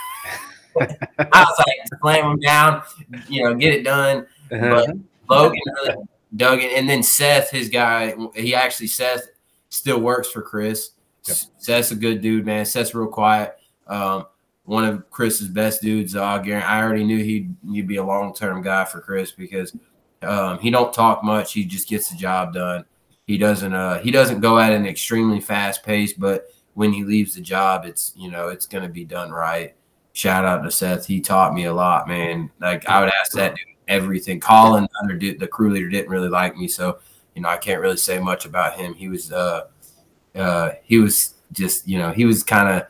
I 0.79 1.45
was 1.45 1.65
like, 1.67 2.01
slam 2.01 2.29
them 2.29 2.41
down, 2.41 2.83
you 3.29 3.43
know, 3.43 3.55
get 3.55 3.73
it 3.73 3.83
done. 3.83 4.27
But 4.51 4.91
Logan 5.29 5.61
really 5.83 5.97
dug 6.37 6.61
it. 6.61 6.77
And 6.77 6.89
then 6.89 7.03
Seth, 7.03 7.51
his 7.51 7.71
guy, 7.71 8.15
he 8.35 8.55
actually, 8.55 8.89
Seth 8.89 9.27
still 9.71 10.01
works 10.01 10.29
for 10.29 10.43
Chris. 10.43 10.91
Yep. 11.27 11.37
Seth's 11.59 11.91
a 11.91 11.97
good 11.97 12.21
dude, 12.21 12.47
man. 12.47 12.65
Seth's 12.65 12.95
real 12.95 13.09
quiet. 13.09 13.57
Um, 13.87 14.27
one 14.65 14.85
of 14.85 15.09
Chris's 15.11 15.49
best 15.49 15.83
dudes. 15.83 16.17
Uh, 16.17 16.25
I 16.25 16.39
guarantee. 16.39 16.67
I 16.67 16.83
already 16.83 17.05
knew 17.05 17.23
he'd, 17.23 17.55
he'd 17.71 17.89
be 17.89 17.97
a 17.97 18.05
long 18.05 18.35
term 18.35 18.63
guy 18.63 18.85
for 18.85 19.01
Chris 19.01 19.31
because 19.33 19.77
um, 20.23 20.59
he 20.59 20.71
don't 20.71 20.93
talk 20.93 21.23
much. 21.23 21.53
He 21.53 21.65
just 21.65 21.89
gets 21.89 22.11
the 22.11 22.17
job 22.17 22.53
done. 22.55 22.85
He 23.27 23.39
doesn't. 23.39 23.73
Uh, 23.73 23.99
he 24.01 24.11
doesn't 24.11 24.41
go 24.41 24.59
at 24.59 24.73
an 24.73 24.87
extremely 24.87 25.41
fast 25.41 25.83
pace, 25.83 26.13
but 26.13 26.47
when 26.75 26.93
he 26.93 27.05
leaves 27.05 27.35
the 27.35 27.41
job, 27.41 27.85
it's 27.85 28.13
you 28.17 28.31
know 28.31 28.49
it's 28.49 28.67
to 28.67 28.89
be 28.89 29.05
done 29.05 29.31
right. 29.31 29.75
Shout 30.13 30.45
out 30.45 30.63
to 30.63 30.71
Seth. 30.71 31.07
He 31.07 31.21
taught 31.21 31.55
me 31.55 31.65
a 31.65 31.75
lot, 31.75 32.09
man. 32.09 32.51
Like 32.61 32.89
I 32.89 33.01
would 33.01 33.13
ask 33.21 33.33
that 33.33 33.57
dude 33.57 33.77
everything. 33.89 34.41
Colin, 34.41 34.89
the 35.07 35.15
dude, 35.15 35.41
the 35.41 35.47
crew 35.47 35.71
leader, 35.71 35.89
didn't 35.89 36.11
really 36.11 36.29
like 36.29 36.57
me, 36.57 36.69
so 36.69 36.99
you 37.35 37.43
know 37.43 37.49
I 37.49 37.57
can't 37.57 37.81
really 37.81 37.97
say 37.97 38.19
much 38.19 38.47
about 38.47 38.79
him. 38.79 38.95
He 38.95 39.09
was. 39.09 39.33
Uh, 39.33 39.67
uh, 40.37 40.71
he 40.85 40.99
was 40.99 41.35
just, 41.53 41.89
you 41.89 41.99
know, 41.99 42.13
he 42.13 42.25
was 42.25 42.43
kind 42.43 42.69
of, 42.69 42.89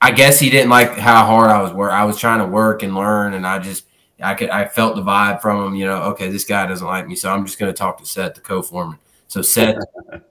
I 0.00 0.12
guess 0.12 0.38
he 0.38 0.50
didn't 0.50 0.70
like 0.70 0.92
how 0.92 1.24
hard 1.24 1.50
I 1.50 1.62
was 1.62 1.72
work. 1.72 1.92
I 1.92 2.04
was 2.04 2.18
trying 2.18 2.38
to 2.40 2.46
work 2.46 2.82
and 2.82 2.94
learn, 2.94 3.34
and 3.34 3.46
I 3.46 3.58
just, 3.58 3.84
I 4.22 4.34
could, 4.34 4.50
I 4.50 4.66
felt 4.66 4.96
the 4.96 5.02
vibe 5.02 5.40
from 5.40 5.64
him. 5.64 5.74
You 5.74 5.86
know, 5.86 6.02
okay, 6.10 6.28
this 6.28 6.44
guy 6.44 6.66
doesn't 6.66 6.86
like 6.86 7.06
me, 7.06 7.16
so 7.16 7.32
I'm 7.32 7.44
just 7.46 7.58
going 7.58 7.72
to 7.72 7.76
talk 7.76 7.98
to 7.98 8.06
Seth, 8.06 8.34
the 8.34 8.40
co-foreman. 8.40 8.98
So 9.26 9.42
Seth, 9.42 9.76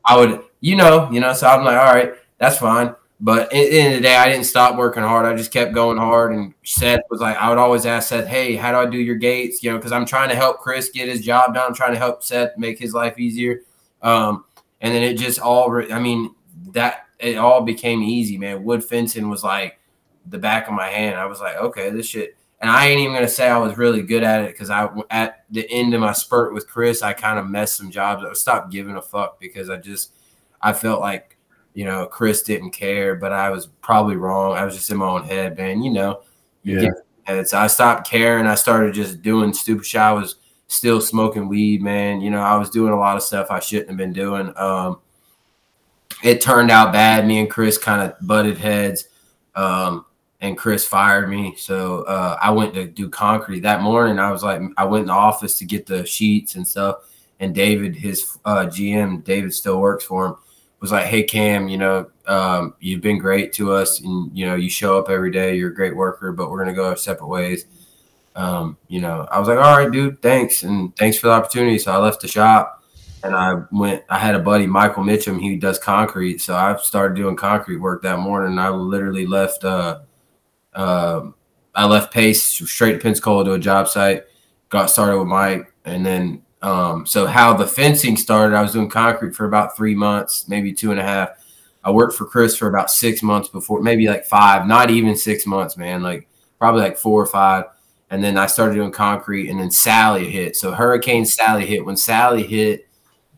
I 0.06 0.18
would, 0.18 0.44
you 0.62 0.76
know, 0.76 1.10
you 1.12 1.20
know, 1.20 1.34
so 1.34 1.48
I'm 1.48 1.64
like, 1.64 1.78
all 1.78 1.94
right, 1.94 2.14
that's 2.38 2.58
fine. 2.58 2.96
But 3.20 3.46
at 3.46 3.50
the 3.52 3.80
end 3.80 3.94
of 3.94 4.00
the 4.02 4.08
day, 4.08 4.16
I 4.16 4.30
didn't 4.30 4.46
stop 4.46 4.78
working 4.78 5.02
hard. 5.02 5.26
I 5.26 5.36
just 5.36 5.52
kept 5.52 5.74
going 5.74 5.98
hard. 5.98 6.34
And 6.34 6.54
Seth 6.64 7.02
was 7.10 7.20
like, 7.20 7.36
I 7.38 7.50
would 7.50 7.58
always 7.58 7.86
ask 7.88 8.10
Seth, 8.10 8.28
hey, 8.28 8.56
how 8.56 8.72
do 8.72 8.78
I 8.78 8.86
do 8.90 8.98
your 8.98 9.16
gates? 9.16 9.64
You 9.64 9.72
know, 9.72 9.78
because 9.78 9.92
I'm 9.92 10.06
trying 10.06 10.30
to 10.30 10.36
help 10.36 10.60
Chris 10.60 10.90
get 10.90 11.08
his 11.08 11.22
job 11.22 11.56
done. 11.56 11.66
I'm 11.68 11.76
trying 11.76 11.94
to 11.94 11.98
help 11.98 12.24
Seth 12.24 12.58
make 12.58 12.78
his 12.78 12.94
life 12.94 13.18
easier. 13.18 13.62
Um, 14.04 14.46
and 14.82 14.94
then 14.94 15.02
it 15.02 15.16
just 15.16 15.40
all, 15.40 15.84
I 15.92 16.00
mean, 16.00 16.36
that 16.74 17.06
it 17.20 17.38
all 17.38 17.62
became 17.62 18.04
easy, 18.04 18.38
man. 18.38 18.64
Wood 18.64 18.84
fencing 18.84 19.30
was 19.30 19.44
like 19.44 19.80
the 20.26 20.38
back 20.38 20.68
of 20.68 20.74
my 20.74 20.88
hand. 20.88 21.18
I 21.18 21.26
was 21.26 21.40
like, 21.40 21.56
okay, 21.58 21.90
this 21.90 22.08
shit. 22.08 22.38
And 22.60 22.70
I 22.72 22.88
ain't 22.88 23.00
even 23.00 23.14
gonna 23.14 23.28
say 23.28 23.48
I 23.48 23.58
was 23.58 23.78
really 23.78 24.02
good 24.02 24.24
at 24.24 24.42
it 24.44 24.52
because 24.52 24.70
I 24.70 24.90
at 25.12 25.46
the 25.52 25.70
end 25.70 25.94
of 25.94 26.02
my 26.02 26.12
spurt 26.14 26.54
with 26.54 26.68
Chris, 26.68 27.02
I 27.04 27.14
kind 27.14 27.38
of 27.38 27.48
messed 27.48 27.78
some 27.78 27.92
jobs. 27.92 28.26
I 28.28 28.34
stopped 28.34 28.72
giving 28.72 28.96
a 28.96 29.02
fuck 29.02 29.40
because 29.40 29.70
I 29.70 29.78
just 29.78 30.14
I 30.62 30.74
felt 30.74 31.00
like 31.00 31.38
you 31.76 31.86
know 31.86 32.08
Chris 32.08 32.42
didn't 32.42 32.72
care, 32.72 33.16
but 33.16 33.32
I 33.32 33.52
was 33.52 33.68
probably 33.82 34.16
wrong. 34.16 34.56
I 34.58 34.66
was 34.66 34.76
just 34.76 34.90
in 34.90 34.98
my 34.98 35.08
own 35.08 35.24
head, 35.24 35.56
man. 35.56 35.84
You 35.84 35.92
know, 35.92 36.22
you 36.64 36.82
Yeah. 36.82 36.90
head. 37.26 37.48
So 37.48 37.60
I 37.60 37.68
stopped 37.68 38.10
caring. 38.10 38.48
I 38.48 38.56
started 38.56 38.96
just 38.96 39.22
doing 39.22 39.54
stupid 39.54 39.86
shit. 39.86 40.02
I 40.02 40.12
was 40.14 40.38
still 40.66 41.00
smoking 41.00 41.48
weed, 41.48 41.84
man. 41.84 42.22
You 42.22 42.32
know, 42.32 42.42
I 42.42 42.58
was 42.58 42.72
doing 42.72 42.92
a 42.92 42.98
lot 43.00 43.18
of 43.18 43.24
stuff 43.24 43.48
I 43.52 43.60
shouldn't 43.60 43.90
have 43.90 43.98
been 43.98 44.14
doing. 44.14 44.52
Um, 44.58 45.00
it 46.24 46.42
turned 46.42 46.72
out 46.72 46.94
bad. 46.94 47.28
Me 47.28 47.40
and 47.40 47.50
Chris 47.50 47.78
kind 47.78 48.02
of 48.02 48.16
butted 48.26 48.58
heads, 48.58 49.08
um, 49.56 50.06
and 50.42 50.58
Chris 50.58 50.86
fired 50.86 51.30
me. 51.30 51.56
So 51.58 52.04
uh, 52.04 52.38
I 52.42 52.52
went 52.52 52.74
to 52.76 52.88
do 52.88 53.10
concrete 53.10 53.62
that 53.62 53.82
morning. 53.82 54.20
I 54.20 54.32
was 54.32 54.44
like, 54.44 54.62
I 54.78 54.86
went 54.86 55.04
in 55.04 55.08
the 55.08 55.14
office 55.14 55.58
to 55.60 55.66
get 55.66 55.86
the 55.86 56.06
sheets 56.06 56.56
and 56.56 56.68
stuff. 56.68 56.98
And 57.40 57.54
David, 57.54 57.96
his 57.96 58.38
uh, 58.46 58.66
GM, 58.66 59.24
David 59.24 59.54
still 59.54 59.80
works 59.80 60.04
for 60.04 60.26
him, 60.26 60.36
was 60.80 60.92
like, 60.92 61.06
"Hey 61.06 61.24
Cam, 61.24 61.68
you 61.68 61.78
know, 61.78 62.10
um, 62.26 62.74
you've 62.80 63.02
been 63.02 63.20
great 63.20 63.54
to 63.54 63.74
us, 63.74 64.00
and 64.00 64.36
you 64.36 64.46
know, 64.46 64.56
you 64.56 64.70
show 64.70 64.98
up 64.98 65.10
every 65.10 65.32
day. 65.32 65.56
You're 65.56 65.70
a 65.70 65.76
great 65.76 65.96
worker, 65.96 66.32
but 66.32 66.50
we're 66.50 66.60
gonna 66.60 66.74
go 66.74 66.88
our 66.88 66.96
separate 66.96 67.28
ways." 67.28 67.66
Um, 68.36 68.78
you 68.88 69.02
know, 69.02 69.28
I 69.32 69.40
was 69.40 69.48
like, 69.48 69.58
"All 69.58 69.78
right, 69.78 69.92
dude, 69.92 70.22
thanks, 70.22 70.64
and 70.64 70.96
thanks 70.96 71.18
for 71.18 71.28
the 71.28 71.34
opportunity." 71.34 71.78
So 71.80 71.92
I 71.92 71.98
left 71.98 72.22
the 72.22 72.28
shop, 72.28 72.77
and 73.28 73.36
I 73.36 73.64
went. 73.72 74.04
I 74.10 74.18
had 74.18 74.36
a 74.36 74.40
buddy, 74.40 74.66
Michael 74.66 75.04
Mitchum, 75.04 75.40
he 75.40 75.56
does 75.56 75.78
concrete, 75.78 76.42
so 76.42 76.56
I 76.56 76.76
started 76.78 77.16
doing 77.16 77.36
concrete 77.36 77.78
work 77.78 78.02
that 78.04 78.20
morning. 78.20 78.58
I 78.58 78.70
literally 78.70 79.26
left. 79.26 79.64
Uh, 79.64 80.00
uh, 80.74 81.28
I 81.76 81.86
left 81.86 82.14
Pace 82.14 82.44
straight 82.44 82.94
to 82.94 83.00
Pensacola 83.00 83.46
to 83.46 83.54
a 83.54 83.60
job 83.60 83.88
site. 83.88 84.24
Got 84.70 84.90
started 84.90 85.20
with 85.20 85.28
Mike, 85.28 85.72
and 85.86 86.06
then 86.06 86.42
um, 86.62 87.06
so 87.06 87.28
how 87.28 87.54
the 87.54 87.68
fencing 87.68 88.18
started, 88.18 88.56
I 88.56 88.62
was 88.62 88.74
doing 88.74 88.90
concrete 88.90 89.36
for 89.36 89.46
about 89.46 89.78
three 89.78 89.96
months, 89.96 90.48
maybe 90.48 90.74
two 90.74 90.92
and 90.92 91.00
a 91.00 91.04
half. 91.04 91.30
I 91.84 91.92
worked 91.92 92.16
for 92.16 92.26
Chris 92.26 92.58
for 92.58 92.68
about 92.68 92.90
six 92.90 93.22
months 93.22 93.50
before, 93.50 93.82
maybe 93.82 94.08
like 94.08 94.26
five, 94.26 94.68
not 94.68 94.90
even 94.90 95.16
six 95.16 95.46
months, 95.46 95.78
man, 95.78 96.02
like 96.02 96.28
probably 96.60 96.82
like 96.82 96.98
four 96.98 97.22
or 97.22 97.28
five. 97.28 97.66
And 98.10 98.24
then 98.24 98.38
I 98.38 98.48
started 98.48 98.76
doing 98.76 98.92
concrete, 98.92 99.50
and 99.50 99.60
then 99.60 99.70
Sally 99.70 100.30
hit. 100.30 100.56
So 100.56 100.72
Hurricane 100.72 101.26
Sally 101.26 101.66
hit. 101.66 101.86
When 101.86 101.98
Sally 101.98 102.44
hit, 102.44 102.87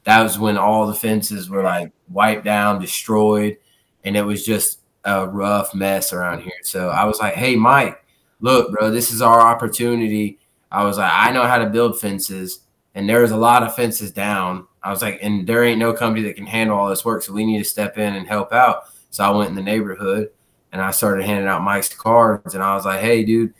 that 0.09 0.23
was 0.23 0.39
when 0.39 0.57
all 0.57 0.87
the 0.87 0.93
fences 0.93 1.49
were 1.49 1.63
like 1.63 1.91
wiped 2.09 2.45
down, 2.45 2.81
destroyed, 2.81 3.57
and 4.03 4.17
it 4.17 4.23
was 4.23 4.45
just 4.45 4.79
a 5.05 5.27
rough 5.27 5.73
mess 5.73 6.11
around 6.13 6.41
here. 6.41 6.51
So 6.63 6.89
I 6.89 7.05
was 7.05 7.19
like, 7.19 7.35
"Hey, 7.35 7.55
Mike, 7.55 8.03
look, 8.41 8.71
bro, 8.71 8.91
this 8.91 9.11
is 9.11 9.21
our 9.21 9.39
opportunity." 9.39 10.39
I 10.71 10.83
was 10.83 10.97
like, 10.97 11.11
"I 11.11 11.31
know 11.31 11.43
how 11.43 11.57
to 11.59 11.69
build 11.69 11.99
fences." 11.99 12.61
and 12.95 13.07
there 13.09 13.21
was 13.21 13.31
a 13.31 13.37
lot 13.37 13.63
of 13.63 13.75
fences 13.75 14.11
down. 14.11 14.67
I 14.83 14.91
was 14.91 15.01
like, 15.01 15.19
and 15.21 15.47
there 15.47 15.63
ain't 15.63 15.79
no 15.79 15.93
company 15.93 16.25
that 16.27 16.35
can 16.35 16.45
handle 16.45 16.77
all 16.77 16.89
this 16.89 17.05
work, 17.05 17.23
so 17.23 17.31
we 17.33 17.45
need 17.45 17.59
to 17.59 17.63
step 17.63 17.97
in 17.97 18.15
and 18.15 18.27
help 18.27 18.51
out. 18.51 18.83
So 19.09 19.23
I 19.23 19.29
went 19.29 19.49
in 19.49 19.55
the 19.55 19.61
neighborhood 19.61 20.29
and 20.71 20.81
I 20.81 20.91
started 20.91 21.25
handing 21.25 21.47
out 21.47 21.63
Mike's 21.63 21.89
cards, 21.89 22.55
and 22.55 22.63
I 22.63 22.75
was 22.75 22.85
like, 22.85 22.99
hey, 22.99 23.23
dude, 23.23 23.53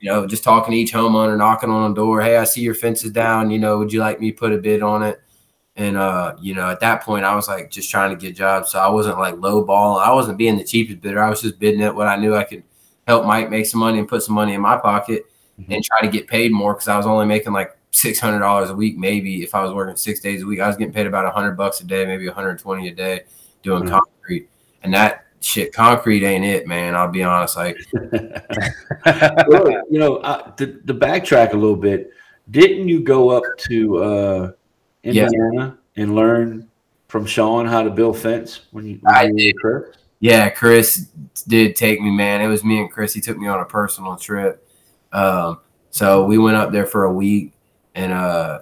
you 0.00 0.10
know, 0.10 0.26
just 0.26 0.44
talking 0.44 0.72
to 0.72 0.78
each 0.78 0.92
homeowner, 0.92 1.36
knocking 1.36 1.70
on 1.70 1.90
the 1.90 1.96
door. 1.96 2.22
Hey, 2.22 2.36
I 2.36 2.44
see 2.44 2.60
your 2.60 2.74
fence 2.74 3.04
is 3.04 3.10
down. 3.10 3.50
You 3.50 3.58
know, 3.58 3.78
would 3.78 3.92
you 3.92 4.00
like 4.00 4.20
me 4.20 4.30
to 4.30 4.36
put 4.36 4.52
a 4.52 4.58
bid 4.58 4.82
on 4.82 5.02
it? 5.02 5.20
And 5.76 5.96
uh, 5.96 6.36
you 6.40 6.54
know, 6.54 6.70
at 6.70 6.80
that 6.80 7.02
point, 7.02 7.24
I 7.24 7.34
was 7.34 7.48
like 7.48 7.70
just 7.70 7.90
trying 7.90 8.10
to 8.10 8.16
get 8.16 8.36
jobs, 8.36 8.70
so 8.70 8.78
I 8.78 8.88
wasn't 8.88 9.18
like 9.18 9.36
low 9.38 9.64
ball. 9.64 9.98
I 9.98 10.12
wasn't 10.12 10.38
being 10.38 10.56
the 10.56 10.64
cheapest 10.64 11.00
bidder. 11.00 11.22
I 11.22 11.28
was 11.28 11.40
just 11.40 11.58
bidding 11.58 11.82
at 11.82 11.94
what 11.94 12.06
I 12.06 12.16
knew 12.16 12.36
I 12.36 12.44
could 12.44 12.62
help 13.08 13.26
Mike 13.26 13.50
make 13.50 13.66
some 13.66 13.80
money 13.80 13.98
and 13.98 14.08
put 14.08 14.22
some 14.22 14.34
money 14.36 14.54
in 14.54 14.60
my 14.60 14.76
pocket 14.76 15.26
mm-hmm. 15.60 15.72
and 15.72 15.84
try 15.84 16.00
to 16.00 16.08
get 16.08 16.28
paid 16.28 16.52
more 16.52 16.74
because 16.74 16.88
I 16.88 16.96
was 16.96 17.06
only 17.06 17.26
making 17.26 17.52
like 17.52 17.76
six 17.90 18.20
hundred 18.20 18.38
dollars 18.38 18.70
a 18.70 18.74
week, 18.74 18.96
maybe 18.96 19.42
if 19.42 19.54
I 19.54 19.62
was 19.64 19.72
working 19.72 19.96
six 19.96 20.20
days 20.20 20.42
a 20.42 20.46
week. 20.46 20.60
I 20.60 20.68
was 20.68 20.76
getting 20.76 20.92
paid 20.92 21.06
about 21.06 21.26
a 21.26 21.30
hundred 21.30 21.56
bucks 21.56 21.80
a 21.80 21.84
day, 21.84 22.06
maybe 22.06 22.26
120 22.26 22.88
a 22.88 22.94
day 22.94 23.24
doing 23.62 23.82
mm-hmm. 23.82 23.94
concrete. 23.94 24.48
And 24.84 24.94
that 24.94 25.26
shit, 25.40 25.72
concrete 25.72 26.24
ain't 26.24 26.44
it, 26.44 26.66
man. 26.66 26.94
I'll 26.94 27.10
be 27.10 27.22
honest. 27.22 27.56
Like, 27.56 27.76
well, 27.92 29.70
you 29.90 29.98
know, 29.98 30.16
uh, 30.18 30.50
to, 30.52 30.66
to, 30.66 30.94
backtrack 30.94 31.52
a 31.52 31.56
little 31.56 31.76
bit, 31.76 32.10
didn't 32.50 32.88
you 32.88 33.00
go 33.02 33.30
up 33.30 33.42
to 33.68 33.96
uh, 33.98 34.52
Indiana 35.04 35.78
yeah. 35.94 36.02
and 36.02 36.14
learn 36.14 36.68
from 37.08 37.26
Sean 37.26 37.66
how 37.66 37.82
to 37.82 37.90
build 37.90 38.18
fence 38.18 38.62
when 38.72 38.86
you? 38.86 38.98
When 39.00 39.14
I 39.14 39.24
you 39.24 39.34
did. 39.36 39.56
Chris? 39.58 39.96
Yeah, 40.20 40.48
Chris 40.50 41.08
did 41.46 41.76
take 41.76 42.00
me, 42.00 42.10
man. 42.10 42.40
It 42.40 42.48
was 42.48 42.64
me 42.64 42.80
and 42.80 42.90
Chris. 42.90 43.12
He 43.12 43.20
took 43.20 43.36
me 43.36 43.46
on 43.46 43.60
a 43.60 43.64
personal 43.64 44.16
trip. 44.16 44.66
Um, 45.12 45.60
so 45.90 46.24
we 46.24 46.38
went 46.38 46.56
up 46.56 46.72
there 46.72 46.86
for 46.86 47.04
a 47.04 47.12
week 47.12 47.52
and 47.94 48.12
uh, 48.12 48.60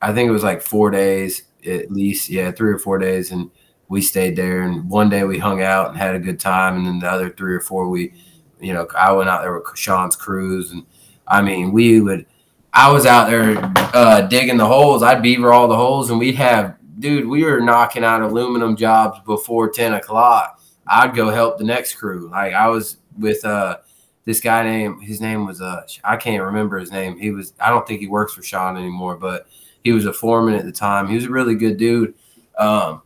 I 0.00 0.12
think 0.12 0.28
it 0.28 0.32
was 0.32 0.42
like 0.42 0.62
four 0.62 0.90
days 0.90 1.44
at 1.66 1.90
least, 1.90 2.30
yeah, 2.30 2.50
three 2.50 2.72
or 2.72 2.78
four 2.78 2.98
days, 2.98 3.32
and 3.32 3.50
we 3.88 4.00
stayed 4.00 4.36
there. 4.36 4.62
And 4.62 4.88
one 4.88 5.08
day 5.08 5.24
we 5.24 5.38
hung 5.38 5.62
out 5.62 5.90
and 5.90 5.98
had 5.98 6.14
a 6.14 6.20
good 6.20 6.40
time, 6.40 6.76
and 6.76 6.86
then 6.86 6.98
the 7.00 7.10
other 7.10 7.30
three 7.30 7.54
or 7.54 7.60
four 7.60 7.88
we, 7.88 8.14
you 8.60 8.72
know, 8.72 8.86
I 8.96 9.12
went 9.12 9.28
out 9.28 9.42
there 9.42 9.58
with 9.58 9.76
Sean's 9.76 10.16
crews, 10.16 10.70
and 10.70 10.86
I 11.26 11.42
mean, 11.42 11.72
we 11.72 12.00
would. 12.00 12.26
I 12.72 12.92
was 12.92 13.06
out 13.06 13.28
there 13.28 13.58
uh, 13.94 14.22
digging 14.22 14.56
the 14.56 14.66
holes. 14.66 15.02
I'd 15.02 15.22
beaver 15.22 15.52
all 15.52 15.68
the 15.68 15.76
holes, 15.76 16.10
and 16.10 16.18
we'd 16.18 16.36
have, 16.36 16.76
dude, 16.98 17.26
we 17.26 17.44
were 17.44 17.60
knocking 17.60 18.04
out 18.04 18.22
aluminum 18.22 18.76
jobs 18.76 19.18
before 19.26 19.70
ten 19.70 19.94
o'clock. 19.94 20.60
I'd 20.86 21.14
go 21.14 21.30
help 21.30 21.58
the 21.58 21.64
next 21.64 21.94
crew. 21.94 22.30
Like 22.30 22.54
I 22.54 22.68
was 22.68 22.98
with 23.18 23.44
uh 23.44 23.78
this 24.24 24.40
guy 24.40 24.62
named 24.62 25.02
his 25.02 25.20
name 25.20 25.44
was 25.46 25.60
uh 25.60 25.82
I 26.04 26.16
can't 26.16 26.42
remember 26.42 26.78
his 26.78 26.92
name. 26.92 27.18
He 27.18 27.30
was 27.30 27.52
I 27.60 27.70
don't 27.70 27.86
think 27.86 28.00
he 28.00 28.06
works 28.06 28.34
for 28.34 28.42
Sean 28.42 28.76
anymore, 28.76 29.16
but 29.16 29.46
he 29.84 29.92
was 29.92 30.06
a 30.06 30.12
foreman 30.12 30.54
at 30.54 30.64
the 30.64 30.72
time. 30.72 31.08
He 31.08 31.14
was 31.14 31.24
a 31.24 31.30
really 31.30 31.54
good 31.54 31.76
dude. 31.76 32.14
Um, 32.58 33.02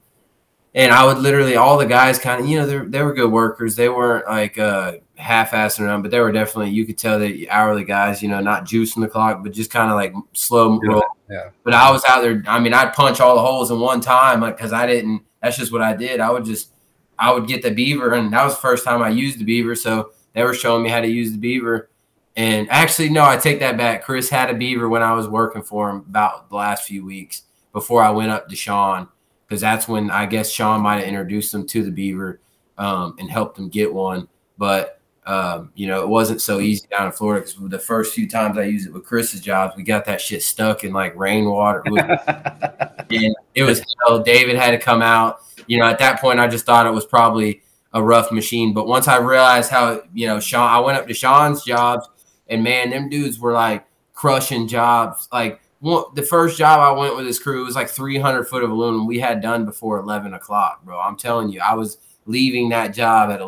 and 0.75 0.92
I 0.92 1.05
would 1.05 1.18
literally 1.18 1.57
all 1.57 1.77
the 1.77 1.87
guys 1.87 2.18
kind 2.18 2.40
of 2.40 2.48
you 2.48 2.59
know 2.59 2.66
they 2.66 2.79
they 2.88 3.03
were 3.03 3.14
good 3.14 3.31
workers. 3.31 3.77
They 3.77 3.88
weren't 3.88 4.27
like 4.27 4.59
uh 4.59 4.94
half-assing 5.16 5.81
around, 5.81 6.03
but 6.03 6.11
there 6.11 6.22
were 6.22 6.33
definitely 6.33 6.70
you 6.70 6.85
could 6.85 6.98
tell 6.98 7.18
that 7.18 7.46
hourly 7.51 7.85
guys, 7.85 8.22
you 8.22 8.29
know, 8.29 8.40
not 8.40 8.64
juicing 8.64 9.01
the 9.01 9.09
clock, 9.09 9.42
but 9.42 9.53
just 9.53 9.70
kind 9.70 9.90
of 9.90 9.96
like 9.96 10.14
slow 10.33 10.81
roll. 10.83 11.03
Yeah. 11.31 11.51
But 11.64 11.75
I 11.75 11.90
was 11.90 12.05
out 12.07 12.22
there. 12.22 12.42
I 12.46 12.59
mean, 12.61 12.75
I'd 12.75 12.92
punch 12.92 13.20
all 13.20 13.35
the 13.35 13.40
holes 13.40 13.70
in 13.70 13.81
one 13.81 14.01
time, 14.01 14.40
like 14.40 14.57
because 14.57 14.72
I 14.72 14.87
didn't. 14.87 15.22
That's 15.42 15.57
just 15.57 15.72
what 15.72 15.83
I 15.83 15.94
did. 15.94 16.20
I 16.20 16.31
would 16.31 16.44
just 16.44 16.72
I 17.18 17.33
would 17.33 17.46
get 17.46 17.62
the 17.62 17.70
beaver, 17.70 18.14
and 18.14 18.33
that 18.33 18.44
was 18.44 18.55
the 18.55 18.61
first 18.61 18.85
time 18.85 19.03
I 19.03 19.11
used 19.11 19.38
the 19.38 19.44
beaver, 19.44 19.75
so 19.75 20.12
they 20.33 20.42
were 20.42 20.55
showing 20.55 20.83
me 20.83 20.88
how 20.88 21.01
to 21.01 21.09
use 21.09 21.33
the 21.33 21.38
beaver. 21.38 21.88
And 22.35 22.68
actually, 22.70 23.11
no, 23.11 23.25
I 23.25 23.37
take 23.37 23.61
that 23.61 23.77
back. 23.77 24.05
Chris 24.05 24.31
had 24.31 24.51
a 24.51 24.55
beaver 24.55 24.88
when 24.88 25.03
I 25.03 25.12
was 25.12 25.29
working 25.29 25.62
for 25.62 25.90
him 25.90 25.96
about 26.09 26.48
the 26.48 26.57
last 26.57 26.85
few 26.85 27.05
weeks 27.05 27.42
before 27.72 28.03
I 28.03 28.11
went 28.11 28.31
up 28.31 28.48
to 28.48 28.57
Sean, 28.57 29.09
because 29.46 29.61
that's 29.61 29.87
when 29.87 30.11
I 30.11 30.27
guess 30.27 30.51
Sean 30.51 30.81
might 30.81 31.01
have 31.01 31.09
introduced 31.09 31.53
him 31.53 31.66
to 31.68 31.85
the 31.85 31.90
beaver 31.90 32.40
um, 32.79 33.16
and 33.18 33.31
helped 33.31 33.59
him 33.59 33.68
get 33.68 33.92
one. 33.92 34.29
But 34.57 35.01
um, 35.24 35.70
you 35.74 35.87
know, 35.87 36.02
it 36.02 36.08
wasn't 36.08 36.40
so 36.40 36.58
easy 36.61 36.87
down 36.90 37.06
in 37.06 37.12
Florida 37.12 37.46
because 37.46 37.70
the 37.70 37.78
first 37.78 38.14
few 38.14 38.28
times 38.28 38.58
I 38.58 38.64
used 38.64 38.88
it 38.88 38.92
with 38.92 39.04
Chris's 39.04 39.40
jobs, 39.40 39.76
we 39.76 39.85
got 39.85 40.04
that 40.06 40.20
shit 40.20 40.42
stuck 40.42 40.82
in 40.82 40.92
like 40.92 41.16
rainwater. 41.16 41.82
and 41.87 43.06
it 43.54 43.62
was 43.62 43.82
hell. 44.06 44.22
David 44.22 44.56
had 44.56 44.72
to 44.72 44.78
come 44.78 45.00
out. 45.00 45.40
You 45.68 45.78
know, 45.78 45.87
at 45.87 45.98
that 46.00 46.20
point, 46.20 46.40
I 46.40 46.48
just 46.48 46.66
thought 46.66 46.87
it 46.87 46.92
was 46.92 47.06
probably 47.06 47.62
a 47.92 48.02
rough 48.02 48.32
machine. 48.32 48.74
But 48.74 48.88
once 48.88 49.06
I 49.06 49.18
realized 49.18 49.70
how, 49.70 50.02
you 50.12 50.26
know, 50.26 50.40
Sean, 50.40 50.68
I 50.68 50.80
went 50.80 50.98
up 50.98 51.06
to 51.06 51.14
Sean's 51.14 51.64
jobs 51.64 52.08
and 52.48 52.64
man, 52.64 52.90
them 52.90 53.08
dudes 53.08 53.38
were 53.38 53.52
like 53.52 53.85
crushing 54.12 54.66
jobs. 54.66 55.28
Like 55.32 55.61
one, 55.80 56.04
the 56.14 56.22
first 56.22 56.58
job 56.58 56.80
I 56.80 56.98
went 56.98 57.16
with 57.16 57.26
his 57.26 57.38
crew 57.38 57.64
was 57.64 57.74
like 57.74 57.88
300 57.88 58.44
foot 58.44 58.64
of 58.64 58.70
aluminum 58.70 59.06
we 59.06 59.20
had 59.20 59.40
done 59.40 59.64
before 59.64 59.98
11 59.98 60.35
o'clock, 60.35 60.85
bro. 60.85 60.98
I'm 60.98 61.16
telling 61.16 61.48
you, 61.48 61.61
I 61.61 61.74
was 61.74 61.98
leaving 62.26 62.68
that 62.70 62.94
job 62.94 63.30
at 63.30 63.40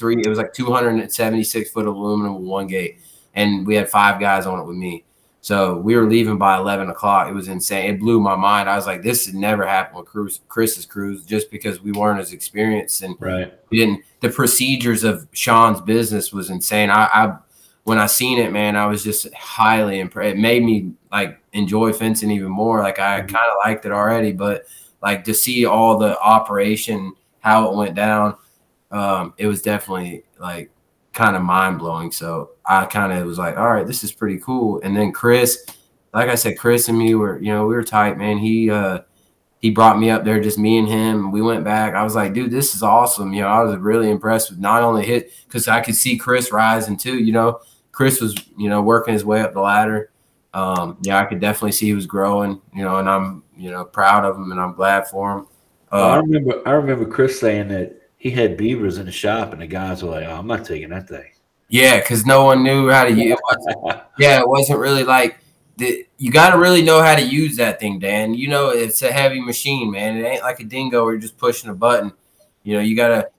11:33. 0.00 0.24
It 0.24 0.28
was 0.28 0.38
like 0.38 0.52
276 0.52 1.70
foot 1.70 1.86
of 1.86 1.94
aluminum 1.94 2.34
with 2.36 2.44
one 2.44 2.66
gate, 2.66 2.98
and 3.34 3.66
we 3.66 3.74
had 3.74 3.88
five 3.88 4.20
guys 4.20 4.46
on 4.46 4.58
it 4.58 4.64
with 4.64 4.76
me. 4.76 5.04
So 5.46 5.76
we 5.76 5.94
were 5.94 6.08
leaving 6.08 6.38
by 6.38 6.56
11 6.56 6.90
o'clock. 6.90 7.28
It 7.28 7.32
was 7.32 7.46
insane. 7.46 7.88
It 7.94 8.00
blew 8.00 8.18
my 8.18 8.34
mind. 8.34 8.68
I 8.68 8.74
was 8.74 8.84
like, 8.84 9.04
this 9.04 9.26
had 9.26 9.36
never 9.36 9.64
happened 9.64 10.04
with 10.16 10.40
Chris's 10.48 10.84
crews 10.84 11.24
just 11.24 11.52
because 11.52 11.80
we 11.80 11.92
weren't 11.92 12.18
as 12.18 12.32
experienced 12.32 13.02
and 13.02 13.14
right. 13.20 13.54
we 13.70 13.78
didn't. 13.78 14.02
The 14.22 14.30
procedures 14.30 15.04
of 15.04 15.28
Sean's 15.30 15.80
business 15.80 16.32
was 16.32 16.50
insane. 16.50 16.90
I, 16.90 17.04
I 17.14 17.38
when 17.84 17.98
I 17.98 18.06
seen 18.06 18.38
it, 18.40 18.50
man, 18.50 18.74
I 18.74 18.86
was 18.86 19.04
just 19.04 19.32
highly 19.34 20.00
impressed. 20.00 20.34
It 20.34 20.40
made 20.40 20.64
me 20.64 20.94
like 21.12 21.38
enjoy 21.52 21.92
fencing 21.92 22.32
even 22.32 22.50
more. 22.50 22.82
Like 22.82 22.98
I 22.98 23.20
mm-hmm. 23.20 23.28
kind 23.28 23.48
of 23.48 23.58
liked 23.64 23.86
it 23.86 23.92
already, 23.92 24.32
but 24.32 24.64
like 25.00 25.22
to 25.26 25.34
see 25.34 25.64
all 25.64 25.96
the 25.96 26.18
operation, 26.18 27.12
how 27.38 27.70
it 27.70 27.76
went 27.76 27.94
down, 27.94 28.36
um, 28.90 29.34
it 29.38 29.46
was 29.46 29.62
definitely 29.62 30.24
like 30.38 30.70
kind 31.12 31.34
of 31.34 31.42
mind 31.42 31.78
blowing. 31.78 32.12
So 32.12 32.50
I 32.64 32.84
kind 32.84 33.12
of 33.12 33.26
was 33.26 33.38
like, 33.38 33.56
all 33.56 33.72
right, 33.72 33.86
this 33.86 34.04
is 34.04 34.12
pretty 34.12 34.38
cool. 34.38 34.80
And 34.82 34.96
then 34.96 35.12
Chris, 35.12 35.64
like 36.12 36.28
I 36.28 36.34
said, 36.34 36.58
Chris 36.58 36.88
and 36.88 36.98
me 36.98 37.14
were, 37.14 37.40
you 37.40 37.52
know, 37.52 37.66
we 37.66 37.74
were 37.74 37.82
tight, 37.82 38.18
man. 38.18 38.38
He 38.38 38.70
uh 38.70 39.00
he 39.58 39.70
brought 39.70 39.98
me 39.98 40.10
up 40.10 40.24
there, 40.24 40.38
just 40.40 40.58
me 40.58 40.78
and 40.78 40.86
him. 40.86 41.32
We 41.32 41.42
went 41.42 41.64
back. 41.64 41.94
I 41.94 42.04
was 42.04 42.14
like, 42.14 42.34
dude, 42.34 42.50
this 42.50 42.74
is 42.74 42.82
awesome. 42.82 43.32
You 43.32 43.42
know, 43.42 43.48
I 43.48 43.62
was 43.62 43.76
really 43.78 44.10
impressed 44.10 44.50
with 44.50 44.58
not 44.58 44.82
only 44.82 45.04
hit 45.04 45.32
because 45.46 45.66
I 45.66 45.80
could 45.80 45.96
see 45.96 46.18
Chris 46.18 46.52
rising 46.52 46.96
too. 46.96 47.18
You 47.18 47.32
know, 47.32 47.60
Chris 47.90 48.20
was, 48.20 48.36
you 48.56 48.68
know, 48.68 48.82
working 48.82 49.14
his 49.14 49.24
way 49.24 49.40
up 49.40 49.54
the 49.54 49.60
ladder. 49.60 50.10
Um, 50.52 50.98
yeah, 51.02 51.18
I 51.18 51.24
could 51.24 51.40
definitely 51.40 51.72
see 51.72 51.86
he 51.86 51.94
was 51.94 52.06
growing. 52.06 52.60
You 52.74 52.84
know, 52.84 52.96
and 52.96 53.08
I'm, 53.08 53.42
you 53.56 53.70
know, 53.70 53.84
proud 53.84 54.24
of 54.24 54.36
him 54.36 54.52
and 54.52 54.60
I'm 54.60 54.74
glad 54.74 55.08
for 55.08 55.38
him. 55.38 55.46
Uh, 55.90 56.10
I 56.10 56.16
remember, 56.18 56.62
I 56.66 56.72
remember 56.72 57.06
Chris 57.06 57.40
saying 57.40 57.68
that 57.68 58.05
he 58.26 58.32
had 58.32 58.56
beavers 58.56 58.98
in 58.98 59.06
the 59.06 59.12
shop, 59.12 59.52
and 59.52 59.62
the 59.62 59.68
guys 59.68 60.02
were 60.02 60.10
like, 60.10 60.26
"Oh, 60.26 60.32
I'm 60.32 60.48
not 60.48 60.64
taking 60.64 60.90
that 60.90 61.08
thing." 61.08 61.30
Yeah, 61.68 62.00
because 62.00 62.26
no 62.26 62.44
one 62.44 62.64
knew 62.64 62.90
how 62.90 63.04
to 63.04 63.12
use. 63.12 63.38
it. 63.38 64.02
yeah, 64.18 64.40
it 64.40 64.48
wasn't 64.48 64.80
really 64.80 65.04
like 65.04 65.38
the, 65.76 66.04
you 66.18 66.32
got 66.32 66.50
to 66.50 66.58
really 66.58 66.82
know 66.82 67.00
how 67.00 67.14
to 67.14 67.22
use 67.22 67.56
that 67.56 67.78
thing, 67.78 68.00
Dan. 68.00 68.34
You 68.34 68.48
know, 68.48 68.70
it's 68.70 69.02
a 69.02 69.12
heavy 69.12 69.40
machine, 69.40 69.92
man. 69.92 70.16
It 70.16 70.24
ain't 70.24 70.42
like 70.42 70.58
a 70.58 70.64
dingo 70.64 71.04
where 71.04 71.12
you're 71.12 71.20
just 71.20 71.38
pushing 71.38 71.70
a 71.70 71.74
button. 71.74 72.12
You 72.64 72.74
know, 72.74 72.80
you 72.80 72.96
gotta. 72.96 73.30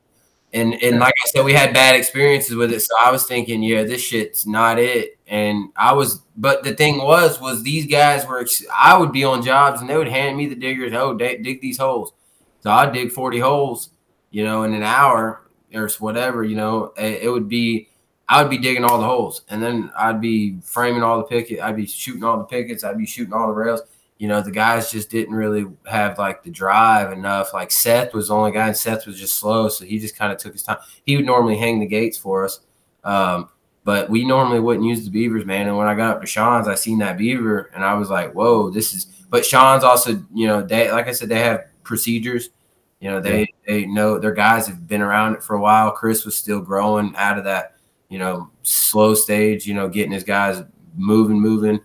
And 0.54 0.73
and 0.82 1.00
like 1.00 1.13
I 1.21 1.28
said, 1.28 1.43
we 1.43 1.52
had 1.52 1.73
bad 1.73 1.97
experiences 1.97 2.56
with 2.56 2.71
it, 2.71 2.80
so 2.80 2.95
I 2.97 3.12
was 3.12 3.28
thinking, 3.28 3.62
yeah, 3.62 3.84
this 3.84 4.02
shit's 4.02 4.47
not 4.47 4.80
it. 4.80 5.19
And 5.28 5.69
I 5.76 5.91
was, 5.91 6.21
but 6.38 6.63
the 6.63 6.73
thing 6.73 7.00
was, 7.00 7.41
was 7.41 7.62
these 7.62 7.88
guys 7.88 8.26
were. 8.26 8.47
I 8.73 8.97
would 8.97 9.12
be 9.12 9.26
on 9.26 9.43
jobs 9.43 9.82
and 9.82 9.89
they 9.89 9.97
would 9.97 10.08
hand 10.08 10.38
me 10.38 10.45
the 10.45 10.56
diggers. 10.56 10.93
Oh, 10.93 11.13
dig 11.13 11.60
these 11.60 11.78
holes. 11.78 12.13
So 12.62 12.71
I'd 12.71 12.93
dig 12.93 13.12
40 13.12 13.39
holes, 13.39 13.89
you 14.38 14.43
know, 14.43 14.62
in 14.65 14.73
an 14.76 14.84
hour 14.84 15.41
or 15.73 15.89
whatever, 15.97 16.43
you 16.43 16.56
know, 16.56 16.93
it, 16.95 17.23
it 17.23 17.30
would 17.32 17.50
be, 17.50 17.89
I 18.30 18.39
would 18.39 18.52
be 18.52 18.60
digging 18.60 18.84
all 18.84 19.00
the 19.00 19.08
holes 19.08 19.41
and 19.50 19.63
then 19.63 19.91
I'd 19.97 20.21
be 20.21 20.60
framing 20.62 21.02
all 21.02 21.17
the 21.17 21.23
picket. 21.23 21.60
I'd 21.60 21.76
be 21.76 21.88
shooting 21.88 22.23
all 22.23 22.38
the 22.38 22.43
pickets. 22.43 22.84
I'd 22.84 23.00
be 23.00 23.08
shooting 23.08 23.34
all 23.34 23.47
the 23.47 23.54
rails. 23.56 23.82
You 24.19 24.28
know, 24.28 24.39
the 24.41 24.52
guys 24.52 24.91
just 24.91 25.10
didn't 25.10 25.34
really 25.34 25.65
have 25.88 26.19
like 26.19 26.43
the 26.43 26.52
drive 26.52 27.12
enough. 27.13 27.52
Like 27.52 27.71
Seth 27.71 28.13
was 28.13 28.28
the 28.28 28.36
only 28.36 28.52
guy 28.52 28.67
and 28.67 28.78
Seth 28.78 29.08
was 29.08 29.19
just 29.19 29.39
slow. 29.39 29.69
So 29.69 29.86
he 29.86 29.97
just 29.97 30.15
kind 30.15 30.32
of 30.32 30.38
took 30.38 30.54
his 30.54 30.62
time. 30.62 30.78
He 31.04 31.15
would 31.15 31.26
normally 31.26 31.58
hang 31.58 31.80
the 31.80 31.88
gates 31.88 32.15
for 32.15 32.45
us. 32.45 32.60
Um, 33.04 33.50
but 33.86 34.08
we 34.08 34.23
normally 34.23 34.60
wouldn't 34.60 34.86
use 34.86 35.04
the 35.04 35.10
beavers, 35.10 35.45
man. 35.45 35.67
And 35.67 35.78
when 35.78 35.88
I 35.88 35.95
got 35.95 36.15
up 36.17 36.21
to 36.21 36.28
Sean's, 36.28 36.67
I 36.67 36.76
seen 36.76 37.00
that 37.00 37.17
beaver 37.17 37.71
and 37.73 37.84
I 37.84 37.95
was 37.95 38.12
like, 38.12 38.34
whoa, 38.34 38.69
this 38.69 38.93
is, 38.93 39.06
but 39.32 39.43
Sean's 39.43 39.84
also, 39.84 40.23
you 40.32 40.45
know, 40.45 40.62
they, 40.62 40.91
like 40.91 41.08
I 41.08 41.12
said, 41.12 41.28
they 41.28 41.39
have 41.39 41.65
procedures. 41.82 42.50
You 42.99 43.12
know, 43.12 43.19
they, 43.19 43.53
they 43.67 43.86
know 43.86 44.17
their 44.17 44.33
guys 44.33 44.67
have 44.67 44.88
been 44.88 45.01
around 45.01 45.36
it 45.36 45.43
for 45.43 45.55
a 45.55 45.62
while. 45.62 45.91
Chris 45.91 46.25
was 46.25 46.36
still 46.36 46.60
growing 46.60 47.13
out 47.15 47.38
of 47.38 47.43
that 47.43 47.77
you 48.10 48.19
know, 48.19 48.49
slow 48.63 49.13
stage, 49.13 49.65
you 49.65 49.73
know, 49.73 49.88
getting 49.88 50.12
his 50.12 50.23
guys 50.23 50.63
moving, 50.95 51.39
moving. 51.39 51.79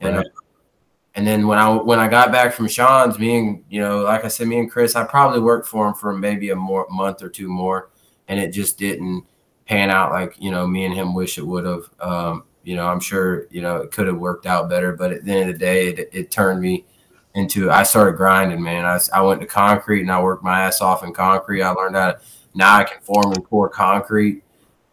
And 0.00 0.16
right. 0.16 0.26
uh, 0.26 0.30
and 1.16 1.26
then 1.26 1.46
when 1.46 1.58
I 1.58 1.70
when 1.70 1.98
I 1.98 2.08
got 2.08 2.32
back 2.32 2.52
from 2.52 2.68
Sean's, 2.68 3.18
me 3.18 3.36
and 3.36 3.64
you 3.68 3.80
know, 3.80 4.02
like 4.02 4.24
I 4.24 4.28
said, 4.28 4.48
me 4.48 4.58
and 4.58 4.70
Chris, 4.70 4.96
I 4.96 5.04
probably 5.04 5.40
worked 5.40 5.66
for 5.66 5.86
him 5.86 5.94
for 5.94 6.12
maybe 6.12 6.50
a 6.50 6.56
more 6.56 6.86
month 6.90 7.22
or 7.22 7.28
two 7.28 7.48
more, 7.48 7.90
and 8.28 8.40
it 8.40 8.52
just 8.52 8.78
didn't 8.78 9.24
pan 9.66 9.90
out 9.90 10.12
like 10.12 10.34
you 10.38 10.50
know 10.50 10.66
me 10.66 10.84
and 10.84 10.94
him 10.94 11.14
wish 11.14 11.38
it 11.38 11.46
would 11.46 11.64
have. 11.64 11.90
Um, 12.00 12.44
you 12.64 12.76
know, 12.76 12.86
I'm 12.86 13.00
sure 13.00 13.46
you 13.50 13.62
know 13.62 13.76
it 13.76 13.92
could 13.92 14.06
have 14.06 14.18
worked 14.18 14.46
out 14.46 14.68
better, 14.68 14.92
but 14.92 15.12
at 15.12 15.24
the 15.24 15.32
end 15.32 15.50
of 15.50 15.58
the 15.58 15.64
day, 15.64 15.88
it, 15.88 16.08
it 16.12 16.30
turned 16.30 16.60
me 16.60 16.84
into. 17.34 17.70
I 17.70 17.82
started 17.82 18.16
grinding, 18.16 18.62
man. 18.62 18.84
I 18.84 18.98
I 19.12 19.20
went 19.22 19.40
to 19.40 19.46
concrete 19.46 20.02
and 20.02 20.10
I 20.12 20.22
worked 20.22 20.44
my 20.44 20.62
ass 20.62 20.80
off 20.80 21.04
in 21.04 21.12
concrete. 21.12 21.62
I 21.62 21.70
learned 21.70 21.96
how 21.96 22.12
to 22.12 22.20
now 22.54 22.76
I 22.76 22.84
can 22.84 23.00
form 23.02 23.32
and 23.32 23.44
pour 23.44 23.68
concrete. 23.68 24.42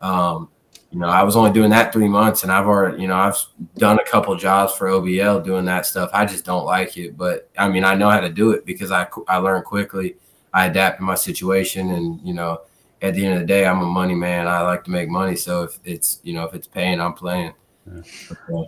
Um, 0.02 0.50
you 0.92 1.00
know, 1.00 1.08
I 1.08 1.24
was 1.24 1.38
only 1.38 1.52
doing 1.52 1.70
that 1.70 1.94
three 1.94 2.10
months, 2.10 2.44
and 2.44 2.52
I've 2.52 2.66
already, 2.66 3.02
you 3.02 3.08
know, 3.08 3.16
I've 3.16 3.38
done 3.76 3.98
a 4.00 4.04
couple 4.04 4.36
jobs 4.36 4.74
for 4.74 4.88
OBL 4.88 5.44
doing 5.44 5.64
that 5.66 5.86
stuff. 5.86 6.10
I 6.12 6.26
just 6.26 6.44
don't 6.44 6.66
like 6.66 6.98
it, 6.98 7.18
but 7.18 7.50
I 7.58 7.70
mean, 7.70 7.86
I 7.86 7.96
know 7.96 8.10
how 8.10 8.20
to 8.20 8.30
do 8.30 8.52
it 8.52 8.66
because 8.66 8.92
I 8.92 9.08
I 9.28 9.38
learned 9.38 9.66
quickly. 9.66 10.18
I 10.54 10.66
adapt 10.66 10.98
to 10.98 11.04
my 11.04 11.16
situation, 11.16 11.92
and 11.92 12.20
you 12.28 12.34
know, 12.34 12.62
at 13.02 13.14
the 13.14 13.26
end 13.26 13.36
of 13.36 13.40
the 13.40 13.46
day, 13.46 13.66
I'm 13.66 13.82
a 13.82 13.86
money 13.86 14.16
man. 14.16 14.48
I 14.48 14.62
like 14.62 14.84
to 14.86 14.92
make 14.92 15.08
money, 15.08 15.38
so 15.38 15.64
if 15.64 15.80
it's 15.86 16.20
you 16.24 16.34
know 16.34 16.44
if 16.44 16.54
it's 16.54 16.68
paying, 16.68 17.00
I'm 17.00 17.14
playing. 17.14 17.54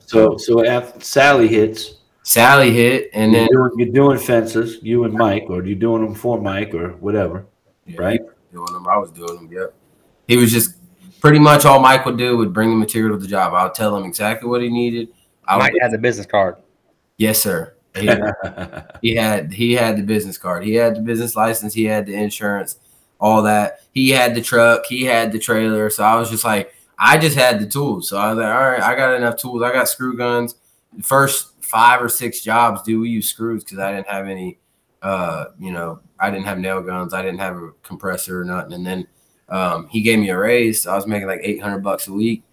So 0.06 0.38
so 0.38 0.66
after 0.66 1.02
Sally 1.02 1.50
hits, 1.50 1.96
Sally 2.24 2.72
hit, 2.72 3.10
and 3.14 3.34
then 3.34 3.48
you're 3.52 3.70
doing, 3.70 3.80
you're 3.80 3.94
doing 3.94 4.18
fences, 4.18 4.80
you 4.82 5.04
and 5.04 5.14
Mike, 5.14 5.46
or 5.50 5.64
you 5.64 5.76
doing 5.76 6.04
them 6.04 6.16
for 6.16 6.42
Mike 6.42 6.74
or 6.74 6.92
whatever, 6.94 7.46
yeah, 7.86 8.02
right? 8.02 8.22
Doing 8.54 8.72
them, 8.72 8.88
I 8.88 8.98
was 8.98 9.12
doing 9.12 9.36
them. 9.36 9.50
Yep. 9.52 9.74
He 10.28 10.38
was 10.38 10.52
just 10.52 10.78
pretty 11.20 11.40
much 11.40 11.66
all 11.66 11.80
Mike 11.80 12.06
would 12.06 12.18
do 12.18 12.38
would 12.38 12.54
bring 12.54 12.70
the 12.70 12.76
material 12.76 13.18
to 13.18 13.22
the 13.22 13.28
job. 13.28 13.54
I'll 13.54 13.72
tell 13.72 13.96
him 13.98 14.06
exactly 14.06 14.50
what 14.50 14.62
he 14.62 14.70
needed. 14.70 15.10
I 15.46 15.58
Mike 15.58 15.74
had 15.82 15.92
the 15.92 15.98
business 15.98 16.26
card. 16.26 16.56
Yes, 17.18 17.42
sir. 17.42 17.76
He, 17.96 18.10
he, 19.02 19.16
had 19.16 19.52
he 19.52 19.74
had 19.74 19.98
the 19.98 20.04
business 20.04 20.38
card. 20.38 20.64
He 20.64 20.76
had 20.76 20.96
the 20.96 21.02
business 21.02 21.36
license. 21.36 21.74
He 21.74 21.84
had 21.84 22.06
the 22.06 22.14
insurance, 22.14 22.80
all 23.20 23.44
that. 23.44 23.82
He 23.92 24.12
had 24.12 24.34
the 24.34 24.42
truck. 24.42 24.86
He 24.86 25.04
had 25.04 25.34
the 25.34 25.40
trailer. 25.40 25.90
So 25.90 26.04
I 26.04 26.16
was 26.16 26.30
just 26.30 26.46
like, 26.46 26.74
I 26.98 27.18
just 27.18 27.36
had 27.36 27.60
the 27.60 27.68
tools. 27.68 28.08
So 28.08 28.18
I 28.18 28.30
was 28.30 28.38
like, 28.38 28.56
all 28.56 28.72
right, 28.72 28.82
I 28.82 28.96
got 28.96 29.16
enough 29.16 29.38
tools. 29.38 29.62
I 29.62 29.74
got 29.74 29.90
screw 29.90 30.16
guns. 30.16 30.56
First 31.02 31.53
five 31.74 32.02
or 32.02 32.08
six 32.08 32.42
jobs, 32.42 32.84
do 32.84 33.00
we 33.00 33.10
use 33.10 33.28
screws 33.28 33.64
because 33.64 33.80
I 33.80 33.92
didn't 33.92 34.08
have 34.08 34.28
any. 34.28 34.60
Uh, 35.02 35.48
you 35.60 35.72
know, 35.74 36.00
I 36.18 36.30
didn't 36.30 36.46
have 36.46 36.60
nail 36.60 36.82
guns. 36.82 37.14
I 37.14 37.22
didn't 37.22 37.40
have 37.40 37.58
a 37.58 37.72
compressor 37.82 38.40
or 38.40 38.46
nothing. 38.46 38.72
And 38.72 38.86
then 38.86 39.08
um, 39.50 39.88
he 39.90 40.02
gave 40.02 40.18
me 40.18 40.30
a 40.30 40.38
raise. 40.38 40.84
So 40.84 40.94
I 40.94 40.96
was 40.96 41.06
making 41.06 41.28
like 41.28 41.42
800 41.44 41.80
bucks 41.80 42.08
a 42.08 42.14
week. 42.14 42.44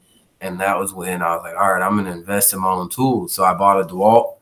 And 0.40 0.58
that 0.60 0.76
was 0.76 0.92
when 0.92 1.22
I 1.22 1.36
was 1.36 1.42
like, 1.44 1.54
all 1.54 1.72
right, 1.72 1.80
I'm 1.80 1.92
going 1.92 2.06
to 2.06 2.10
invest 2.10 2.52
in 2.52 2.60
my 2.60 2.70
own 2.70 2.88
tools. 2.88 3.32
So 3.32 3.44
I 3.44 3.54
bought 3.54 3.80
a 3.80 3.84
DeWalt 3.84 4.38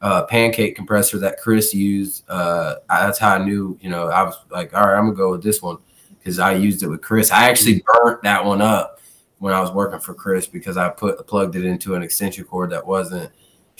uh, 0.00 0.24
pancake 0.24 0.74
compressor 0.74 1.18
that 1.18 1.38
Chris 1.42 1.74
used. 1.74 2.24
Uh, 2.30 2.76
that's 2.88 3.18
how 3.18 3.34
I 3.34 3.44
knew, 3.44 3.76
you 3.82 3.90
know, 3.90 4.06
I 4.06 4.22
was 4.22 4.36
like, 4.50 4.72
all 4.72 4.86
right, 4.86 4.96
I'm 4.96 5.04
going 5.04 5.16
to 5.16 5.18
go 5.18 5.30
with 5.32 5.42
this 5.42 5.60
one 5.60 5.76
because 6.18 6.38
I 6.38 6.54
used 6.54 6.82
it 6.82 6.88
with 6.88 7.02
Chris. 7.02 7.30
I 7.30 7.50
actually 7.50 7.84
burnt 7.84 8.22
that 8.22 8.42
one 8.42 8.62
up 8.62 9.00
when 9.38 9.52
I 9.52 9.60
was 9.60 9.70
working 9.70 10.00
for 10.00 10.14
Chris 10.14 10.46
because 10.46 10.78
I 10.78 10.88
put 10.88 11.26
plugged 11.26 11.56
it 11.56 11.66
into 11.66 11.94
an 11.94 12.02
extension 12.02 12.44
cord 12.44 12.70
that 12.70 12.86
wasn't 12.86 13.30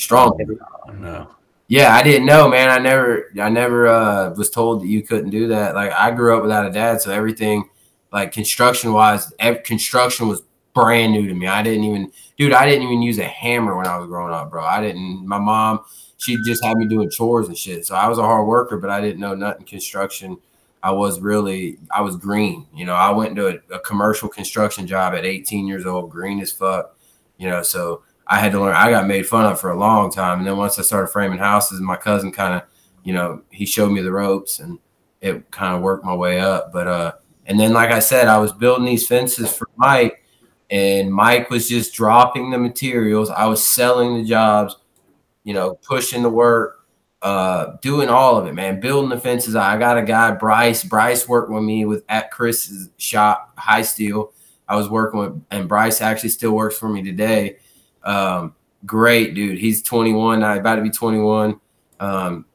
strong. 0.00 0.38
Oh, 0.88 0.92
no. 0.92 1.28
Yeah, 1.68 1.94
I 1.94 2.02
didn't 2.02 2.26
know, 2.26 2.48
man. 2.48 2.68
I 2.68 2.78
never, 2.78 3.30
I 3.40 3.48
never 3.48 3.86
uh, 3.86 4.30
was 4.30 4.50
told 4.50 4.82
that 4.82 4.88
you 4.88 5.02
couldn't 5.02 5.30
do 5.30 5.48
that. 5.48 5.74
Like 5.76 5.92
I 5.92 6.10
grew 6.10 6.36
up 6.36 6.42
without 6.42 6.66
a 6.66 6.72
dad, 6.72 7.00
so 7.00 7.12
everything 7.12 7.68
like 8.12 8.32
construction 8.32 8.92
wise, 8.92 9.32
construction 9.64 10.26
was 10.26 10.42
brand 10.74 11.12
new 11.12 11.28
to 11.28 11.34
me. 11.34 11.46
I 11.46 11.62
didn't 11.62 11.84
even, 11.84 12.10
dude, 12.36 12.52
I 12.52 12.66
didn't 12.66 12.84
even 12.84 13.02
use 13.02 13.18
a 13.18 13.24
hammer 13.24 13.76
when 13.76 13.86
I 13.86 13.98
was 13.98 14.08
growing 14.08 14.34
up, 14.34 14.50
bro. 14.50 14.64
I 14.64 14.80
didn't. 14.80 15.26
My 15.26 15.38
mom, 15.38 15.84
she 16.18 16.36
just 16.44 16.64
had 16.64 16.76
me 16.76 16.86
doing 16.86 17.10
chores 17.10 17.48
and 17.48 17.56
shit. 17.56 17.86
So 17.86 17.94
I 17.94 18.08
was 18.08 18.18
a 18.18 18.22
hard 18.22 18.46
worker, 18.46 18.76
but 18.76 18.90
I 18.90 19.00
didn't 19.00 19.20
know 19.20 19.34
nothing 19.34 19.64
construction. 19.64 20.38
I 20.82 20.90
was 20.92 21.20
really, 21.20 21.78
I 21.94 22.00
was 22.00 22.16
green. 22.16 22.66
You 22.74 22.86
know, 22.86 22.94
I 22.94 23.10
went 23.10 23.36
to 23.36 23.48
a, 23.48 23.76
a 23.76 23.78
commercial 23.80 24.28
construction 24.28 24.86
job 24.86 25.14
at 25.14 25.24
18 25.24 25.66
years 25.66 25.86
old, 25.86 26.10
green 26.10 26.40
as 26.40 26.50
fuck. 26.50 26.96
You 27.36 27.48
know, 27.48 27.62
so 27.62 28.02
I 28.30 28.38
had 28.38 28.52
to 28.52 28.60
learn. 28.60 28.76
I 28.76 28.90
got 28.90 29.08
made 29.08 29.26
fun 29.26 29.44
of 29.44 29.60
for 29.60 29.70
a 29.70 29.78
long 29.78 30.10
time, 30.10 30.38
and 30.38 30.46
then 30.46 30.56
once 30.56 30.78
I 30.78 30.82
started 30.82 31.08
framing 31.08 31.40
houses, 31.40 31.80
my 31.80 31.96
cousin 31.96 32.30
kind 32.30 32.54
of, 32.54 32.62
you 33.02 33.12
know, 33.12 33.42
he 33.50 33.66
showed 33.66 33.90
me 33.90 34.02
the 34.02 34.12
ropes, 34.12 34.60
and 34.60 34.78
it 35.20 35.50
kind 35.50 35.74
of 35.74 35.82
worked 35.82 36.04
my 36.04 36.14
way 36.14 36.38
up. 36.38 36.72
But 36.72 36.86
uh, 36.86 37.12
and 37.46 37.58
then, 37.58 37.72
like 37.72 37.90
I 37.90 37.98
said, 37.98 38.28
I 38.28 38.38
was 38.38 38.52
building 38.52 38.86
these 38.86 39.08
fences 39.08 39.52
for 39.52 39.68
Mike, 39.76 40.22
and 40.70 41.12
Mike 41.12 41.50
was 41.50 41.68
just 41.68 41.92
dropping 41.92 42.52
the 42.52 42.58
materials. 42.58 43.30
I 43.30 43.46
was 43.46 43.64
selling 43.66 44.14
the 44.14 44.24
jobs, 44.24 44.76
you 45.42 45.52
know, 45.52 45.74
pushing 45.82 46.22
the 46.22 46.30
work, 46.30 46.86
uh, 47.22 47.78
doing 47.82 48.08
all 48.08 48.36
of 48.36 48.46
it, 48.46 48.54
man. 48.54 48.78
Building 48.78 49.10
the 49.10 49.18
fences. 49.18 49.56
I 49.56 49.76
got 49.76 49.98
a 49.98 50.02
guy, 50.02 50.30
Bryce. 50.30 50.84
Bryce 50.84 51.26
worked 51.26 51.50
with 51.50 51.64
me 51.64 51.84
with 51.84 52.04
at 52.08 52.30
Chris's 52.30 52.90
shop, 52.96 53.58
High 53.58 53.82
Steel. 53.82 54.32
I 54.68 54.76
was 54.76 54.88
working 54.88 55.18
with, 55.18 55.42
and 55.50 55.68
Bryce 55.68 56.00
actually 56.00 56.28
still 56.28 56.52
works 56.52 56.78
for 56.78 56.88
me 56.88 57.02
today. 57.02 57.56
Um, 58.02 58.54
great 58.86 59.34
dude. 59.34 59.58
He's 59.58 59.82
21 59.82 60.40
now, 60.40 60.54
about 60.54 60.76
to 60.76 60.82
be 60.82 60.90
21. 60.90 61.60
Um, 61.98 62.46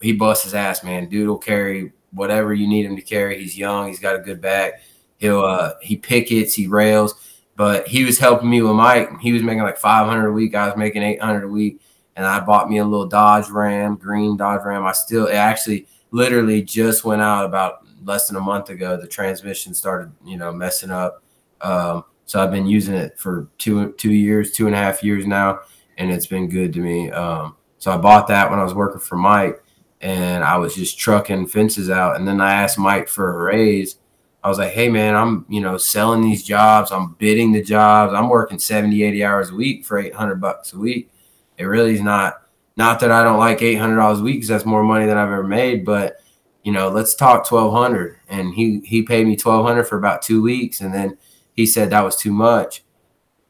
he 0.00 0.12
busts 0.12 0.44
his 0.44 0.54
ass, 0.54 0.82
man. 0.82 1.08
Dude 1.08 1.28
will 1.28 1.38
carry 1.38 1.92
whatever 2.12 2.54
you 2.54 2.66
need 2.66 2.86
him 2.86 2.96
to 2.96 3.02
carry. 3.02 3.38
He's 3.40 3.56
young. 3.56 3.88
He's 3.88 4.00
got 4.00 4.16
a 4.16 4.20
good 4.20 4.40
back. 4.40 4.82
He'll 5.18 5.44
uh, 5.44 5.74
he 5.82 5.96
pickets, 5.96 6.54
he 6.54 6.66
rails. 6.66 7.14
But 7.56 7.86
he 7.86 8.04
was 8.04 8.18
helping 8.18 8.48
me 8.48 8.62
with 8.62 8.72
Mike. 8.72 9.20
He 9.20 9.32
was 9.32 9.42
making 9.42 9.62
like 9.62 9.76
500 9.76 10.28
a 10.28 10.32
week. 10.32 10.54
I 10.54 10.66
was 10.66 10.76
making 10.76 11.02
800 11.02 11.44
a 11.44 11.48
week, 11.48 11.80
and 12.16 12.24
I 12.24 12.40
bought 12.40 12.70
me 12.70 12.78
a 12.78 12.84
little 12.84 13.06
Dodge 13.06 13.50
Ram, 13.50 13.96
green 13.96 14.38
Dodge 14.38 14.64
Ram. 14.64 14.86
I 14.86 14.92
still 14.92 15.26
it 15.26 15.34
actually 15.34 15.86
literally 16.10 16.62
just 16.62 17.04
went 17.04 17.20
out 17.20 17.44
about 17.44 17.86
less 18.02 18.28
than 18.28 18.36
a 18.36 18.40
month 18.40 18.70
ago. 18.70 18.96
The 18.96 19.06
transmission 19.06 19.74
started, 19.74 20.10
you 20.24 20.38
know, 20.38 20.52
messing 20.52 20.90
up. 20.90 21.22
Um, 21.60 22.04
so 22.30 22.40
I've 22.40 22.52
been 22.52 22.68
using 22.68 22.94
it 22.94 23.18
for 23.18 23.48
two 23.58 23.90
two 23.94 24.12
years, 24.12 24.52
two 24.52 24.66
and 24.66 24.74
a 24.76 24.78
half 24.78 25.02
years 25.02 25.26
now, 25.26 25.62
and 25.98 26.12
it's 26.12 26.28
been 26.28 26.48
good 26.48 26.72
to 26.74 26.78
me. 26.78 27.10
Um, 27.10 27.56
so 27.78 27.90
I 27.90 27.96
bought 27.96 28.28
that 28.28 28.48
when 28.48 28.60
I 28.60 28.62
was 28.62 28.72
working 28.72 29.00
for 29.00 29.16
Mike, 29.16 29.60
and 30.00 30.44
I 30.44 30.56
was 30.56 30.76
just 30.76 30.96
trucking 30.96 31.48
fences 31.48 31.90
out. 31.90 32.14
And 32.14 32.28
then 32.28 32.40
I 32.40 32.52
asked 32.52 32.78
Mike 32.78 33.08
for 33.08 33.34
a 33.34 33.42
raise. 33.42 33.96
I 34.44 34.48
was 34.48 34.58
like, 34.58 34.70
hey, 34.70 34.88
man, 34.88 35.16
I'm, 35.16 35.44
you 35.48 35.60
know, 35.60 35.76
selling 35.76 36.22
these 36.22 36.44
jobs. 36.44 36.92
I'm 36.92 37.14
bidding 37.14 37.50
the 37.50 37.64
jobs. 37.64 38.14
I'm 38.14 38.28
working 38.28 38.60
70, 38.60 39.02
80 39.02 39.24
hours 39.24 39.50
a 39.50 39.54
week 39.56 39.84
for 39.84 39.98
800 39.98 40.36
bucks 40.36 40.72
a 40.72 40.78
week. 40.78 41.10
It 41.58 41.64
really 41.64 41.94
is 41.94 42.00
not, 42.00 42.42
not 42.76 43.00
that 43.00 43.10
I 43.10 43.24
don't 43.24 43.40
like 43.40 43.58
$800 43.58 44.20
a 44.20 44.22
week 44.22 44.36
because 44.36 44.48
that's 44.48 44.64
more 44.64 44.84
money 44.84 45.06
than 45.06 45.18
I've 45.18 45.32
ever 45.32 45.42
made, 45.42 45.84
but, 45.84 46.18
you 46.62 46.70
know, 46.70 46.90
let's 46.90 47.16
talk 47.16 47.50
1200 47.50 48.18
And 48.28 48.54
he, 48.54 48.82
he 48.84 49.02
paid 49.02 49.26
me 49.26 49.32
1200 49.32 49.82
for 49.82 49.98
about 49.98 50.22
two 50.22 50.40
weeks. 50.40 50.80
And 50.80 50.94
then 50.94 51.18
he 51.60 51.66
said 51.66 51.90
that 51.90 52.04
was 52.04 52.16
too 52.16 52.32
much. 52.32 52.82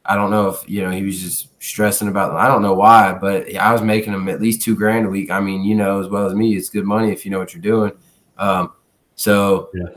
I 0.05 0.16
don't 0.16 0.31
know 0.31 0.49
if 0.49 0.68
you 0.68 0.83
know 0.83 0.90
he 0.90 1.03
was 1.03 1.20
just 1.20 1.62
stressing 1.62 2.09
about. 2.09 2.35
I 2.35 2.49
don't 2.49 2.62
know 2.62 2.75
why, 2.75 3.12
but 3.12 3.55
I 3.55 3.73
was 3.73 3.83
making 3.83 4.12
him 4.12 4.29
at 4.29 4.40
least 4.40 4.62
two 4.62 4.75
grand 4.75 5.07
a 5.07 5.09
week. 5.09 5.31
I 5.31 5.40
mean, 5.40 5.62
you 5.62 5.75
know 5.75 6.01
as 6.01 6.09
well 6.09 6.27
as 6.27 6.35
me, 6.35 6.57
it's 6.57 6.68
good 6.68 6.85
money 6.85 7.12
if 7.12 7.25
you 7.25 7.31
know 7.31 7.38
what 7.38 7.55
you're 7.55 7.62
doing. 7.62 7.92
Um, 8.38 8.73
so 9.14 9.68
yeah. 9.75 9.88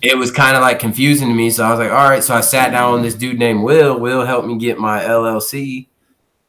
it 0.00 0.16
was 0.16 0.30
kind 0.30 0.56
of 0.56 0.62
like 0.62 0.78
confusing 0.78 1.28
to 1.28 1.34
me. 1.34 1.50
So 1.50 1.64
I 1.64 1.70
was 1.70 1.78
like, 1.78 1.90
all 1.90 2.08
right. 2.08 2.24
So 2.24 2.34
I 2.34 2.40
sat 2.40 2.70
down 2.70 2.94
with 2.94 3.02
this 3.02 3.14
dude 3.14 3.38
named 3.38 3.62
Will. 3.62 4.00
Will 4.00 4.24
helped 4.24 4.48
me 4.48 4.56
get 4.56 4.78
my 4.78 5.00
LLC, 5.00 5.88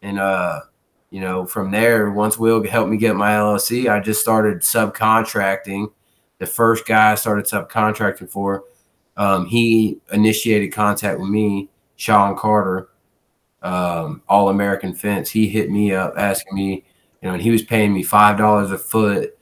and 0.01 0.17
uh, 0.17 0.61
you 1.09 1.19
know 1.19 1.45
from 1.45 1.71
there, 1.71 2.09
once 2.09 2.39
Will 2.39 2.63
helped 2.63 2.89
me 2.89 2.97
get 2.97 3.15
my 3.15 3.33
LLC, 3.33 3.91
I 3.91 3.99
just 3.99 4.21
started 4.21 4.61
subcontracting. 4.61 5.91
The 6.39 6.47
first 6.47 6.87
guy 6.87 7.11
I 7.11 7.15
started 7.15 7.45
subcontracting 7.45 8.29
for, 8.29 8.63
um, 9.17 9.45
he 9.45 9.99
initiated 10.11 10.73
contact 10.73 11.19
with 11.19 11.29
me, 11.29 11.69
Sean 11.95 12.35
Carter 12.35 12.89
um, 13.61 14.21
All 14.27 14.49
American 14.49 14.93
Fence. 14.93 15.29
He 15.29 15.47
hit 15.47 15.71
me 15.71 15.93
up 15.93 16.13
asking 16.17 16.55
me, 16.55 16.83
you 17.21 17.27
know, 17.27 17.33
and 17.33 17.41
he 17.41 17.51
was 17.51 17.63
paying 17.63 17.93
me 17.93 18.03
five 18.03 18.37
dollars 18.37 18.71
a 18.71 18.77
foot 18.77 19.37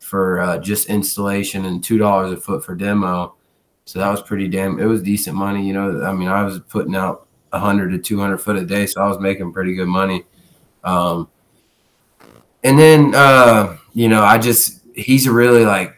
for 0.00 0.40
uh, 0.40 0.58
just 0.58 0.88
installation 0.88 1.64
and 1.66 1.82
two 1.82 1.98
dollars 1.98 2.32
a 2.32 2.36
foot 2.36 2.64
for 2.64 2.74
demo. 2.74 3.34
So 3.84 3.98
that 3.98 4.10
was 4.10 4.22
pretty 4.22 4.48
damn. 4.48 4.80
It 4.80 4.86
was 4.86 5.02
decent 5.02 5.36
money, 5.36 5.66
you 5.66 5.72
know. 5.72 6.02
I 6.02 6.12
mean, 6.12 6.28
I 6.28 6.42
was 6.42 6.58
putting 6.60 6.96
out 6.96 7.26
hundred 7.52 7.90
to 7.90 7.98
two 7.98 8.20
hundred 8.20 8.38
foot 8.38 8.56
a 8.56 8.64
day, 8.64 8.86
so 8.86 9.00
I 9.00 9.08
was 9.08 9.18
making 9.18 9.52
pretty 9.52 9.74
good 9.74 9.88
money. 9.88 10.24
Um, 10.84 11.28
and 12.62 12.78
then 12.78 13.14
uh, 13.14 13.76
you 13.92 14.08
know, 14.08 14.22
I 14.22 14.38
just 14.38 14.80
he's 14.94 15.28
really 15.28 15.64
like 15.64 15.94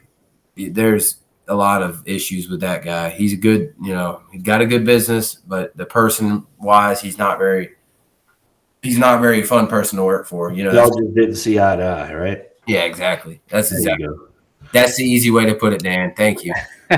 there's 0.56 1.16
a 1.48 1.54
lot 1.54 1.82
of 1.82 2.06
issues 2.06 2.48
with 2.48 2.60
that 2.60 2.84
guy. 2.84 3.10
He's 3.10 3.32
a 3.32 3.36
good, 3.36 3.74
you 3.82 3.94
know, 3.94 4.22
he's 4.30 4.42
got 4.42 4.60
a 4.60 4.66
good 4.66 4.84
business, 4.84 5.34
but 5.34 5.76
the 5.76 5.86
person 5.86 6.46
wise, 6.58 7.00
he's 7.00 7.18
not 7.18 7.38
very 7.38 7.70
he's 8.82 8.98
not 8.98 9.20
very 9.20 9.42
fun 9.42 9.66
person 9.66 9.96
to 9.98 10.04
work 10.04 10.26
for. 10.26 10.52
You 10.52 10.64
know, 10.64 10.72
Y'all 10.72 10.86
just 10.88 11.14
didn't 11.14 11.36
see 11.36 11.58
eye 11.58 11.76
to 11.76 11.82
eye, 11.82 12.14
right? 12.14 12.42
yeah, 12.66 12.82
exactly. 12.84 13.40
That's 13.48 13.70
There 13.70 13.78
exactly 13.78 14.08
that's 14.72 14.96
the 14.96 15.04
easy 15.04 15.30
way 15.30 15.46
to 15.46 15.54
put 15.54 15.72
it, 15.72 15.82
Dan. 15.82 16.14
Thank 16.16 16.44
you. 16.44 16.52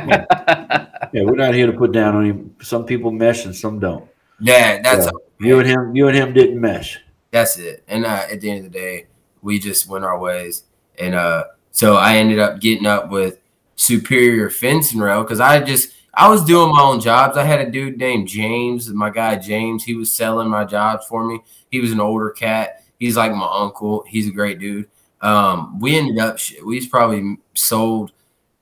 Yeah, 1.12 1.24
we're 1.24 1.34
not 1.34 1.54
here 1.54 1.66
to 1.66 1.72
put 1.72 1.90
down 1.90 2.14
on 2.14 2.24
him. 2.24 2.54
Some 2.62 2.84
people 2.86 3.10
mesh 3.10 3.44
and 3.44 3.54
some 3.56 3.80
don't. 3.80 4.08
Yeah, 4.38 4.80
that's 4.80 5.06
Yeah. 5.06 5.10
You 5.40 5.58
and 5.58 5.66
him, 5.68 5.96
you 5.96 6.06
and 6.06 6.16
him 6.16 6.32
didn't 6.32 6.60
mesh. 6.60 7.00
that's 7.32 7.56
it. 7.58 7.82
And 7.88 8.04
uh, 8.06 8.26
at 8.30 8.40
the 8.40 8.48
end 8.48 8.64
of 8.64 8.72
the 8.72 8.78
day, 8.78 9.06
we 9.42 9.58
just 9.58 9.88
went 9.88 10.04
our 10.04 10.16
ways. 10.20 10.62
And 11.00 11.16
uh, 11.16 11.46
so 11.72 11.96
I 11.96 12.18
ended 12.18 12.38
up 12.38 12.60
getting 12.60 12.86
up 12.86 13.10
with 13.10 13.39
Superior 13.80 14.50
Fence 14.50 14.92
and 14.92 15.00
Rail 15.00 15.22
because 15.22 15.40
I 15.40 15.58
just 15.58 15.94
I 16.12 16.28
was 16.28 16.44
doing 16.44 16.70
my 16.70 16.82
own 16.82 17.00
jobs. 17.00 17.38
I 17.38 17.44
had 17.44 17.66
a 17.66 17.70
dude 17.70 17.96
named 17.96 18.28
James, 18.28 18.90
my 18.90 19.08
guy 19.08 19.36
James. 19.36 19.82
He 19.82 19.94
was 19.94 20.12
selling 20.12 20.48
my 20.48 20.64
jobs 20.64 21.06
for 21.06 21.24
me. 21.24 21.40
He 21.70 21.80
was 21.80 21.90
an 21.90 21.98
older 21.98 22.28
cat. 22.28 22.84
He's 22.98 23.16
like 23.16 23.32
my 23.32 23.48
uncle. 23.50 24.04
He's 24.06 24.28
a 24.28 24.32
great 24.32 24.58
dude. 24.58 24.90
Um, 25.22 25.80
we 25.80 25.96
ended 25.96 26.18
up 26.18 26.38
we've 26.62 26.90
probably 26.90 27.38
sold 27.54 28.12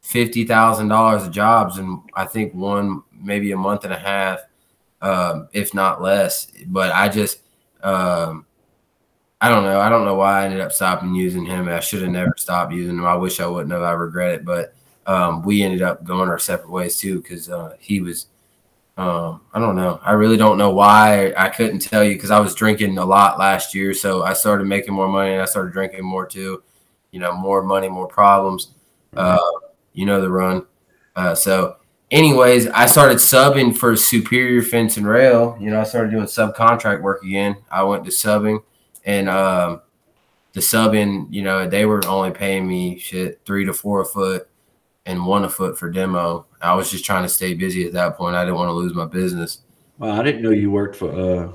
fifty 0.03 0.45
thousand 0.45 0.87
dollars 0.87 1.25
of 1.25 1.33
jobs 1.33 1.79
in 1.79 2.01
I 2.15 2.25
think 2.25 2.55
one 2.55 3.03
maybe 3.13 3.51
a 3.51 3.57
month 3.57 3.83
and 3.83 3.93
a 3.93 3.99
half, 3.99 4.39
um, 5.03 5.49
if 5.53 5.75
not 5.75 6.01
less. 6.01 6.47
But 6.69 6.93
I 6.93 7.09
just 7.09 7.41
um, 7.83 8.47
I 9.41 9.49
don't 9.49 9.65
know. 9.65 9.81
I 9.81 9.89
don't 9.89 10.05
know 10.05 10.15
why 10.15 10.43
I 10.43 10.45
ended 10.45 10.61
up 10.61 10.71
stopping 10.71 11.13
using 11.17 11.45
him. 11.45 11.69
I 11.69 11.81
should 11.81 12.03
have 12.03 12.13
never 12.13 12.35
stopped 12.37 12.73
using 12.73 12.99
him. 12.99 13.05
I 13.05 13.17
wish 13.17 13.41
I 13.41 13.49
wouldn't 13.49 13.73
have. 13.73 13.83
I 13.83 13.93
regret 13.93 14.35
it. 14.35 14.45
But 14.45 14.75
um, 15.09 15.43
we 15.43 15.63
ended 15.63 15.81
up 15.81 16.05
going 16.05 16.29
our 16.29 16.39
separate 16.39 16.71
ways 16.71 16.97
too 16.97 17.21
because 17.21 17.49
uh, 17.49 17.75
he 17.81 18.01
was. 18.01 18.27
Um, 18.99 19.43
I 19.55 19.61
don't 19.61 19.77
know. 19.77 20.01
I 20.03 20.13
really 20.13 20.37
don't 20.37 20.59
know 20.59 20.71
why. 20.71 21.33
I 21.37 21.49
couldn't 21.49 21.79
tell 21.79 22.03
you 22.03 22.15
because 22.15 22.33
I 22.33 22.41
was 22.41 22.55
drinking 22.55 22.99
a 22.99 23.05
lot 23.05 23.39
last 23.39 23.73
year. 23.75 23.95
So 23.95 24.25
I 24.25 24.33
started 24.33 24.67
making 24.67 24.93
more 24.93 25.09
money 25.09 25.33
and 25.33 25.41
I 25.41 25.45
started 25.45 25.73
drinking 25.73 26.05
more 26.05 26.27
too. 26.27 26.63
You 27.13 27.21
know, 27.21 27.33
more 27.33 27.63
money, 27.63 27.89
more 27.89 28.09
problems. 28.09 28.75
Uh, 29.17 29.39
you 29.95 30.05
know 30.05 30.21
the 30.21 30.31
run. 30.31 30.67
Uh, 31.17 31.35
so, 31.35 31.77
anyways, 32.11 32.67
I 32.69 32.87
started 32.87 33.17
subbing 33.19 33.75
for 33.77 33.97
Superior 33.97 34.63
Fence 34.63 34.97
and 34.99 35.07
Rail. 35.07 35.57
You 35.59 35.71
know, 35.71 35.81
I 35.81 35.85
started 35.85 36.11
doing 36.11 36.27
subcontract 36.27 37.01
work 37.01 37.23
again. 37.23 37.57
I 37.71 37.85
went 37.85 38.05
to 38.05 38.11
subbing 38.11 38.63
and 39.05 39.29
um, 39.29 39.81
the 40.53 40.61
subbing, 40.61 41.29
you 41.31 41.43
know, 41.43 41.67
they 41.67 41.87
were 41.87 42.05
only 42.07 42.31
paying 42.31 42.67
me 42.67 42.99
shit 42.99 43.41
three 43.47 43.65
to 43.65 43.73
four 43.73 44.03
a 44.03 44.05
foot 44.05 44.49
and 45.09 45.25
one 45.25 45.45
a 45.45 45.49
foot 45.49 45.79
for 45.79 45.91
demo. 45.91 46.47
I 46.61 46.75
was 46.75 46.91
just 46.91 47.05
trying 47.05 47.23
to 47.23 47.29
stay 47.29 47.55
busy 47.55 47.87
at 47.87 47.95
that 47.95 48.17
point. 48.17 48.37
I 48.37 48.45
didn't 48.45 48.57
want 48.57 48.69
to 48.69 48.75
lose 48.75 48.95
my 48.95 49.07
business. 49.07 49.63
Well, 49.97 50.13
I 50.13 50.23
didn't 50.23 50.43
know 50.43 50.51
you 50.51 50.71
worked 50.71 50.97
for 50.97 51.11
uh 51.11 51.53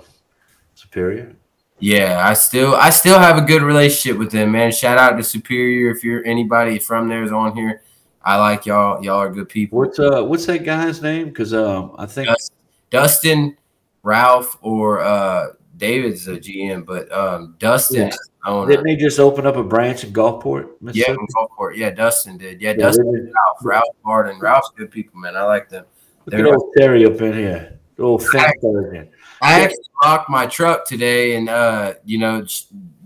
Superior. 0.73 1.35
Yeah, 1.79 2.27
I 2.27 2.33
still 2.33 2.75
I 2.75 2.89
still 2.89 3.19
have 3.19 3.37
a 3.37 3.41
good 3.41 3.61
relationship 3.61 4.17
with 4.17 4.31
them, 4.31 4.51
man. 4.51 4.71
Shout 4.71 4.97
out 4.97 5.17
to 5.17 5.23
Superior 5.23 5.91
if 5.91 6.03
you're 6.03 6.25
anybody 6.25 6.79
from 6.79 7.07
there 7.07 7.23
is 7.23 7.31
on 7.31 7.55
here. 7.55 7.83
I 8.23 8.37
like 8.37 8.65
y'all. 8.65 9.03
Y'all 9.03 9.19
are 9.19 9.29
good 9.29 9.49
people. 9.49 9.77
What's 9.77 9.99
uh 9.99 10.23
what's 10.23 10.47
that 10.47 10.65
guy's 10.65 11.01
name? 11.01 11.27
Because 11.27 11.53
um 11.53 11.95
I 11.97 12.07
think 12.07 12.29
Dust- 12.29 12.53
Dustin, 12.89 13.55
Ralph, 14.01 14.57
or 14.61 15.01
uh 15.01 15.49
David's 15.83 16.29
a 16.29 16.37
GM, 16.37 16.85
but 16.85 17.11
um 17.11 17.55
Dustin 17.59 18.09
Yeah. 18.45 18.65
didn't 18.67 18.85
they 18.85 18.95
just 18.95 19.19
open 19.19 19.45
up 19.45 19.57
a 19.57 19.63
branch 19.63 20.05
in 20.05 20.13
Gulfport, 20.13 20.69
Yeah, 20.93 21.11
in 21.11 21.27
Gulfport. 21.35 21.75
Yeah, 21.75 21.89
Dustin 21.89 22.37
did. 22.37 22.61
Yeah, 22.61 22.69
Yeah, 22.71 22.77
Dustin, 22.77 23.11
did. 23.13 23.23
Ralph, 23.25 23.57
Ralph 23.63 23.95
Barton. 24.01 24.39
Ralph's 24.39 24.71
good 24.77 24.91
people, 24.91 25.19
man. 25.19 25.35
I 25.35 25.43
like 25.43 25.67
them. 25.67 25.83
Look 26.25 26.39
at 26.39 26.45
old 26.45 26.71
Terry 26.77 27.05
up 27.05 27.19
in 27.19 27.33
here. 27.33 27.79
Old 27.99 28.25
fence 28.25 28.53
surgeon. 28.61 29.09
I 29.41 29.59
actually 29.59 29.83
locked 30.05 30.29
my 30.29 30.45
truck 30.47 30.87
today, 30.87 31.35
and 31.35 31.49
uh, 31.49 31.95
you 32.05 32.17
know, 32.17 32.45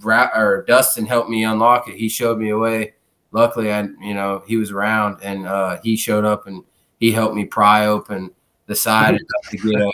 Ra- 0.02 0.30
or 0.36 0.63
Dustin 0.68 1.08
helped 1.08 1.32
me 1.32 1.46
unlock 1.46 1.88
it. 1.90 1.96
He 1.96 2.10
showed 2.10 2.38
me 2.38 2.50
a 2.50 2.58
way. 2.60 2.94
Luckily, 3.32 3.74
I 3.74 3.82
you 4.02 4.13
know 4.13 4.44
he 4.46 4.56
was 4.58 4.70
around, 4.70 5.18
and 5.24 5.48
uh, 5.48 5.80
he 5.82 5.96
showed 5.96 6.26
up 6.26 6.46
and 6.46 6.63
he 7.00 7.12
helped 7.12 7.34
me 7.34 7.46
pry 7.46 7.88
open 7.88 8.30
the 8.68 8.76
side 8.76 9.18
to 9.50 9.58
get 9.58 9.82
a. 9.82 9.92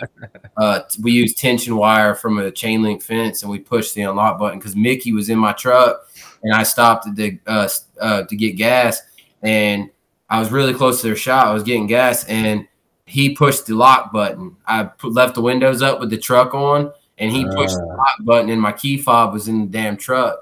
Uh, 0.56 0.80
we 1.00 1.12
used 1.12 1.38
tension 1.38 1.76
wire 1.76 2.14
from 2.14 2.38
a 2.38 2.50
chain 2.50 2.82
link 2.82 3.02
fence, 3.02 3.42
and 3.42 3.50
we 3.50 3.58
pushed 3.58 3.94
the 3.94 4.02
unlock 4.02 4.38
button 4.38 4.58
because 4.58 4.76
Mickey 4.76 5.12
was 5.12 5.30
in 5.30 5.38
my 5.38 5.52
truck, 5.52 6.06
and 6.42 6.52
I 6.52 6.62
stopped 6.64 7.06
the 7.16 7.38
uh, 7.46 7.68
uh, 8.00 8.24
to 8.24 8.36
get 8.36 8.56
gas, 8.56 9.00
and 9.42 9.90
I 10.28 10.38
was 10.40 10.52
really 10.52 10.74
close 10.74 11.00
to 11.00 11.06
their 11.06 11.16
shop. 11.16 11.46
I 11.46 11.52
was 11.52 11.62
getting 11.62 11.86
gas, 11.86 12.24
and 12.26 12.66
he 13.06 13.34
pushed 13.34 13.66
the 13.66 13.74
lock 13.74 14.12
button. 14.12 14.56
I 14.66 14.84
put, 14.84 15.12
left 15.12 15.34
the 15.34 15.42
windows 15.42 15.82
up 15.82 16.00
with 16.00 16.10
the 16.10 16.18
truck 16.18 16.54
on, 16.54 16.92
and 17.18 17.30
he 17.30 17.44
pushed 17.44 17.76
the 17.76 17.88
Ah. 17.90 17.96
lock 17.96 18.16
button, 18.24 18.50
and 18.50 18.60
my 18.60 18.72
key 18.72 18.96
fob 18.98 19.32
was 19.32 19.48
in 19.48 19.60
the 19.60 19.66
damn 19.66 19.96
truck. 19.96 20.40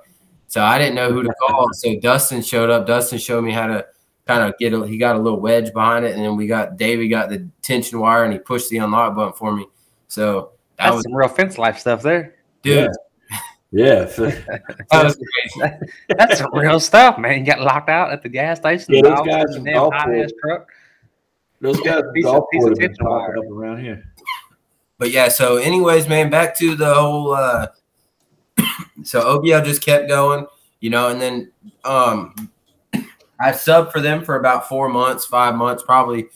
So 0.49 0.63
I 0.63 0.79
didn't 0.79 0.95
know 0.95 1.13
who 1.13 1.23
to 1.23 1.35
call. 1.41 1.69
So 1.73 1.99
Dustin 2.01 2.43
showed 2.43 2.71
up. 2.71 2.87
Dustin 2.87 3.19
showed 3.19 3.43
me 3.43 3.53
how 3.53 3.67
to 3.67 3.87
kind 4.27 4.43
of 4.43 4.57
get 4.59 4.73
a. 4.73 4.87
He 4.87 4.99
got 4.99 5.17
a 5.17 5.19
little 5.19 5.41
wedge 5.41 5.73
behind 5.73 6.05
it, 6.05 6.15
and 6.15 6.25
then 6.25 6.37
we 6.37 6.47
got 6.47 6.77
Davey 6.77 7.09
got 7.09 7.29
the 7.29 7.47
tension 7.63 7.99
wire, 7.99 8.25
and 8.25 8.33
he 8.33 8.39
pushed 8.39 8.69
the 8.71 8.79
unlock 8.79 9.15
button 9.15 9.33
for 9.33 9.55
me. 9.55 9.67
So 10.09 10.53
that 10.79 10.85
That's 10.87 10.95
was, 10.97 11.03
some 11.05 11.15
real 11.15 11.29
fence 11.29 11.59
life 11.59 11.79
stuff 11.79 12.03
there. 12.03 12.35
dude. 12.63 12.91
Yeah. 13.71 14.05
That 14.91 15.05
was 15.05 15.17
crazy. 15.17 15.75
That's 16.19 16.43
real 16.53 16.79
stuff, 16.79 17.17
man. 17.19 17.39
You 17.41 17.47
got 17.47 17.63
locked 17.63 17.89
out 17.89 18.13
at 18.13 18.23
the 18.23 18.29
gas 18.29 18.59
station. 18.59 18.93
Yeah, 18.95 19.01
those 19.03 19.27
guys 19.27 19.45
pushing 19.47 19.59
in 19.61 19.65
damn 19.73 19.75
Gulfport- 19.77 19.93
hot-ass 19.95 20.33
truck. 20.43 20.69
Those 21.63 21.81
guys 21.81 22.03
in 22.03 22.13
Piece 22.13 22.27
of- 22.27 22.45
piece 22.53 22.65
of 22.67 22.79
have 22.79 22.91
wire. 23.01 23.39
up 23.39 23.45
around 23.51 23.81
here. 23.83 24.05
But 24.99 25.11
yeah, 25.11 25.29
so 25.29 25.57
anyways, 25.57 26.07
man, 26.07 26.29
back 26.29 26.55
to 26.59 26.75
the 26.77 26.93
whole 26.93 27.33
uh 27.33 27.69
so 29.05 29.39
OBL 29.41 29.65
just 29.65 29.81
kept 29.83 30.07
going, 30.07 30.47
you 30.81 30.91
know, 30.91 31.09
and 31.09 31.19
then 31.19 31.51
um 31.85 32.35
I 33.43 33.53
subbed 33.53 33.93
for 33.93 34.01
them 34.01 34.25
for 34.25 34.37
about 34.37 34.69
four 34.69 34.89
months, 34.89 35.25
five 35.25 35.55
months, 35.55 35.83
probably 35.83 36.29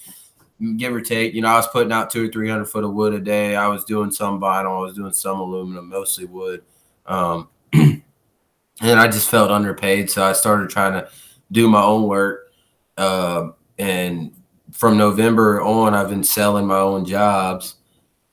give 0.76 0.94
or 0.94 1.00
take. 1.00 1.34
You 1.34 1.42
know, 1.42 1.48
I 1.48 1.56
was 1.56 1.68
putting 1.68 1.92
out 1.92 2.10
two 2.10 2.28
or 2.28 2.32
three 2.32 2.48
hundred 2.48 2.66
foot 2.66 2.84
of 2.84 2.92
wood 2.92 3.14
a 3.14 3.20
day. 3.20 3.56
I 3.56 3.68
was 3.68 3.84
doing 3.84 4.10
some 4.10 4.40
vinyl, 4.40 4.78
I 4.78 4.80
was 4.80 4.94
doing 4.94 5.12
some 5.12 5.40
aluminum, 5.40 5.88
mostly 5.88 6.24
wood. 6.24 6.62
Um 7.06 7.48
and 7.72 8.02
I 8.82 9.08
just 9.08 9.30
felt 9.30 9.50
underpaid, 9.50 10.10
so 10.10 10.24
I 10.24 10.32
started 10.32 10.70
trying 10.70 10.94
to 10.94 11.08
do 11.52 11.68
my 11.68 11.82
own 11.82 12.04
work. 12.08 12.52
Um 12.96 13.54
and 13.78 14.32
from 14.72 14.96
November 14.96 15.62
on, 15.62 15.94
I've 15.94 16.10
been 16.10 16.24
selling 16.24 16.66
my 16.66 16.78
own 16.78 17.04
jobs 17.04 17.76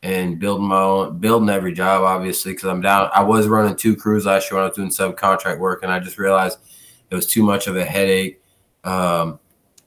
and 0.01 0.37
building 0.37 0.67
my 0.67 0.81
own, 0.81 1.19
building 1.19 1.49
every 1.49 1.73
job, 1.73 2.03
obviously, 2.03 2.51
because 2.51 2.67
I'm 2.69 2.81
down. 2.81 3.09
I 3.13 3.23
was 3.23 3.47
running 3.47 3.75
two 3.75 3.95
crews 3.95 4.25
last 4.25 4.51
year 4.51 4.57
when 4.57 4.65
I 4.65 4.67
was 4.67 4.75
doing 4.75 4.89
subcontract 4.89 5.59
work, 5.59 5.83
and 5.83 5.91
I 5.91 5.99
just 5.99 6.17
realized 6.17 6.59
it 7.09 7.15
was 7.15 7.25
too 7.25 7.43
much 7.43 7.67
of 7.67 7.77
a 7.77 7.85
headache. 7.85 8.42
Um, 8.83 9.39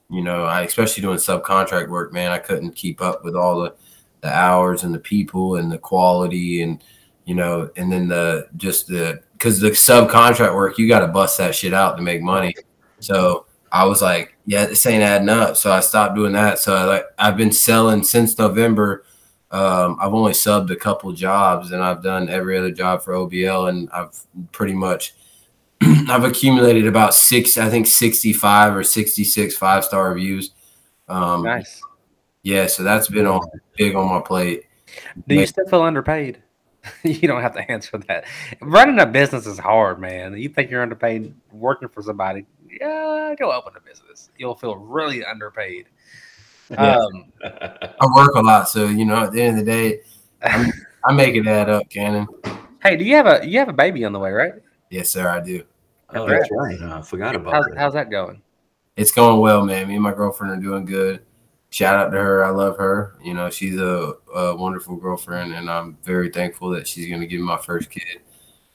you 0.09 0.21
know, 0.21 0.45
I 0.45 0.61
especially 0.61 1.01
doing 1.01 1.17
subcontract 1.17 1.89
work, 1.89 2.13
man, 2.13 2.31
I 2.31 2.39
couldn't 2.39 2.71
keep 2.71 3.01
up 3.01 3.23
with 3.23 3.35
all 3.35 3.61
the 3.61 3.75
the 4.21 4.33
hours 4.35 4.83
and 4.83 4.93
the 4.93 4.99
people 4.99 5.57
and 5.57 5.71
the 5.71 5.77
quality 5.77 6.63
and 6.63 6.83
you 7.25 7.35
know, 7.35 7.69
and 7.75 7.91
then 7.91 8.07
the 8.07 8.47
just 8.55 8.87
the 8.87 9.21
because 9.33 9.59
the 9.59 9.71
subcontract 9.71 10.55
work, 10.55 10.77
you 10.77 10.87
got 10.87 11.01
to 11.01 11.07
bust 11.07 11.37
that 11.37 11.53
shit 11.53 11.73
out 11.73 11.97
to 11.97 12.01
make 12.01 12.21
money. 12.21 12.55
So 12.99 13.45
I 13.71 13.83
was 13.83 14.01
like, 14.01 14.37
yeah, 14.45 14.65
this 14.65 14.85
ain't 14.85 15.03
adding 15.03 15.29
up. 15.29 15.57
So 15.57 15.71
I 15.71 15.81
stopped 15.81 16.15
doing 16.15 16.31
that. 16.33 16.57
So 16.57 16.73
I, 16.73 16.85
like 16.85 17.05
I've 17.19 17.35
been 17.35 17.51
selling 17.51 18.01
since 18.01 18.37
November. 18.37 19.03
Um, 19.51 19.97
I've 19.99 20.13
only 20.13 20.31
subbed 20.31 20.71
a 20.71 20.75
couple 20.75 21.11
jobs, 21.11 21.71
and 21.71 21.83
I've 21.83 22.01
done 22.01 22.29
every 22.29 22.57
other 22.57 22.71
job 22.71 23.03
for 23.03 23.13
OBL, 23.13 23.69
and 23.69 23.89
I've 23.91 24.17
pretty 24.53 24.73
much 24.73 25.13
I've 26.09 26.23
accumulated 26.23 26.87
about 26.87 27.13
six, 27.13 27.57
I 27.57 27.69
think 27.69 27.87
sixty-five 27.87 28.75
or 28.75 28.83
sixty-six 28.83 29.55
five-star 29.55 30.09
reviews. 30.09 30.51
Um, 31.07 31.43
Nice. 31.43 31.81
Yeah, 32.43 32.67
so 32.67 32.83
that's 32.83 33.09
been 33.09 33.25
on 33.25 33.41
big 33.77 33.95
on 33.95 34.07
my 34.09 34.21
plate. 34.21 34.63
Do 35.27 35.35
you 35.35 35.45
still 35.45 35.67
feel 35.67 35.81
underpaid? 35.81 36.41
you 37.03 37.27
don't 37.27 37.41
have 37.41 37.53
to 37.55 37.71
answer 37.71 37.97
that. 38.07 38.25
Running 38.61 38.99
a 38.99 39.05
business 39.05 39.45
is 39.45 39.59
hard, 39.59 39.99
man. 39.99 40.37
You 40.37 40.49
think 40.49 40.71
you're 40.71 40.81
underpaid 40.81 41.33
working 41.51 41.89
for 41.89 42.01
somebody? 42.01 42.45
Yeah, 42.79 43.35
go 43.37 43.51
open 43.51 43.73
a 43.75 43.81
business. 43.81 44.29
You'll 44.37 44.55
feel 44.55 44.75
really 44.75 45.25
underpaid. 45.25 45.87
Yeah. 46.69 46.97
Um, 46.97 47.31
I 47.41 48.07
work 48.13 48.35
a 48.35 48.41
lot, 48.41 48.67
so 48.67 48.87
you 48.87 49.05
know, 49.05 49.23
at 49.23 49.31
the 49.31 49.41
end 49.41 49.57
of 49.57 49.65
the 49.65 49.71
day, 49.71 50.01
I'm, 50.43 50.69
I 51.05 51.13
make 51.13 51.33
it 51.35 51.47
add 51.47 51.69
up, 51.69 51.89
Cannon. 51.89 52.27
hey, 52.83 52.97
do 52.97 53.05
you 53.05 53.15
have 53.15 53.25
a 53.25 53.47
you 53.47 53.57
have 53.59 53.69
a 53.69 53.73
baby 53.73 54.03
on 54.03 54.11
the 54.11 54.19
way, 54.19 54.31
right? 54.31 54.51
Yes, 54.89 55.09
sir, 55.09 55.27
I 55.29 55.39
do. 55.39 55.63
Oh, 56.13 56.27
that's 56.27 56.49
right. 56.51 56.81
I 56.81 57.01
forgot 57.01 57.35
about 57.35 57.53
How's, 57.53 57.65
that. 57.65 57.77
how's 57.77 57.93
that 57.93 58.09
going? 58.09 58.41
it's 58.97 59.11
going 59.11 59.39
well, 59.39 59.63
man. 59.63 59.87
Me 59.87 59.93
and 59.93 60.03
my 60.03 60.13
girlfriend 60.13 60.51
are 60.51 60.61
doing 60.61 60.83
good. 60.83 61.21
Shout 61.69 61.95
out 61.95 62.09
to 62.11 62.17
her. 62.17 62.43
I 62.43 62.49
love 62.49 62.77
her. 62.77 63.15
You 63.23 63.35
know, 63.35 63.49
she's 63.49 63.79
a, 63.79 64.15
a 64.33 64.55
wonderful 64.55 64.95
girlfriend, 64.95 65.53
and 65.53 65.69
I'm 65.69 65.97
very 66.03 66.29
thankful 66.29 66.69
that 66.71 66.87
she's 66.87 67.07
going 67.07 67.21
to 67.21 67.27
give 67.27 67.39
me 67.39 67.45
my 67.45 67.57
first 67.57 67.91
kid. 67.91 68.21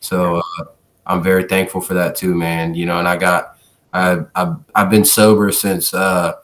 So 0.01 0.37
uh, 0.37 0.65
I'm 1.07 1.23
very 1.23 1.45
thankful 1.45 1.81
for 1.81 1.95
that 1.95 2.15
too, 2.15 2.35
man. 2.35 2.75
You 2.75 2.87
know, 2.87 2.99
and 2.99 3.09
I 3.09 3.17
got 3.17 3.59
I 3.93 4.21
I've, 4.35 4.57
I've 4.75 4.91
been 4.91 5.05
sober 5.05 5.51
since 5.51 5.93
uh, 5.93 6.35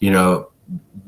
you 0.00 0.10
know 0.10 0.50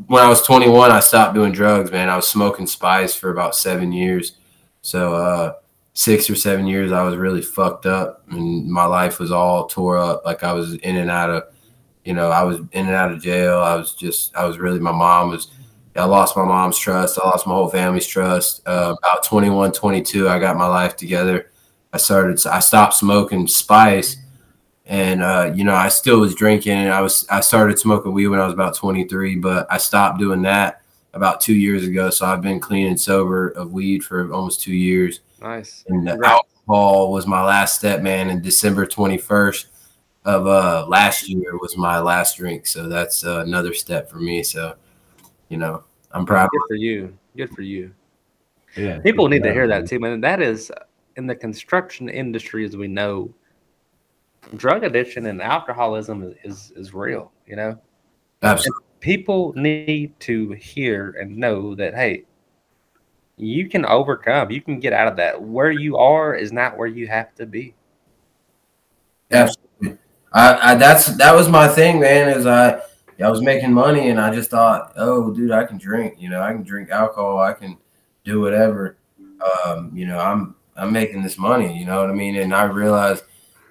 when 0.07 0.23
I 0.23 0.29
was 0.29 0.43
21. 0.43 0.91
I 0.91 1.01
stopped 1.01 1.35
doing 1.35 1.53
drugs, 1.53 1.91
man. 1.91 2.11
I 2.11 2.17
was 2.17 2.29
smoking 2.29 2.67
spice 2.67 3.15
for 3.15 3.31
about 3.31 3.55
seven 3.55 3.91
years. 3.91 4.37
So 4.83 5.15
uh, 5.15 5.53
six 5.99 6.31
or 6.31 6.37
seven 6.37 6.67
years, 6.67 6.93
I 6.93 7.03
was 7.03 7.17
really 7.17 7.43
fucked 7.43 7.87
up, 7.87 8.23
and 8.31 8.69
my 8.69 8.85
life 8.85 9.19
was 9.19 9.33
all 9.33 9.67
tore 9.67 9.99
up. 9.99 10.25
Like 10.25 10.45
I 10.45 10.53
was 10.53 10.75
in 10.75 10.97
and 10.97 11.11
out 11.11 11.31
of 11.31 11.45
you 12.09 12.15
know, 12.15 12.31
I 12.31 12.43
was 12.43 12.57
in 12.73 12.87
and 12.87 12.95
out 12.95 13.13
of 13.13 13.21
jail. 13.21 13.59
I 13.59 13.75
was 13.75 13.93
just, 13.93 14.35
I 14.35 14.47
was 14.47 14.59
really, 14.59 14.81
my 14.81 14.93
mom 14.93 15.29
was, 15.29 15.49
I 15.95 16.05
lost 16.05 16.39
my 16.39 16.45
mom's 16.45 16.79
trust. 16.79 17.19
I 17.23 17.29
lost 17.29 17.47
my 17.47 17.53
whole 17.53 17.69
family's 17.69 18.07
trust. 18.07 18.63
Uh, 18.67 18.97
about 18.97 19.25
21, 19.25 19.73
22, 19.73 20.27
I 20.27 20.39
got 20.39 20.57
my 20.57 20.67
life 20.67 20.97
together. 20.97 21.51
I 21.93 21.99
started, 21.99 22.41
I 22.47 22.61
stopped 22.61 22.95
smoking 22.95 23.47
spice 23.47 24.17
and, 24.87 25.23
uh, 25.23 25.53
you 25.55 25.65
know, 25.65 25.75
I 25.75 25.91
still 25.91 26.21
was 26.21 26.35
drinking 26.35 26.73
and 26.73 26.95
I 26.95 27.03
was, 27.03 27.27
I 27.29 27.41
started 27.41 27.79
smoking 27.79 28.13
weed 28.15 28.29
when 28.29 28.41
I 28.41 28.47
was 28.47 28.55
about 28.55 28.75
23, 28.75 29.37
but 29.37 29.67
I 29.71 29.77
stopped 29.77 30.19
doing 30.19 30.41
that 30.43 30.81
about 31.13 31.43
two 31.43 31.55
years 31.55 31.87
ago. 31.87 32.09
So 32.09 32.25
I've 32.25 32.41
been 32.41 32.59
clean 32.59 32.87
and 32.87 32.99
sober 32.99 33.49
of 33.51 33.73
weed 33.73 34.03
for 34.03 34.33
almost 34.33 34.63
two 34.63 34.75
years. 34.75 35.21
Nice. 35.41 35.85
And 35.89 36.07
the 36.07 36.19
alcohol 36.25 37.13
was 37.13 37.27
my 37.27 37.43
last 37.43 37.77
step, 37.77 38.03
man, 38.03 38.31
in 38.31 38.43
December 38.43 38.87
21st 38.87 39.67
of 40.25 40.47
uh 40.47 40.85
last 40.89 41.29
year 41.29 41.57
was 41.59 41.77
my 41.77 41.99
last 41.99 42.37
drink, 42.37 42.67
so 42.67 42.89
that's 42.89 43.25
uh, 43.25 43.43
another 43.47 43.73
step 43.73 44.11
for 44.11 44.19
me. 44.19 44.43
So, 44.43 44.75
you 45.49 45.57
know, 45.57 45.85
I'm 46.13 46.27
proud. 46.27 46.51
Good 46.51 46.61
for 46.69 46.75
you. 46.75 47.17
Good 47.37 47.51
for 47.51 47.63
you. 47.63 47.93
Yeah. 48.77 48.99
People 49.01 49.29
need 49.29 49.43
to 49.45 49.53
hear 49.53 49.67
that 49.69 49.89
too, 49.89 49.99
man. 49.99 50.21
That 50.21 50.43
is 50.43 50.71
in 51.17 51.27
the 51.27 51.35
construction 51.35 52.09
industry, 52.09 52.65
as 52.65 52.77
we 52.77 52.89
know, 52.89 53.33
drug 54.57 54.85
addiction 54.85 55.27
and 55.27 55.41
alcoholism 55.41 56.23
is 56.23 56.35
is, 56.45 56.73
is 56.77 56.95
real. 56.95 57.33
You 57.47 57.57
know, 57.57 57.81
absolutely. 58.43 58.85
And 58.85 59.01
people 59.01 59.53
need 59.57 60.19
to 60.21 60.51
hear 60.53 61.17
and 61.19 61.37
know 61.37 61.75
that 61.77 61.95
hey, 61.95 62.25
you 63.39 63.69
can 63.69 63.87
overcome. 63.87 64.51
You 64.51 64.61
can 64.61 64.81
get 64.81 64.93
out 64.93 65.09
of 65.09 65.17
that. 65.17 65.41
Where 65.41 65.71
you 65.71 65.97
are 65.97 66.35
is 66.35 66.53
not 66.53 66.77
where 66.77 66.89
you 66.89 67.07
have 67.07 67.35
to 67.37 67.47
be. 67.47 67.75
Absolutely. 69.31 69.99
I, 70.33 70.73
I 70.73 70.75
that's 70.75 71.07
that 71.17 71.35
was 71.35 71.49
my 71.49 71.69
thing, 71.69 72.01
man. 72.01 72.29
Is 72.29 72.47
I 72.47 72.81
I 73.23 73.31
was 73.31 73.41
making 73.41 73.73
money 73.73 74.11
and 74.11 74.21
I 74.21 74.35
just 74.35 74.51
thought, 74.51 74.93
oh, 74.97 75.33
dude, 75.33 75.51
I 75.51 75.65
can 75.65 75.79
drink. 75.79 76.17
You 76.19 76.29
know, 76.31 76.43
I 76.43 76.53
can 76.53 76.63
drink 76.63 76.91
alcohol. 76.91 77.39
I 77.39 77.53
can 77.53 77.79
do 78.25 78.41
whatever. 78.41 78.99
Um, 79.65 79.91
you 79.95 80.07
know, 80.07 80.19
I'm 80.19 80.55
I'm 80.77 80.93
making 80.93 81.23
this 81.23 81.39
money. 81.39 81.79
You 81.79 81.87
know 81.87 82.01
what 82.01 82.11
I 82.11 82.15
mean? 82.15 82.37
And 82.37 82.55
I 82.55 82.65
realized 82.65 83.25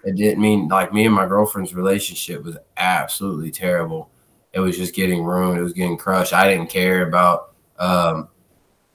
it 0.04 0.16
didn't 0.16 0.42
mean 0.42 0.68
like 0.68 0.94
me 0.94 1.06
and 1.06 1.16
my 1.16 1.28
girlfriend's 1.28 1.74
relationship 1.74 2.44
was 2.44 2.58
absolutely 2.78 3.52
terrible. 3.52 4.10
It 4.54 4.60
was 4.60 4.78
just 4.78 4.96
getting 4.96 5.24
ruined. 5.24 5.60
It 5.60 5.64
was 5.64 5.74
getting 5.74 5.98
crushed. 5.98 6.34
I 6.34 6.50
didn't 6.50 6.70
care 6.70 7.08
about. 7.08 7.54
Um, 7.78 8.30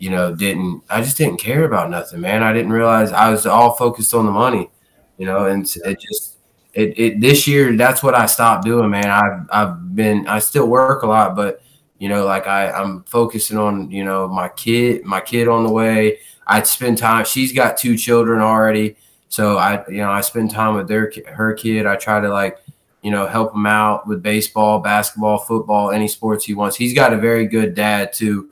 you 0.03 0.11
know, 0.11 0.35
didn't 0.35 0.83
I 0.91 1.01
just 1.01 1.17
didn't 1.17 1.37
care 1.37 1.63
about 1.63 1.89
nothing, 1.89 2.21
man. 2.21 2.43
I 2.43 2.53
didn't 2.53 2.73
realize 2.73 3.13
I 3.13 3.31
was 3.31 3.47
all 3.47 3.75
focused 3.75 4.13
on 4.15 4.27
the 4.27 4.33
money, 4.33 4.69
you 5.17 5.27
know, 5.27 5.47
and 5.47 5.65
it 5.85 6.01
just 6.01 6.39
it, 6.75 6.99
it 6.99 7.21
this 7.21 7.47
year 7.47 7.77
that's 7.77 8.03
what 8.03 8.13
I 8.13 8.27
stopped 8.27 8.65
doing, 8.65 8.91
man. 8.91 9.09
I've 9.09 9.47
I've 9.51 9.95
been 9.95 10.27
I 10.27 10.41
still 10.41 10.67
work 10.67 11.05
a 11.05 11.07
lot, 11.07 11.37
but 11.37 11.63
you 12.01 12.09
know, 12.09 12.25
like 12.25 12.49
I 12.49 12.73
I'm 12.73 13.05
focusing 13.05 13.57
on 13.59 13.93
you 13.93 14.03
know 14.03 14.27
my 14.27 14.49
kid 14.49 15.05
my 15.05 15.21
kid 15.21 15.47
on 15.47 15.65
the 15.65 15.73
way. 15.73 16.19
I 16.49 16.65
spend 16.65 16.99
time. 16.99 17.25
She's 17.25 17.53
got 17.53 17.77
two 17.77 17.97
children 17.97 18.41
already, 18.41 18.97
so 19.29 19.57
I 19.57 19.87
you 19.89 19.99
know 19.99 20.11
I 20.11 20.21
spend 20.21 20.51
time 20.51 20.75
with 20.75 20.89
their 20.89 21.13
her 21.29 21.55
kid. 21.55 21.87
I 21.87 21.95
try 21.95 22.19
to 22.21 22.29
like 22.29 22.59
you 23.03 23.13
know 23.13 23.29
help 23.29 23.55
him 23.55 23.67
out 23.67 24.09
with 24.09 24.21
baseball, 24.21 24.81
basketball, 24.81 25.39
football, 25.39 25.93
any 25.93 26.09
sports 26.09 26.45
he 26.45 26.55
wants. 26.55 26.75
He's 26.75 26.93
got 26.93 27.13
a 27.13 27.19
very 27.19 27.47
good 27.47 27.77
dad 27.77 28.13
too. 28.13 28.49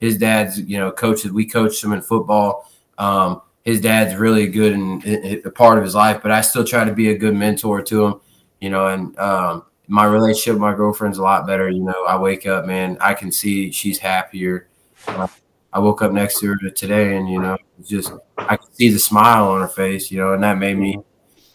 His 0.00 0.18
dad's 0.18 0.58
you 0.60 0.78
know 0.78 0.90
coaches. 0.90 1.30
We 1.32 1.46
coached 1.46 1.82
him 1.84 1.92
in 1.92 2.02
football. 2.02 2.70
Um, 2.98 3.42
his 3.64 3.80
dad's 3.80 4.16
really 4.16 4.46
good 4.48 4.72
and 4.72 5.04
a 5.44 5.50
part 5.50 5.78
of 5.78 5.84
his 5.84 5.94
life, 5.94 6.20
but 6.22 6.32
I 6.32 6.40
still 6.40 6.64
try 6.64 6.84
to 6.84 6.92
be 6.92 7.10
a 7.10 7.18
good 7.18 7.34
mentor 7.34 7.82
to 7.82 8.04
him, 8.04 8.20
you 8.60 8.70
know, 8.70 8.88
and 8.88 9.18
um, 9.18 9.64
my 9.86 10.04
relationship 10.04 10.54
with 10.54 10.62
my 10.62 10.74
girlfriend's 10.74 11.18
a 11.18 11.22
lot 11.22 11.46
better. 11.46 11.68
You 11.68 11.82
know, 11.82 12.04
I 12.06 12.16
wake 12.16 12.46
up, 12.46 12.64
man, 12.64 12.96
I 13.00 13.12
can 13.12 13.30
see 13.30 13.70
she's 13.70 13.98
happier. 13.98 14.68
Uh, 15.06 15.28
I 15.72 15.78
woke 15.78 16.02
up 16.02 16.12
next 16.12 16.40
to 16.40 16.46
her 16.46 16.70
today 16.70 17.16
and, 17.16 17.28
you 17.28 17.40
know, 17.40 17.56
just, 17.84 18.12
I 18.38 18.56
can 18.56 18.72
see 18.72 18.90
the 18.90 18.98
smile 18.98 19.48
on 19.48 19.60
her 19.60 19.68
face, 19.68 20.10
you 20.10 20.18
know, 20.18 20.32
and 20.32 20.42
that 20.42 20.58
made 20.58 20.78
me, 20.78 20.98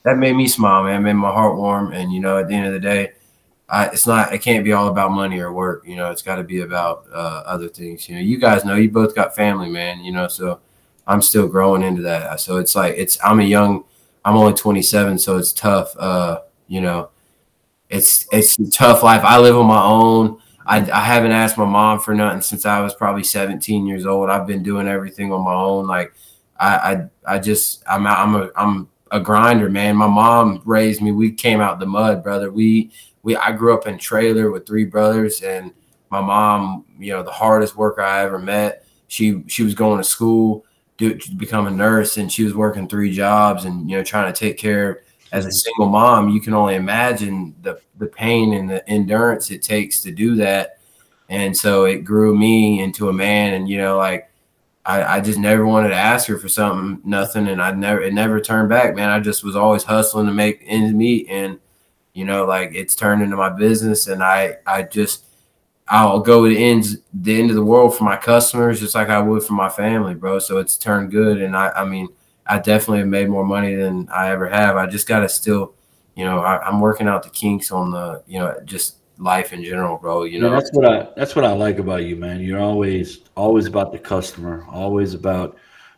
that 0.04 0.18
made 0.18 0.36
me 0.36 0.48
smile, 0.48 0.84
man, 0.84 1.02
it 1.02 1.04
made 1.04 1.14
my 1.14 1.32
heart 1.32 1.58
warm. 1.58 1.92
And, 1.92 2.14
you 2.14 2.20
know, 2.20 2.38
at 2.38 2.48
the 2.48 2.54
end 2.54 2.68
of 2.68 2.74
the 2.74 2.80
day, 2.80 3.14
I, 3.68 3.88
it's 3.88 4.06
not, 4.06 4.34
it 4.34 4.40
can't 4.40 4.64
be 4.64 4.74
all 4.74 4.88
about 4.88 5.12
money 5.12 5.40
or 5.40 5.52
work, 5.52 5.84
you 5.88 5.96
know, 5.96 6.12
it's 6.12 6.22
got 6.22 6.36
to 6.36 6.44
be 6.44 6.62
about 6.62 7.06
uh, 7.12 7.44
other 7.46 7.68
things. 7.68 8.08
You 8.08 8.16
know, 8.16 8.22
you 8.22 8.40
guys 8.40 8.64
know 8.64 8.76
you 8.76 8.92
both 8.92 9.16
got 9.16 9.36
family, 9.36 9.70
man, 9.70 10.04
you 10.04 10.12
know, 10.12 10.28
so, 10.28 10.60
I'm 11.08 11.22
still 11.22 11.48
growing 11.48 11.84
into 11.84 12.02
that. 12.04 12.40
So 12.40 12.58
it's 12.58 12.76
like 12.76 12.96
it's 12.98 13.18
I'm 13.24 13.40
a 13.40 13.44
young, 13.44 13.84
I'm 14.24 14.36
only 14.36 14.54
27, 14.54 15.20
so 15.20 15.38
it's 15.38 15.54
tough. 15.54 15.96
Uh, 15.98 16.42
you 16.68 16.82
know, 16.82 17.10
it's 17.90 18.28
it's 18.32 18.58
a 18.60 18.70
tough 18.70 19.04
life. 19.04 19.24
I 19.24 19.40
live 19.40 19.58
on 19.58 19.68
my 19.68 19.84
own. 19.84 20.40
I, 20.66 20.78
I 20.92 21.02
haven't 21.02 21.32
asked 21.32 21.60
my 21.60 21.66
mom 21.66 22.00
for 22.00 22.16
nothing 22.16 22.42
since 22.42 22.66
I 22.66 22.82
was 22.82 22.96
probably 22.96 23.24
17 23.24 23.86
years 23.86 24.08
old. 24.08 24.32
I've 24.32 24.48
been 24.48 24.64
doing 24.64 24.88
everything 24.88 25.32
on 25.32 25.44
my 25.44 25.54
own. 25.54 25.86
Like 25.86 26.14
I 26.60 26.76
I, 26.76 27.36
I 27.36 27.40
just 27.40 27.84
I'm 27.88 28.08
I'm 28.08 28.36
a 28.36 28.50
I'm 28.56 28.90
a 29.12 29.20
grinder, 29.20 29.70
man. 29.70 29.96
My 29.96 30.08
mom 30.08 30.62
raised 30.66 31.02
me. 31.02 31.12
We 31.12 31.32
came 31.32 31.62
out 31.62 31.80
the 31.80 31.86
mud, 31.86 32.24
brother. 32.24 32.52
We 32.52 32.92
we 33.26 33.36
I 33.36 33.52
grew 33.52 33.74
up 33.74 33.88
in 33.88 33.98
trailer 33.98 34.52
with 34.52 34.66
three 34.66 34.86
brothers, 34.86 35.42
and 35.42 35.74
my 36.12 36.22
mom, 36.22 36.86
you 36.98 37.12
know, 37.12 37.24
the 37.24 37.32
hardest 37.32 37.76
worker 37.76 38.02
I 38.02 38.24
ever 38.24 38.40
met. 38.40 38.86
She 39.08 39.44
she 39.48 39.64
was 39.64 39.74
going 39.74 39.98
to 39.98 40.04
school 40.04 40.64
do 40.98 41.20
become 41.36 41.68
a 41.68 41.72
nurse 41.72 42.18
and 42.18 42.32
she 42.32 42.44
was 42.44 42.54
working 42.54 42.88
three 42.88 43.12
jobs 43.12 43.66
and 43.66 43.90
you 43.90 43.98
know 43.98 44.04
trying 44.04 44.32
to 44.32 44.40
take 44.40 44.58
care 44.58 44.92
of 44.92 44.98
as 45.32 45.46
a 45.46 45.50
mm-hmm. 45.50 45.54
single 45.54 45.90
mom. 45.90 46.30
You 46.30 46.40
can 46.40 46.54
only 46.54 46.76
imagine 46.76 47.56
the 47.64 47.82
the 47.98 48.06
pain 48.06 48.54
and 48.54 48.70
the 48.70 48.88
endurance 48.88 49.52
it 49.52 49.62
takes 49.62 50.02
to 50.04 50.12
do 50.12 50.36
that. 50.36 50.78
And 51.28 51.58
so 51.58 51.86
it 51.86 52.06
grew 52.06 52.38
me 52.38 52.82
into 52.82 53.10
a 53.10 53.14
man 53.14 53.56
and 53.56 53.68
you 53.68 53.80
know 53.80 53.98
like 53.98 54.30
I, 54.86 55.18
I 55.18 55.22
just 55.22 55.40
never 55.40 55.66
wanted 55.66 55.90
to 55.90 55.96
ask 55.96 56.28
her 56.28 56.38
for 56.38 56.48
something 56.48 57.02
nothing 57.10 57.48
and 57.48 57.60
I 57.60 57.72
never 57.72 58.02
it 58.02 58.14
never 58.14 58.40
turned 58.40 58.70
back 58.70 58.96
man. 58.96 59.10
I 59.10 59.20
just 59.20 59.44
was 59.44 59.56
always 59.56 59.84
hustling 59.84 60.28
to 60.28 60.32
make 60.32 60.64
ends 60.66 60.94
meet 60.94 61.28
and 61.28 61.60
you 62.16 62.26
know 62.26 62.46
like 62.46 62.72
it's 62.74 62.96
turned 62.96 63.22
into 63.22 63.36
my 63.36 63.50
business 63.50 64.08
and 64.08 64.24
I 64.24 64.56
I 64.66 64.82
just 64.84 65.26
I'll 65.88 66.22
go 66.22 66.48
to 66.48 66.50
the 66.50 66.64
ends 66.64 66.98
the 67.14 67.40
end 67.40 67.52
of 67.52 67.56
the 67.56 67.64
world 67.64 67.96
for 67.96 68.06
my 68.06 68.18
customers 68.18 68.80
just 68.80 68.96
like 68.96 69.10
I 69.10 69.20
would 69.20 69.44
for 69.44 69.54
my 69.54 69.70
family, 69.70 70.16
bro. 70.16 70.40
So 70.40 70.58
it's 70.58 70.78
turned 70.78 71.12
good, 71.12 71.42
and 71.42 71.56
I 71.56 71.70
I 71.70 71.86
mean 71.86 72.08
I 72.48 72.58
definitely 72.58 73.00
have 73.00 73.08
made 73.08 73.30
more 73.30 73.46
money 73.46 73.76
than 73.76 74.10
I 74.10 74.32
ever 74.32 74.48
have. 74.50 74.78
I 74.78 74.88
just 74.88 75.08
gotta 75.08 75.30
still, 75.30 75.76
you 76.16 76.26
know, 76.26 76.40
I, 76.40 76.68
am 76.68 76.80
working 76.80 77.08
out 77.08 77.22
the 77.22 77.30
kinks 77.30 77.72
on 77.72 77.92
the 77.92 78.24
you 78.26 78.40
know 78.40 78.60
just 78.66 78.96
life 79.18 79.54
in 79.54 79.64
general, 79.64 79.98
bro. 79.98 80.24
You 80.24 80.40
know, 80.40 80.50
yeah, 80.50 80.56
that's 80.56 80.72
what 80.74 80.86
I 80.90 81.08
that's 81.16 81.36
what 81.36 81.46
I 81.46 81.52
like 81.52 81.78
about 81.78 82.04
you, 82.04 82.16
man. 82.16 82.40
You're 82.40 82.62
always 82.62 83.20
always 83.36 83.68
about 83.68 83.92
the 83.92 84.00
customer, 84.00 84.66
always 84.72 85.14
about 85.14 85.58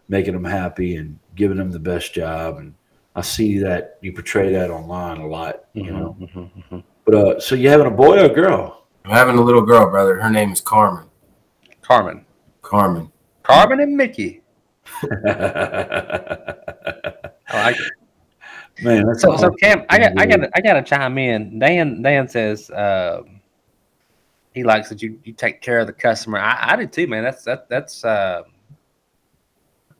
making 0.10 0.34
them 0.34 0.46
happy 0.46 0.96
and 0.96 1.20
giving 1.36 1.58
them 1.58 1.72
the 1.72 1.80
best 1.80 2.14
job. 2.14 2.58
And 2.58 2.74
I 3.18 3.22
see 3.22 3.58
that 3.58 3.98
you 4.02 4.14
portray 4.14 4.54
that 4.54 4.70
online 4.70 5.18
a 5.18 5.28
lot, 5.28 5.64
you 5.74 5.86
mm-hmm, 5.86 5.98
know. 5.98 6.18
Mm-hmm, 6.22 6.40
mm-hmm. 6.40 6.80
But 7.04 7.16
uh, 7.16 7.40
so 7.40 7.56
you 7.56 7.68
having 7.68 7.88
a 7.88 7.92
boy 7.92 8.20
or 8.20 8.26
a 8.26 8.30
girl? 8.30 8.86
I'm 9.04 9.10
having 9.10 9.40
a 9.40 9.42
little 9.42 9.64
girl, 9.64 9.90
brother. 9.90 10.22
Her 10.22 10.30
name 10.30 10.52
is 10.52 10.62
Carmen. 10.62 11.10
Carmen. 11.82 12.24
Carmen. 12.62 13.12
Carmen 13.42 13.80
and 13.80 13.98
Mickey. 13.98 14.44
I 15.04 16.54
like 17.54 17.80
it. 17.80 17.92
Man, 18.84 19.08
that's 19.08 19.24
so, 19.24 19.36
so 19.36 19.50
Cam, 19.50 19.84
I 19.90 19.98
got, 19.98 20.20
I 20.20 20.26
got, 20.28 20.50
I 20.54 20.62
got 20.62 20.74
to 20.74 20.84
chime 20.84 21.18
in. 21.18 21.58
Dan, 21.58 22.04
Dan 22.04 22.28
says 22.28 22.70
uh, 22.70 23.24
he 24.54 24.64
likes 24.64 24.90
that 24.90 25.02
you, 25.02 25.20
you 25.24 25.34
take 25.34 25.60
care 25.62 25.80
of 25.80 25.88
the 25.88 25.94
customer. 25.94 26.38
I, 26.38 26.74
I 26.74 26.76
do 26.76 26.86
too, 26.86 27.08
man. 27.08 27.24
That's 27.24 27.44
that, 27.46 27.68
that's 27.68 28.06
uh, 28.06 28.44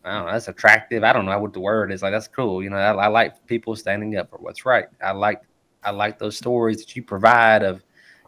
I 0.08 0.18
don't 0.18 0.26
know. 0.26 0.32
That's 0.32 0.48
attractive. 0.48 1.04
I 1.04 1.14
don't 1.14 1.26
know 1.26 1.40
what 1.40 1.54
the 1.54 1.60
word 1.60 1.92
is. 1.92 2.02
Like 2.02 2.14
that's 2.14 2.28
cool. 2.28 2.64
You 2.64 2.70
know, 2.70 2.78
I, 2.78 2.94
I 2.94 3.08
like 3.08 3.46
people 3.46 3.76
standing 3.76 4.16
up 4.18 4.30
for 4.30 4.38
what's 4.38 4.66
right. 4.66 4.86
I 5.04 5.12
like, 5.12 5.42
I 5.84 5.92
like 5.92 6.18
those 6.18 6.38
stories 6.38 6.78
that 6.78 6.96
you 6.96 7.04
provide 7.04 7.64
of 7.64 7.84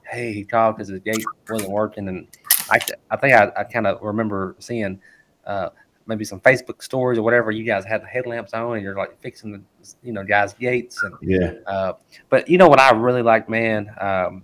hey, 0.09 0.33
he 0.33 0.43
called 0.43 0.75
because 0.75 0.89
the 0.89 0.99
gate 0.99 1.23
wasn't 1.47 1.71
working. 1.71 2.07
And 2.07 2.27
I, 2.71 2.79
I 3.11 3.17
think 3.17 3.33
I, 3.33 3.51
I 3.55 3.63
kind 3.63 3.87
of 3.87 4.01
remember 4.01 4.55
seeing 4.59 4.99
uh, 5.45 5.69
maybe 6.07 6.25
some 6.25 6.39
Facebook 6.39 6.81
stories 6.81 7.19
or 7.19 7.21
whatever. 7.21 7.51
You 7.51 7.63
guys 7.63 7.85
had 7.85 8.01
the 8.01 8.07
headlamps 8.07 8.53
on 8.53 8.75
and 8.75 8.83
you're 8.83 8.95
like 8.95 9.19
fixing 9.21 9.51
the, 9.51 9.61
you 10.03 10.11
know, 10.11 10.23
guys' 10.23 10.53
gates. 10.53 11.01
And 11.03 11.15
yeah. 11.21 11.53
Uh, 11.67 11.93
but 12.29 12.49
you 12.49 12.57
know 12.57 12.67
what 12.67 12.79
I 12.79 12.91
really 12.91 13.21
like, 13.21 13.49
man? 13.49 13.89
Um, 13.99 14.43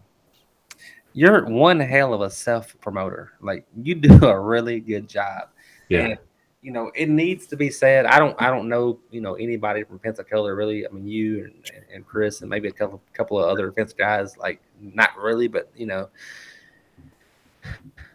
you're 1.13 1.45
one 1.45 1.79
hell 1.79 2.13
of 2.13 2.21
a 2.21 2.29
self 2.29 2.75
promoter. 2.81 3.33
Like 3.41 3.65
you 3.81 3.95
do 3.95 4.25
a 4.25 4.39
really 4.39 4.79
good 4.79 5.09
job. 5.09 5.49
Yeah. 5.89 5.99
And, 5.99 6.17
you 6.65 6.71
know, 6.71 6.91
it 6.95 7.09
needs 7.09 7.45
to 7.45 7.55
be 7.55 7.69
said. 7.69 8.07
I 8.07 8.17
don't 8.17 8.35
I 8.41 8.49
don't 8.49 8.67
know, 8.67 8.97
you 9.11 9.21
know, 9.21 9.35
anybody 9.35 9.83
from 9.83 9.99
Pensacola 9.99 10.51
really. 10.55 10.87
I 10.87 10.89
mean 10.89 11.07
you 11.07 11.43
and, 11.43 11.71
and 11.93 12.07
Chris 12.07 12.41
and 12.41 12.49
maybe 12.49 12.67
a 12.67 12.71
couple 12.71 12.99
couple 13.13 13.37
of 13.37 13.47
other 13.47 13.71
fence 13.71 13.93
guys, 13.93 14.35
like 14.35 14.59
not 14.81 15.15
really, 15.15 15.47
but 15.47 15.69
you 15.75 15.85
know. 15.85 16.09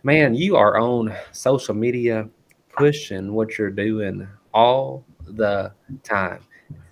Man, 0.03 0.35
you 0.35 0.57
are 0.57 0.79
on 0.79 1.15
social 1.31 1.75
media 1.75 2.29
pushing 2.77 3.35
what 3.35 3.57
you're 3.57 3.71
doing 3.71 4.27
all 4.53 5.05
the 5.29 5.73
time. 6.03 6.43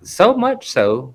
So 0.01 0.33
much 0.33 0.69
so 0.69 1.13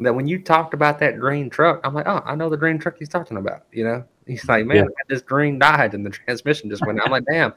that 0.00 0.12
when 0.12 0.26
you 0.26 0.40
talked 0.42 0.74
about 0.74 0.98
that 0.98 1.20
green 1.20 1.50
truck, 1.50 1.80
I'm 1.84 1.94
like, 1.94 2.08
oh, 2.08 2.20
I 2.24 2.34
know 2.34 2.48
the 2.50 2.56
green 2.56 2.78
truck 2.78 2.96
he's 2.98 3.08
talking 3.08 3.36
about. 3.36 3.62
You 3.70 3.84
know, 3.84 4.04
he's 4.26 4.48
like, 4.48 4.66
man, 4.66 4.76
Yeah. 4.76 5.04
this 5.08 5.22
green 5.22 5.60
died 5.60 5.94
and 5.94 6.04
the 6.04 6.10
transmission 6.10 6.68
just 6.68 6.84
went. 6.84 6.98
out." 6.98 7.06
I'm 7.06 7.12
like, 7.12 7.24
damn, 7.30 7.54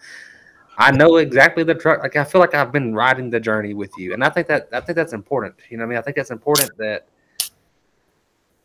I 0.77 0.91
know 0.91 1.17
exactly 1.17 1.63
the 1.63 1.73
truck. 1.73 2.03
Like, 2.03 2.15
I 2.15 2.23
feel 2.23 2.39
like 2.39 2.53
I've 2.53 2.71
been 2.71 2.93
riding 2.93 3.29
the 3.31 3.39
journey 3.39 3.73
with 3.73 3.91
you, 3.97 4.13
and 4.13 4.23
I 4.23 4.29
think 4.29 4.47
that 4.47 4.69
I 4.71 4.79
think 4.79 4.95
that's 4.95 5.13
important. 5.13 5.55
You 5.69 5.77
know, 5.77 5.83
what 5.83 5.87
I 5.87 5.89
mean, 5.89 5.97
I 5.97 6.01
think 6.01 6.15
that's 6.15 6.31
important 6.31 6.71
that 6.77 7.07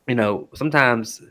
you 0.07 0.15
know 0.15 0.49
sometimes 0.55 1.23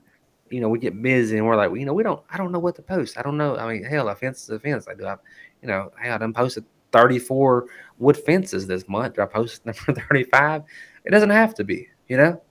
you 0.50 0.60
know 0.60 0.70
we 0.70 0.80
get 0.80 1.00
busy 1.00 1.38
and 1.38 1.46
we're 1.46 1.56
like, 1.56 1.70
well, 1.70 1.78
you 1.78 1.86
know, 1.86 1.94
we 1.94 2.02
don't. 2.02 2.22
I 2.32 2.38
don't 2.38 2.52
know 2.52 2.60
what 2.60 2.76
to 2.78 2.82
post. 2.82 3.18
I 3.18 3.22
don't 3.22 3.38
know. 3.38 3.58
I 3.58 3.72
mean, 3.72 3.84
hell, 3.84 4.10
a 4.10 4.16
fence 4.16 4.44
is 4.44 4.50
a 4.50 4.60
fence. 4.60 4.88
I 4.88 4.96
do. 4.96 5.06
I, 5.06 5.18
you 5.62 5.68
know, 5.68 5.92
hey, 6.02 6.10
I 6.10 6.18
done 6.18 6.34
posted 6.34 6.66
34 6.92 7.68
wood 8.00 8.18
fences 8.18 8.66
this 8.66 8.90
month. 8.90 9.16
Do 9.16 9.22
I 9.22 9.26
post 9.26 9.64
number 9.68 9.80
35? 9.80 10.64
It 11.06 11.12
doesn't 11.12 11.30
have 11.30 11.54
to 11.56 11.64
be. 11.64 11.90
You 12.08 12.18
know. 12.18 12.42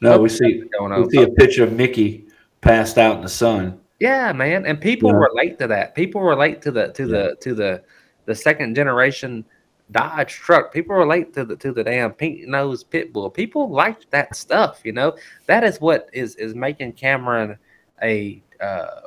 No, 0.00 0.18
we 0.18 0.28
see 0.28 0.62
we 0.62 1.10
see 1.10 1.22
a 1.22 1.28
picture 1.28 1.64
of 1.64 1.72
Mickey 1.72 2.26
passed 2.60 2.98
out 2.98 3.16
in 3.16 3.22
the 3.22 3.28
sun. 3.28 3.80
Yeah, 3.98 4.32
man, 4.32 4.66
and 4.66 4.80
people 4.80 5.10
Yeah. 5.10 5.16
relate 5.18 5.58
to 5.58 5.66
that. 5.68 5.94
People 5.94 6.22
relate 6.22 6.60
to 6.62 6.70
the 6.70 6.88
to 6.92 7.06
the 7.06 7.36
to 7.40 7.54
the 7.54 7.82
the 8.26 8.34
second 8.34 8.74
generation 8.74 9.44
Dodge 9.92 10.34
truck. 10.34 10.72
People 10.72 10.96
relate 10.96 11.32
to 11.34 11.44
the 11.44 11.56
to 11.56 11.72
the 11.72 11.84
damn 11.84 12.12
pink 12.12 12.46
nose 12.46 12.82
pit 12.82 13.12
bull. 13.12 13.30
People 13.30 13.70
like 13.70 14.08
that 14.10 14.34
stuff. 14.34 14.80
You 14.84 14.92
know, 14.92 15.16
that 15.46 15.62
is 15.64 15.80
what 15.80 16.08
is 16.12 16.34
is 16.36 16.54
making 16.54 16.92
Cameron 16.94 17.56
a 18.02 18.42
uh, 18.60 19.00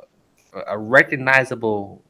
a 0.66 0.78
recognizable 0.78 2.02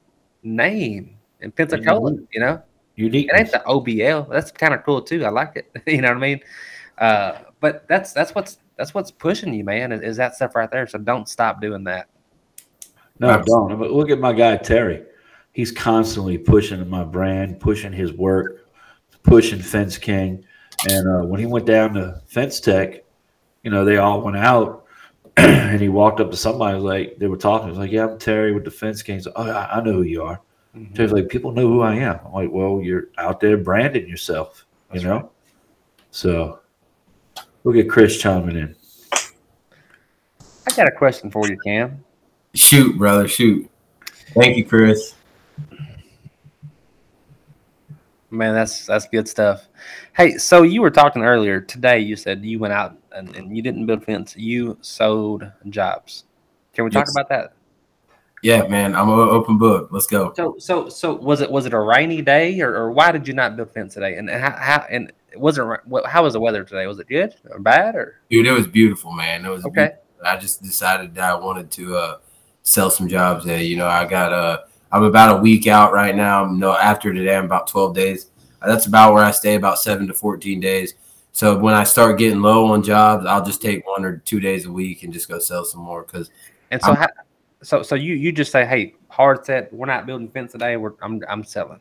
name 0.42 1.16
in 1.40 1.50
Pensacola. 1.50 2.12
You 2.32 2.40
know, 2.40 2.62
Unique. 2.94 3.28
it 3.32 3.36
ain't 3.38 3.50
the 3.50 3.62
OBL. 3.66 4.28
That's 4.30 4.52
kind 4.52 4.72
of 4.72 4.84
cool 4.84 5.02
too. 5.02 5.24
I 5.24 5.30
like 5.30 5.56
it. 5.56 5.70
you 5.86 6.00
know 6.00 6.08
what 6.08 6.16
I 6.16 6.20
mean? 6.20 6.40
Uh, 6.96 7.38
but 7.60 7.88
that's 7.88 8.12
that's 8.12 8.34
what's 8.34 8.58
that's 8.76 8.94
what's 8.94 9.10
pushing 9.10 9.52
you, 9.52 9.64
man. 9.64 9.90
Is, 9.90 10.00
is 10.02 10.16
that 10.16 10.36
stuff 10.36 10.54
right 10.54 10.70
there? 10.70 10.86
So 10.86 10.98
don't 10.98 11.28
stop 11.28 11.60
doing 11.60 11.84
that. 11.84 12.06
No, 13.20 13.28
I 13.28 13.42
don't. 13.42 13.78
But 13.78 13.92
look 13.92 14.10
at 14.10 14.18
my 14.18 14.32
guy 14.32 14.56
Terry. 14.56 15.04
He's 15.52 15.70
constantly 15.70 16.38
pushing 16.38 16.88
my 16.88 17.04
brand, 17.04 17.60
pushing 17.60 17.92
his 17.92 18.12
work, 18.12 18.66
pushing 19.22 19.60
Fence 19.60 19.98
King. 19.98 20.44
And 20.88 21.06
uh, 21.06 21.26
when 21.26 21.38
he 21.38 21.46
went 21.46 21.66
down 21.66 21.94
to 21.94 22.22
Fence 22.26 22.60
Tech, 22.60 23.04
you 23.62 23.70
know, 23.70 23.84
they 23.84 23.98
all 23.98 24.22
went 24.22 24.38
out, 24.38 24.86
and 25.36 25.80
he 25.80 25.90
walked 25.90 26.20
up 26.20 26.30
to 26.30 26.36
somebody. 26.36 26.78
Like, 26.78 27.18
they 27.18 27.26
were 27.26 27.36
talking. 27.36 27.66
He 27.66 27.70
was 27.70 27.78
like, 27.78 27.90
"Yeah, 27.90 28.06
I'm 28.06 28.18
Terry 28.18 28.54
with 28.54 28.64
the 28.64 28.70
Fence 28.70 29.02
King." 29.02 29.16
He's 29.16 29.26
like, 29.26 29.34
oh, 29.36 29.50
I, 29.50 29.78
I 29.78 29.82
know 29.82 29.92
who 29.92 30.02
you 30.02 30.22
are. 30.22 30.40
Terry's 30.94 31.12
like, 31.12 31.28
"People 31.28 31.52
know 31.52 31.68
who 31.68 31.82
I 31.82 31.96
am." 31.96 32.20
I'm 32.24 32.32
like, 32.32 32.50
"Well, 32.50 32.80
you're 32.82 33.08
out 33.18 33.40
there 33.40 33.58
branding 33.58 34.08
yourself, 34.08 34.64
That's 34.90 35.02
you 35.02 35.08
know." 35.08 35.30
So, 36.10 36.60
look 37.64 37.76
at 37.76 37.88
Chris 37.88 38.18
chiming 38.18 38.56
in. 38.56 38.76
I 39.12 40.74
got 40.74 40.88
a 40.88 40.92
question 40.92 41.30
for 41.30 41.46
you, 41.46 41.58
Cam. 41.66 42.02
Shoot, 42.54 42.98
brother, 42.98 43.28
shoot. 43.28 43.70
Thank 44.34 44.56
you, 44.56 44.64
Chris. 44.64 45.14
Man, 48.30 48.54
that's 48.54 48.86
that's 48.86 49.08
good 49.08 49.28
stuff. 49.28 49.66
Hey, 50.16 50.38
so 50.38 50.62
you 50.62 50.82
were 50.82 50.90
talking 50.90 51.22
earlier 51.22 51.60
today. 51.60 51.98
You 51.98 52.14
said 52.14 52.44
you 52.44 52.60
went 52.60 52.72
out 52.72 52.96
and, 53.12 53.34
and 53.34 53.56
you 53.56 53.62
didn't 53.62 53.86
build 53.86 54.04
fence. 54.04 54.36
You 54.36 54.78
sold 54.82 55.50
jobs. 55.68 56.24
Can 56.72 56.84
we 56.84 56.90
talk 56.90 57.06
Yes. 57.06 57.14
about 57.16 57.28
that? 57.28 57.54
Yeah, 58.42 58.66
man, 58.68 58.94
I'm 58.94 59.08
an 59.08 59.18
open 59.18 59.58
book. 59.58 59.88
Let's 59.90 60.06
go. 60.06 60.32
So, 60.34 60.56
so, 60.58 60.88
so 60.88 61.14
was 61.14 61.40
it 61.40 61.50
was 61.50 61.66
it 61.66 61.74
a 61.74 61.80
rainy 61.80 62.22
day, 62.22 62.60
or, 62.60 62.74
or 62.74 62.92
why 62.92 63.12
did 63.12 63.26
you 63.28 63.34
not 63.34 63.56
build 63.56 63.72
fence 63.72 63.94
today? 63.94 64.16
And 64.16 64.30
how, 64.30 64.52
how 64.52 64.86
and 64.88 65.12
it 65.32 65.38
wasn't 65.38 65.80
how 66.06 66.22
was 66.22 66.32
the 66.34 66.40
weather 66.40 66.64
today? 66.64 66.86
Was 66.86 67.00
it 67.00 67.08
good 67.08 67.34
or 67.50 67.58
bad 67.58 67.96
or 67.96 68.20
Dude, 68.30 68.46
it 68.46 68.52
was 68.52 68.66
beautiful, 68.66 69.12
man. 69.12 69.44
It 69.44 69.50
was 69.50 69.64
okay? 69.66 69.74
beautiful. 69.74 70.04
I 70.24 70.36
just 70.36 70.62
decided 70.62 71.14
that 71.16 71.30
I 71.30 71.34
wanted 71.34 71.70
to 71.72 71.96
uh, 71.96 72.18
sell 72.70 72.90
some 72.90 73.08
jobs 73.08 73.44
there. 73.44 73.60
You 73.60 73.76
know, 73.76 73.86
I 73.88 74.04
got 74.04 74.32
uh, 74.32 74.60
I'm 74.92 75.04
about 75.04 75.38
a 75.38 75.42
week 75.42 75.66
out 75.66 75.92
right 75.92 76.14
now. 76.14 76.46
No, 76.46 76.76
after 76.76 77.12
today, 77.12 77.36
I'm 77.36 77.44
about 77.44 77.66
12 77.66 77.94
days. 77.94 78.30
That's 78.64 78.86
about 78.86 79.14
where 79.14 79.24
I 79.24 79.30
stay, 79.30 79.54
about 79.54 79.78
seven 79.78 80.06
to 80.08 80.14
14 80.14 80.60
days. 80.60 80.94
So 81.32 81.56
when 81.58 81.74
I 81.74 81.84
start 81.84 82.18
getting 82.18 82.42
low 82.42 82.66
on 82.72 82.82
jobs, 82.82 83.24
I'll 83.24 83.44
just 83.44 83.62
take 83.62 83.86
one 83.86 84.04
or 84.04 84.18
two 84.18 84.40
days 84.40 84.66
a 84.66 84.72
week 84.72 85.02
and 85.02 85.12
just 85.12 85.28
go 85.28 85.38
sell 85.38 85.64
some 85.64 85.80
more. 85.80 86.02
Because 86.02 86.30
And 86.70 86.82
so, 86.82 86.94
how, 86.94 87.08
so, 87.62 87.82
so 87.82 87.94
you 87.94 88.14
you 88.14 88.32
just 88.32 88.52
say, 88.52 88.66
hey, 88.66 88.94
hard 89.08 89.46
set. 89.46 89.72
We're 89.72 89.86
not 89.86 90.06
building 90.06 90.28
fence 90.28 90.52
today. 90.52 90.76
We're 90.76 90.94
I'm 91.02 91.22
I'm 91.28 91.44
selling. 91.44 91.80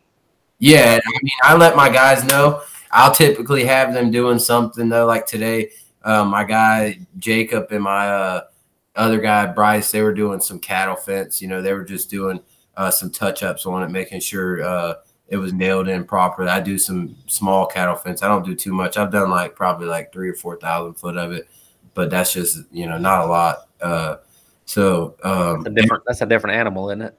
yeah, 0.60 1.00
I 1.04 1.20
mean, 1.24 1.32
I 1.44 1.56
let 1.56 1.76
my 1.76 1.90
guys 1.90 2.24
know. 2.24 2.62
I'll 2.92 3.14
typically 3.14 3.66
have 3.66 3.94
them 3.94 4.12
doing 4.12 4.40
something 4.40 4.88
though, 4.90 5.06
like 5.06 5.26
today. 5.26 5.72
Uh, 6.04 6.24
my 6.24 6.44
guy 6.44 7.00
Jacob 7.18 7.68
and 7.72 7.84
my 7.84 8.10
uh, 8.10 8.42
other 9.00 9.20
guy 9.20 9.46
Bryce, 9.48 9.92
they 9.92 10.02
were 10.02 10.14
doing 10.14 10.42
some 10.42 10.60
cattle 10.60 10.96
fence. 10.96 11.42
You 11.42 11.48
know, 11.48 11.62
they 11.62 11.74
were 11.74 11.84
just 11.84 12.10
doing 12.10 12.40
uh, 12.78 12.92
some 12.92 13.10
touch 13.10 13.44
ups 13.44 13.66
on 13.66 13.84
it, 13.84 13.90
making 13.90 14.20
sure 14.20 14.64
uh, 14.64 14.96
it 15.28 15.38
was 15.38 15.54
nailed 15.54 15.88
in 15.88 16.04
properly. 16.04 16.50
I 16.50 16.60
do 16.60 16.78
some 16.78 17.16
small 17.28 17.66
cattle 17.66 17.96
fence. 17.96 18.24
I 18.24 18.28
don't 18.28 18.46
do 18.46 18.56
too 18.56 18.74
much. 18.74 18.98
I've 18.98 19.12
done 19.12 19.30
like 19.30 19.56
probably 19.56 19.88
like 19.88 20.12
three 20.12 20.30
or 20.30 20.36
four 20.36 20.58
thousand 20.58 20.96
foot 20.96 21.18
of 21.18 21.32
it, 21.32 21.48
but 21.94 22.10
that's 22.10 22.34
just 22.34 22.60
you 22.72 22.88
know 22.88 22.98
not 22.98 23.26
a 23.26 23.28
lot. 23.28 23.58
Uh, 23.82 24.18
so 24.66 25.16
um, 25.24 25.62
It's 25.62 25.68
a 25.68 25.82
different. 25.82 26.04
That's 26.06 26.22
a 26.22 26.26
different 26.26 26.58
animal, 26.58 26.90
isn't 26.90 27.02
it? 27.02 27.18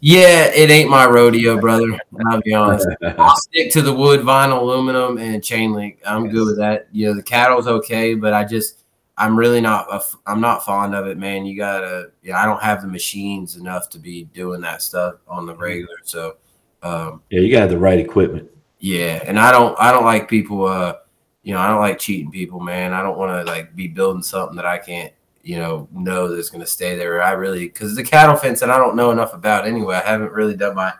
yeah, 0.00 0.46
it 0.46 0.70
ain't 0.70 0.90
my 0.90 1.06
rodeo, 1.06 1.58
brother. 1.60 1.98
I'll 2.30 2.40
be 2.42 2.54
honest. 2.54 2.86
I'll 3.02 3.36
stick 3.36 3.72
to 3.72 3.82
the 3.82 3.92
wood, 3.92 4.20
vinyl, 4.20 4.60
aluminum, 4.60 5.18
and 5.18 5.42
chain 5.42 5.72
link. 5.72 6.00
I'm 6.06 6.28
good 6.28 6.46
with 6.46 6.58
that. 6.58 6.88
You 6.92 7.08
know, 7.08 7.14
the 7.14 7.22
cattle's 7.22 7.66
okay, 7.66 8.14
but 8.14 8.32
I 8.32 8.44
just 8.44 8.77
I'm 9.18 9.36
really 9.36 9.60
not 9.60 9.86
I'm 10.26 10.40
not 10.40 10.64
fond 10.64 10.94
of 10.94 11.06
it, 11.06 11.18
man. 11.18 11.44
You 11.44 11.56
gotta 11.56 12.12
yeah, 12.22 12.40
I 12.40 12.46
don't 12.46 12.62
have 12.62 12.82
the 12.82 12.88
machines 12.88 13.56
enough 13.56 13.90
to 13.90 13.98
be 13.98 14.24
doing 14.24 14.60
that 14.62 14.80
stuff 14.80 15.16
on 15.26 15.44
the 15.46 15.54
regular. 15.56 15.96
So 16.04 16.36
um 16.82 17.22
Yeah, 17.30 17.40
you 17.40 17.50
got 17.50 17.58
to 17.58 17.62
have 17.62 17.70
the 17.70 17.78
right 17.78 17.98
equipment. 17.98 18.48
yeah, 18.78 19.22
and 19.26 19.38
I 19.38 19.50
don't 19.50 19.78
I 19.78 19.90
don't 19.92 20.04
like 20.04 20.28
people 20.28 20.64
uh 20.66 20.94
you 21.42 21.54
know, 21.54 21.60
I 21.60 21.68
don't 21.68 21.80
like 21.80 21.98
cheating 21.98 22.30
people, 22.30 22.60
man. 22.60 22.92
I 22.92 23.02
don't 23.02 23.18
want 23.18 23.32
to 23.32 23.50
like 23.50 23.74
be 23.74 23.88
building 23.88 24.22
something 24.22 24.56
that 24.56 24.66
I 24.66 24.76
can't, 24.76 25.12
you 25.42 25.56
know, 25.56 25.88
know 25.92 26.34
that's 26.34 26.50
going 26.50 26.60
to 26.60 26.66
stay 26.66 26.94
there. 26.94 27.22
I 27.22 27.30
really 27.32 27.68
cuz 27.70 27.96
the 27.96 28.04
cattle 28.04 28.36
fence 28.36 28.62
and 28.62 28.70
I 28.70 28.76
don't 28.78 28.96
know 28.96 29.10
enough 29.10 29.34
about 29.34 29.66
anyway. 29.66 29.96
I 29.96 30.08
haven't 30.08 30.32
really 30.32 30.56
done 30.56 30.74
my 30.76 30.92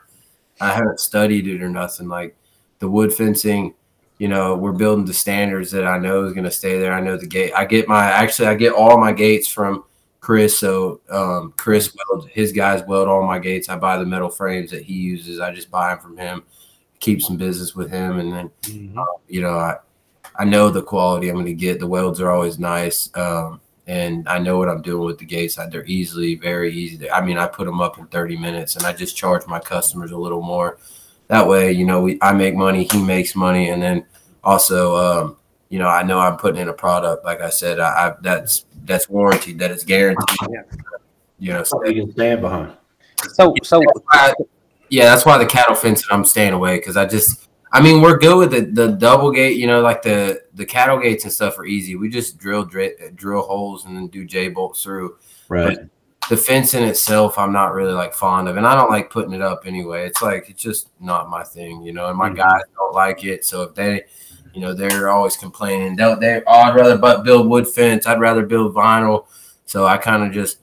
I 0.61 0.73
haven't 0.73 1.01
studied 1.01 1.47
it 1.47 1.63
or 1.63 1.69
nothing 1.69 2.09
like 2.09 2.37
the 2.81 2.89
wood 2.89 3.13
fencing 3.13 3.75
you 4.19 4.27
know, 4.27 4.57
we're 4.57 4.73
building 4.73 5.05
the 5.05 5.15
standards 5.15 5.71
that 5.71 5.87
I 5.87 5.99
know 5.99 6.25
is 6.25 6.33
going 6.33 6.45
to 6.45 6.51
stay 6.51 6.79
there. 6.79 6.93
I 6.93 7.01
know 7.01 7.17
the 7.17 7.27
gate. 7.27 7.53
I 7.57 7.65
get 7.65 7.89
my 7.89 8.05
actually 8.05 8.49
I 8.49 8.55
get 8.55 8.73
all 8.73 8.99
my 8.99 9.13
gates 9.13 9.49
from 9.49 9.85
Chris. 10.21 10.59
So 10.59 11.01
um, 11.09 11.55
Chris 11.57 11.95
weld 11.95 12.29
his 12.29 12.53
guys 12.53 12.83
weld 12.87 13.09
all 13.09 13.27
my 13.27 13.39
gates. 13.39 13.69
I 13.69 13.77
buy 13.77 13.97
the 13.97 14.05
metal 14.05 14.29
frames 14.29 14.73
that 14.73 14.83
he 14.83 14.95
uses. 14.95 15.41
I 15.41 15.55
just 15.55 15.71
buy 15.71 15.91
them 15.91 16.01
from 16.01 16.17
him. 16.17 16.43
Keep 16.99 17.23
some 17.23 17.37
business 17.37 17.77
with 17.77 17.91
him, 17.91 18.19
and 18.19 18.33
then 18.33 18.51
you 19.29 19.41
know 19.41 19.57
I 19.57 19.77
I 20.35 20.45
know 20.45 20.69
the 20.69 20.83
quality 20.83 21.29
I'm 21.29 21.37
going 21.37 21.47
to 21.47 21.55
get. 21.55 21.79
The 21.79 21.87
welds 21.87 22.21
are 22.21 22.31
always 22.31 22.59
nice, 22.59 23.09
um, 23.15 23.61
and 23.87 24.29
I 24.29 24.39
know 24.41 24.59
what 24.59 24.69
I'm 24.69 24.83
doing 24.83 25.07
with 25.07 25.19
the 25.19 25.25
gates. 25.25 25.59
I, 25.59 25.69
they're 25.69 25.87
easily 25.87 26.35
very 26.35 26.73
easy. 26.75 26.99
To, 26.99 27.15
I 27.15 27.25
mean, 27.25 27.39
I 27.39 27.47
put 27.47 27.67
them 27.67 27.81
up 27.81 27.99
in 27.99 28.07
30 28.09 28.37
minutes, 28.37 28.75
and 28.75 28.85
I 28.85 28.93
just 28.93 29.17
charge 29.17 29.47
my 29.47 29.61
customers 29.61 30.11
a 30.11 30.19
little 30.19 30.43
more. 30.43 30.79
That 31.29 31.47
way, 31.47 31.73
you 31.73 31.85
know, 31.85 32.01
we 32.01 32.19
I 32.23 32.33
make 32.33 32.55
money, 32.55 32.89
he 32.91 33.03
makes 33.03 33.35
money, 33.37 33.69
and 33.71 33.83
then 33.83 34.07
also, 34.43 34.97
um, 34.97 35.37
you 35.69 35.79
know, 35.79 35.89
I 35.89 36.03
know 36.03 36.19
I'm 36.19 36.37
putting 36.37 36.61
in 36.61 36.69
a 36.69 36.73
product. 36.73 37.25
Like 37.25 37.41
I 37.41 37.51
said, 37.51 37.79
I, 37.81 38.09
I 38.09 38.15
that's 38.23 38.65
that's 38.85 39.09
warranted, 39.09 39.59
that 39.59 39.71
is 39.71 39.85
guaranteed. 39.85 40.49
Yeah. 40.51 40.63
You 41.39 41.53
know, 41.53 41.63
so 41.65 41.85
you 41.87 42.05
can 42.05 42.13
stand 42.13 42.41
behind. 42.41 42.73
So, 43.35 43.55
so 43.63 43.83
I- 44.11 44.33
yeah, 44.91 45.05
that's 45.05 45.27
why 45.27 45.37
the 45.37 45.45
cattle 45.47 45.75
fence 45.75 46.03
I'm 46.11 46.25
staying 46.25 46.55
away 46.55 46.79
because 46.79 46.97
I 46.97 47.05
just 47.05 47.49
I 47.73 47.83
mean 47.83 48.01
we're 48.01 48.17
good 48.17 48.39
with 48.39 48.51
the, 48.53 48.63
the 48.63 48.93
double 48.93 49.31
gate, 49.31 49.59
you 49.59 49.67
know, 49.67 49.83
like 49.83 50.01
the 50.01 50.41
the 50.55 50.65
cattle 50.65 50.99
gates 50.99 51.25
and 51.25 51.33
stuff 51.33 51.59
are 51.59 51.67
easy. 51.67 51.95
We 51.95 52.09
just 52.09 52.39
drill 52.39 52.65
dri- 52.65 52.97
drill 53.15 53.43
holes 53.43 53.85
and 53.85 53.95
then 53.95 54.07
do 54.07 54.25
J 54.25 54.49
bolts 54.49 54.83
through. 54.83 55.19
Right. 55.49 55.79
The 56.29 56.37
fence 56.37 56.75
in 56.75 56.83
itself, 56.83 57.39
I'm 57.39 57.53
not 57.53 57.73
really 57.73 57.93
like 57.93 58.13
fond 58.13 58.49
of, 58.49 58.57
and 58.59 58.67
I 58.67 58.75
don't 58.75 58.91
like 58.91 59.11
putting 59.11 59.33
it 59.33 59.41
up 59.41 59.63
anyway. 59.65 60.07
It's 60.07 60.21
like 60.21 60.51
it's 60.51 60.63
just 60.63 60.91
not 61.01 61.31
my 61.31 61.43
thing, 61.43 61.83
you 61.83 61.93
know. 61.93 62.09
And 62.09 62.19
my 62.19 62.29
Mhm. 62.29 62.37
guys 62.37 62.63
don't 62.77 62.95
like 62.95 63.25
it, 63.25 63.45
so 63.47 63.63
if 63.63 63.75
they, 63.75 64.05
you 64.53 64.61
know, 64.61 64.75
they're 64.75 65.09
always 65.09 65.37
complaining. 65.37 65.97
They'll, 65.97 66.19
they, 66.19 66.43
oh, 66.47 66.53
I'd 66.53 66.75
rather 66.75 66.99
but 66.99 67.25
build 67.25 67.49
wood 67.49 67.67
fence. 67.67 68.07
I'd 68.07 68.21
rather 68.21 68.45
build 68.45 68.75
vinyl. 68.75 69.27
So 69.65 69.87
I 69.87 69.97
kind 69.97 70.23
of 70.23 70.33
just 70.33 70.59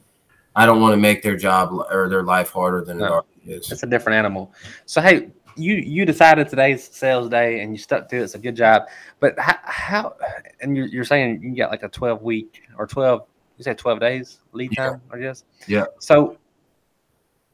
I 0.56 0.66
don't 0.66 0.82
want 0.82 0.94
to 0.94 0.98
make 0.98 1.22
their 1.24 1.36
job 1.36 1.72
or 1.92 2.08
their 2.10 2.24
life 2.24 2.50
harder 2.52 2.84
than 2.84 2.98
it 2.98 3.02
No. 3.02 3.12
already 3.14 3.54
is. 3.58 3.72
It's 3.72 3.84
a 3.84 3.88
different 3.88 4.18
animal. 4.18 4.54
So 4.86 5.02
hey, 5.02 5.30
you 5.56 5.76
you 5.76 6.06
decided 6.06 6.48
today's 6.48 6.84
sales 6.84 7.28
day 7.30 7.62
and 7.62 7.72
you 7.72 7.78
stuck 7.78 8.08
to 8.10 8.18
it. 8.18 8.22
It's 8.24 8.36
a 8.36 8.40
good 8.40 8.56
job. 8.56 8.84
But 9.20 9.38
how, 9.40 9.58
how 9.64 10.16
and 10.62 10.78
you're, 10.78 10.88
you're 10.88 11.04
saying 11.06 11.42
you 11.42 11.56
got 11.56 11.72
like 11.72 11.84
a 11.84 11.90
12 11.90 12.22
week 12.22 12.62
or 12.78 12.86
12 12.86 13.24
you 13.58 13.64
said 13.64 13.78
12 13.78 14.00
days 14.00 14.40
lead 14.52 14.72
Yeah. 14.78 14.90
time, 14.90 15.02
I 15.14 15.20
guess. 15.20 15.44
Yeah. 15.68 15.86
So 16.00 16.38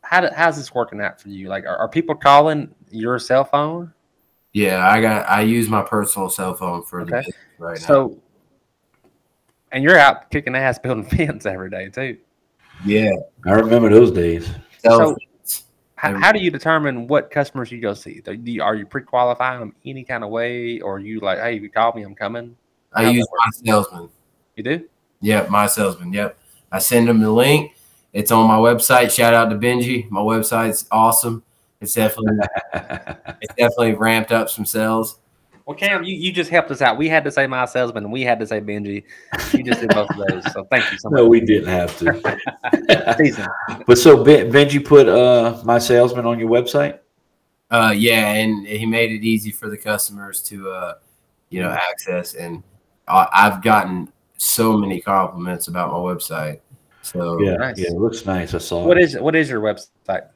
how 0.03 0.21
do, 0.21 0.29
how's 0.35 0.57
this 0.57 0.73
working 0.73 0.99
out 1.01 1.21
for 1.21 1.29
you? 1.29 1.47
Like 1.47 1.65
are, 1.65 1.77
are 1.77 1.87
people 1.89 2.15
calling 2.15 2.73
your 2.89 3.19
cell 3.19 3.43
phone? 3.43 3.93
Yeah, 4.53 4.87
I 4.87 5.01
got 5.01 5.29
I 5.29 5.41
use 5.41 5.69
my 5.69 5.81
personal 5.81 6.29
cell 6.29 6.53
phone 6.53 6.83
for 6.83 7.05
the 7.05 7.15
Okay. 7.15 7.25
business 7.27 7.35
right 7.59 7.79
now. 7.79 7.85
So 7.87 8.19
and 9.71 9.83
you're 9.83 9.97
out 9.97 10.29
kicking 10.31 10.55
ass 10.55 10.79
building 10.83 11.05
fence 11.05 11.45
every 11.45 11.69
day 11.69 11.89
too. 11.89 12.17
Yeah. 12.85 13.11
I 13.45 13.51
remember 13.51 13.89
those 13.89 14.11
days. 14.11 14.49
Cell 14.79 14.97
So- 14.97 15.17
How, 15.95 16.19
how 16.19 16.31
do 16.31 16.39
you 16.39 16.49
determine 16.49 17.05
what 17.05 17.29
customers 17.29 17.71
you 17.71 17.79
go 17.79 17.93
see? 17.93 18.21
Do 18.21 18.33
you, 18.33 18.63
are 18.63 18.73
you 18.73 18.87
pre-qualifying 18.87 19.59
them 19.59 19.75
any 19.85 20.03
kind 20.03 20.23
of 20.23 20.31
way, 20.31 20.79
or 20.81 20.95
are 20.95 20.99
you 20.99 21.19
like, 21.19 21.37
hey, 21.37 21.57
if 21.57 21.61
you 21.61 21.69
call 21.69 21.93
me, 21.93 22.01
I'm 22.01 22.15
coming? 22.15 22.55
I 22.91 23.03
how's 23.03 23.13
use 23.13 23.27
my 23.31 23.49
salesman. 23.51 24.09
You 24.55 24.63
do? 24.63 24.89
Yep, 25.22 25.49
my 25.49 25.67
salesman. 25.67 26.13
Yep. 26.13 26.38
I 26.72 26.80
send 26.80 27.07
them 27.07 27.19
the 27.19 27.32
link. 27.32 27.76
It's 28.13 28.32
on 28.32 28.47
my 28.47 28.57
website. 28.57 29.11
Shout 29.11 29.34
out 29.34 29.49
to 29.49 29.55
Benji. 29.55 30.09
My 30.09 30.19
website's 30.19 30.88
awesome. 30.91 31.43
It's 31.80 31.93
definitely 31.93 32.38
it's 33.41 33.55
definitely 33.55 33.93
ramped 33.93 34.32
up 34.32 34.49
some 34.49 34.65
sales. 34.65 35.19
Well, 35.65 35.78
Cam, 35.78 36.03
you, 36.03 36.15
you 36.15 36.32
just 36.32 36.49
helped 36.49 36.72
us 36.72 36.82
out. 36.82 36.97
We 36.97 37.07
had 37.07 37.24
to 37.24 37.32
say 37.32 37.47
my 37.47 37.65
salesman, 37.65 38.03
and 38.03 38.11
we 38.11 38.24
had 38.24 38.39
to 38.39 38.47
say 38.47 38.59
Benji. 38.59 39.03
You 39.53 39.63
just 39.63 39.80
did 39.80 39.89
both 39.89 40.09
of 40.09 40.17
those, 40.28 40.51
so 40.51 40.65
thank 40.65 40.91
you 40.91 40.97
so 40.97 41.09
much. 41.09 41.17
no, 41.17 41.28
we 41.28 41.39
didn't 41.39 41.69
have 41.69 41.97
to. 41.99 43.80
But 43.88 43.97
so 43.97 44.24
Ben, 44.24 44.51
Benji 44.51 44.84
put 44.84 45.07
uh, 45.07 45.61
my 45.63 45.78
salesman 45.78 46.26
on 46.26 46.39
your 46.39 46.49
website. 46.49 46.99
Uh 47.69 47.93
yeah, 47.95 48.34
and 48.34 48.67
he 48.67 48.86
made 48.86 49.11
it 49.11 49.24
easy 49.24 49.49
for 49.49 49.69
the 49.69 49.78
customers 49.78 50.41
to 50.43 50.69
uh 50.69 50.93
you 51.49 51.61
know 51.61 51.69
access 51.69 52.34
and 52.34 52.63
I've 53.07 53.61
gotten 53.61 54.11
so 54.41 54.75
many 54.75 54.99
compliments 54.99 55.67
about 55.67 55.91
my 55.91 55.97
website. 55.99 56.59
So 57.03 57.39
Yeah, 57.41 57.55
Nice. 57.57 57.77
yeah, 57.77 57.87
it 57.89 57.93
looks 57.93 58.25
nice. 58.25 58.53
I 58.55 58.57
saw. 58.57 58.85
What 58.85 58.97
it. 58.97 59.03
is 59.03 59.19
what 59.19 59.35
is 59.35 59.49
your 59.49 59.61
website? 59.61 60.27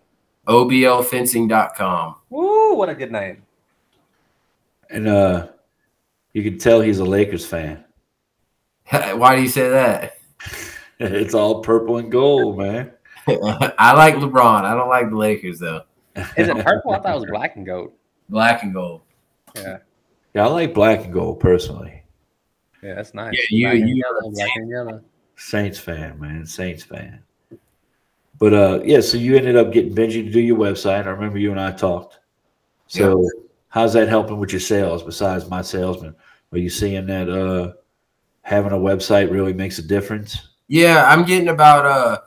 oblfencing.com. 0.47 2.16
Woo, 2.30 2.76
what 2.76 2.89
a 2.89 2.93
good 2.95 3.12
name. 3.12 3.41
And 4.91 5.08
uh, 5.08 5.47
you 6.34 6.43
can 6.43 6.60
tell 6.60 6.82
he's 6.82 6.99
a 6.99 7.03
Lakers 7.06 7.45
fan. 7.45 7.84
Why 8.89 9.36
do 9.36 9.41
you 9.41 9.47
say 9.49 9.70
that? 9.70 10.18
It's 10.97 11.34
all 11.34 11.62
purple 11.62 11.97
and 11.97 12.10
gold, 12.10 12.58
man. 12.58 12.89
I 13.28 13.91
like 13.95 14.16
LeBron. 14.16 14.64
I 14.64 14.74
don't 14.76 14.88
like 14.88 15.10
the 15.10 15.18
Lakers 15.18 15.60
though. 15.60 15.82
Is 16.16 16.47
it 16.47 16.64
purple? 16.64 16.91
I 16.93 16.99
thought 17.01 17.18
it 17.18 17.20
was 17.20 17.26
black 17.30 17.58
and 17.58 17.66
gold. 17.66 17.91
Black 18.30 18.64
and 18.64 18.74
gold. 18.74 19.01
Yeah, 19.58 19.80
Yeah, 20.34 20.45
I 20.45 20.47
like 20.47 20.74
black 20.74 21.03
and 21.03 21.12
gold 21.14 21.41
personally. 21.41 21.95
Yeah, 22.86 22.94
that's 22.96 23.14
nice. 23.14 23.34
Yeah, 23.34 23.42
you- 23.50 23.66
black 23.68 23.76
and 23.82 23.90
you- 23.90 23.96
yellow, 23.96 24.32
black 24.32 24.50
and 24.56 24.70
yellow. 24.70 25.02
Saints 25.38 25.80
fan, 25.80 26.20
man. 26.20 26.46
Saints 26.46 26.84
fan. 26.84 27.20
But 28.40 28.54
uh, 28.54 28.80
yeah. 28.84 29.02
So 29.02 29.18
you 29.18 29.36
ended 29.36 29.56
up 29.56 29.72
getting 29.72 29.96
Benji 29.96 30.24
to 30.26 30.32
do 30.32 30.40
your 30.40 30.58
website. 30.58 31.06
I 31.06 31.10
remember 31.10 31.38
you 31.38 31.52
and 31.52 31.60
I 31.60 31.72
talked. 31.72 32.20
So 32.88 33.28
how's 33.70 33.94
that 33.94 34.08
helping 34.08 34.38
with 34.38 34.52
your 34.52 34.60
sales? 34.60 35.04
Besides 35.04 35.50
my 35.50 35.62
salesman, 35.62 36.16
are 36.52 36.58
you 36.58 36.70
seeing 36.70 37.06
that 37.08 37.30
uh, 37.30 37.74
having 38.42 38.72
a 38.72 38.78
website 38.78 39.32
really 39.32 39.54
makes 39.54 39.80
a 39.80 39.82
difference? 39.82 40.50
Yeah, 40.68 41.06
I'm 41.08 41.26
getting 41.26 41.50
about 41.50 41.86
uh 41.86 42.20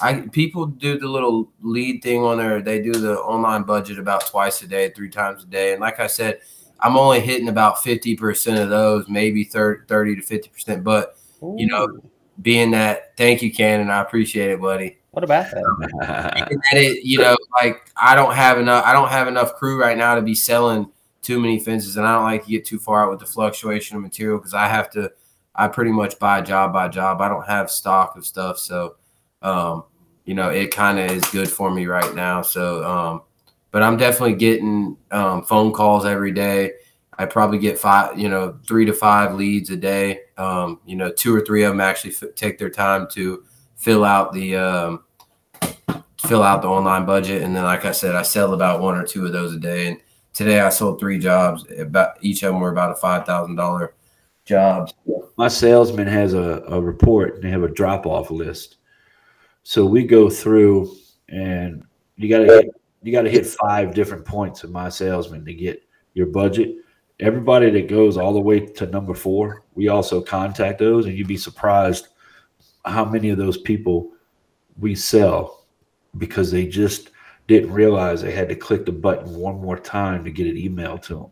I 0.00 0.22
people 0.32 0.66
do 0.66 0.98
the 0.98 1.08
little 1.08 1.50
lead 1.60 2.02
thing 2.02 2.22
on 2.22 2.38
there. 2.38 2.60
They 2.60 2.82
do 2.82 2.92
the 2.92 3.18
online 3.18 3.62
budget 3.62 3.98
about 3.98 4.26
twice 4.26 4.62
a 4.62 4.66
day, 4.66 4.90
three 4.90 5.10
times 5.10 5.44
a 5.44 5.46
day. 5.46 5.72
And 5.72 5.80
like 5.80 6.00
I 6.00 6.06
said, 6.08 6.40
I'm 6.82 6.96
only 6.96 7.20
hitting 7.20 7.48
about 7.48 7.76
50% 7.76 8.62
of 8.62 8.68
those, 8.68 9.08
maybe 9.08 9.44
30, 9.44 9.86
30 9.86 10.16
to 10.16 10.22
50%. 10.22 10.82
But 10.84 11.16
You 11.58 11.66
know, 11.66 12.00
being 12.40 12.70
that, 12.72 13.16
thank 13.16 13.42
you, 13.42 13.52
Cannon. 13.52 13.90
I 13.90 14.00
appreciate 14.00 14.50
it, 14.50 14.60
buddy. 14.60 14.98
what 15.12 15.24
about 15.24 15.50
that? 15.50 16.48
And 16.72 16.78
it, 16.78 17.04
you 17.04 17.18
know, 17.18 17.36
like 17.60 17.90
I 17.96 18.14
don't 18.14 18.34
have 18.34 18.58
enough 18.58 18.84
I 18.84 18.92
don't 18.92 19.10
have 19.10 19.28
enough 19.28 19.54
crew 19.54 19.80
right 19.80 19.96
now 19.96 20.14
to 20.14 20.22
be 20.22 20.34
selling 20.34 20.90
too 21.20 21.38
many 21.38 21.60
fences 21.60 21.96
and 21.96 22.06
I 22.06 22.14
don't 22.14 22.24
like 22.24 22.44
to 22.44 22.50
get 22.50 22.64
too 22.64 22.78
far 22.78 23.04
out 23.04 23.10
with 23.10 23.20
the 23.20 23.26
fluctuation 23.26 23.96
of 23.96 24.02
material 24.02 24.38
because 24.38 24.54
I 24.54 24.66
have 24.68 24.90
to 24.90 25.12
I 25.54 25.68
pretty 25.68 25.92
much 25.92 26.18
buy 26.18 26.40
job 26.40 26.72
by 26.72 26.88
job. 26.88 27.20
I 27.20 27.28
don't 27.28 27.46
have 27.46 27.70
stock 27.70 28.16
of 28.16 28.24
stuff. 28.26 28.58
So 28.58 28.96
um, 29.42 29.84
you 30.24 30.34
know, 30.34 30.50
it 30.50 30.74
kind 30.74 30.98
of 30.98 31.10
is 31.10 31.24
good 31.26 31.48
for 31.48 31.70
me 31.70 31.86
right 31.86 32.14
now. 32.14 32.42
So 32.42 32.84
um, 32.84 33.22
but 33.72 33.82
I'm 33.82 33.96
definitely 33.96 34.36
getting 34.36 34.96
um, 35.10 35.42
phone 35.42 35.72
calls 35.72 36.04
every 36.04 36.30
day. 36.30 36.74
I 37.18 37.26
probably 37.26 37.58
get 37.58 37.78
five, 37.78 38.18
you 38.18 38.28
know, 38.28 38.58
three 38.66 38.84
to 38.84 38.92
five 38.92 39.34
leads 39.34 39.70
a 39.70 39.76
day. 39.76 40.20
Um, 40.38 40.80
you 40.86 40.94
know, 40.94 41.10
two 41.10 41.34
or 41.34 41.40
three 41.40 41.64
of 41.64 41.72
them 41.72 41.80
actually 41.80 42.12
f- 42.14 42.34
take 42.36 42.58
their 42.58 42.70
time 42.70 43.08
to 43.12 43.44
fill 43.76 44.04
out 44.04 44.32
the 44.32 44.56
um, 44.56 45.04
fill 46.18 46.42
out 46.42 46.62
the 46.62 46.68
online 46.68 47.06
budget, 47.06 47.42
and 47.42 47.56
then, 47.56 47.64
like 47.64 47.84
I 47.84 47.92
said, 47.92 48.14
I 48.14 48.22
sell 48.22 48.54
about 48.54 48.80
one 48.80 48.96
or 48.96 49.04
two 49.04 49.26
of 49.26 49.32
those 49.32 49.54
a 49.54 49.58
day. 49.58 49.88
And 49.88 50.00
today, 50.32 50.60
I 50.60 50.68
sold 50.68 51.00
three 51.00 51.18
jobs. 51.18 51.64
About 51.78 52.16
each 52.20 52.42
of 52.42 52.52
them 52.52 52.60
were 52.60 52.72
about 52.72 52.92
a 52.92 52.96
five 52.96 53.26
thousand 53.26 53.56
dollar 53.56 53.94
jobs. 54.44 54.92
my 55.36 55.48
salesman 55.48 56.06
has 56.06 56.34
a, 56.34 56.62
a 56.68 56.80
report 56.80 57.36
and 57.36 57.44
they 57.44 57.50
have 57.50 57.62
a 57.62 57.68
drop 57.68 58.06
off 58.06 58.30
list. 58.30 58.76
So 59.62 59.86
we 59.86 60.04
go 60.04 60.28
through 60.28 60.94
and 61.28 61.84
you 62.16 62.28
gotta 62.28 62.46
hit 62.46 62.81
you 63.02 63.12
gotta 63.12 63.30
hit 63.30 63.46
five 63.46 63.94
different 63.94 64.24
points 64.24 64.64
of 64.64 64.70
my 64.70 64.88
salesman 64.88 65.44
to 65.44 65.54
get 65.54 65.82
your 66.14 66.26
budget. 66.26 66.76
Everybody 67.20 67.70
that 67.70 67.88
goes 67.88 68.16
all 68.16 68.32
the 68.32 68.40
way 68.40 68.60
to 68.60 68.86
number 68.86 69.14
four, 69.14 69.64
we 69.74 69.88
also 69.88 70.20
contact 70.20 70.78
those 70.78 71.06
and 71.06 71.16
you'd 71.16 71.28
be 71.28 71.36
surprised 71.36 72.08
how 72.84 73.04
many 73.04 73.30
of 73.30 73.38
those 73.38 73.58
people 73.58 74.12
we 74.78 74.94
sell 74.94 75.64
because 76.18 76.50
they 76.50 76.66
just 76.66 77.10
didn't 77.46 77.72
realize 77.72 78.22
they 78.22 78.32
had 78.32 78.48
to 78.48 78.54
click 78.54 78.84
the 78.84 78.92
button 78.92 79.34
one 79.34 79.60
more 79.60 79.78
time 79.78 80.24
to 80.24 80.30
get 80.30 80.46
it 80.46 80.56
emailed 80.56 81.02
to 81.02 81.14
them. 81.14 81.26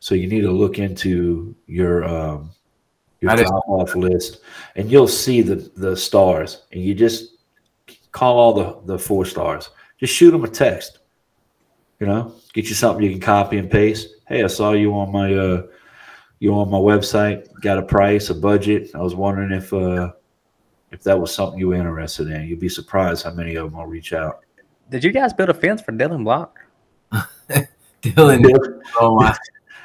So 0.00 0.14
you 0.14 0.26
need 0.26 0.40
to 0.40 0.50
look 0.50 0.78
into 0.78 1.54
your 1.66 2.04
um, 2.04 2.50
your 3.20 3.36
didn't- 3.36 3.52
off 3.52 3.94
list, 3.94 4.40
and 4.74 4.90
you'll 4.90 5.06
see 5.08 5.42
the 5.42 5.70
the 5.76 5.96
stars, 5.96 6.64
and 6.72 6.82
you 6.82 6.94
just 6.94 7.36
call 8.10 8.36
all 8.36 8.52
the 8.52 8.80
the 8.86 8.98
four 8.98 9.24
stars. 9.24 9.70
Just 10.02 10.14
shoot 10.14 10.32
them 10.32 10.42
a 10.42 10.48
text. 10.48 10.98
You 12.00 12.08
know, 12.08 12.34
get 12.52 12.68
you 12.68 12.74
something 12.74 13.04
you 13.04 13.12
can 13.12 13.20
copy 13.20 13.58
and 13.58 13.70
paste. 13.70 14.08
Hey, 14.26 14.42
I 14.42 14.48
saw 14.48 14.72
you 14.72 14.92
on 14.94 15.12
my 15.12 15.32
uh, 15.32 15.62
you 16.40 16.52
on 16.54 16.68
my 16.68 16.78
website. 16.78 17.48
Got 17.60 17.78
a 17.78 17.82
price, 17.82 18.28
a 18.28 18.34
budget. 18.34 18.90
I 18.96 18.98
was 19.00 19.14
wondering 19.14 19.52
if 19.52 19.72
uh, 19.72 20.10
if 20.90 21.04
that 21.04 21.20
was 21.20 21.32
something 21.32 21.56
you 21.56 21.68
were 21.68 21.76
interested 21.76 22.26
in. 22.26 22.48
You'd 22.48 22.58
be 22.58 22.68
surprised 22.68 23.22
how 23.22 23.30
many 23.30 23.54
of 23.54 23.70
them 23.70 23.78
will 23.78 23.86
reach 23.86 24.12
out. 24.12 24.40
Did 24.90 25.04
you 25.04 25.12
guys 25.12 25.32
build 25.32 25.50
a 25.50 25.54
fence 25.54 25.80
for 25.80 25.92
Dylan 25.92 26.24
Block? 26.24 26.58
Dylan, 28.02 28.80
oh 29.00 29.14
my, 29.14 29.36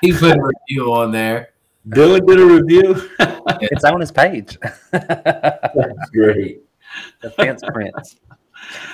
he 0.01 0.13
put 0.13 0.35
a 0.35 0.41
review 0.41 0.93
on 0.95 1.11
there. 1.11 1.49
Dylan 1.89 2.25
did 2.25 2.39
a 2.39 2.45
review. 2.45 3.09
It's 3.61 3.85
on 3.85 4.01
his 4.01 4.11
page. 4.11 4.57
That's 4.91 6.09
great. 6.09 6.63
the 7.21 7.29
fence 7.29 7.61
prints. 7.71 8.17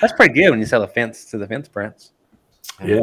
That's 0.00 0.12
pretty 0.12 0.34
good 0.34 0.50
when 0.50 0.60
you 0.60 0.66
sell 0.66 0.82
a 0.82 0.88
fence 0.88 1.24
to 1.26 1.38
the 1.38 1.46
fence 1.46 1.68
prints. 1.68 2.12
Yeah, 2.84 3.00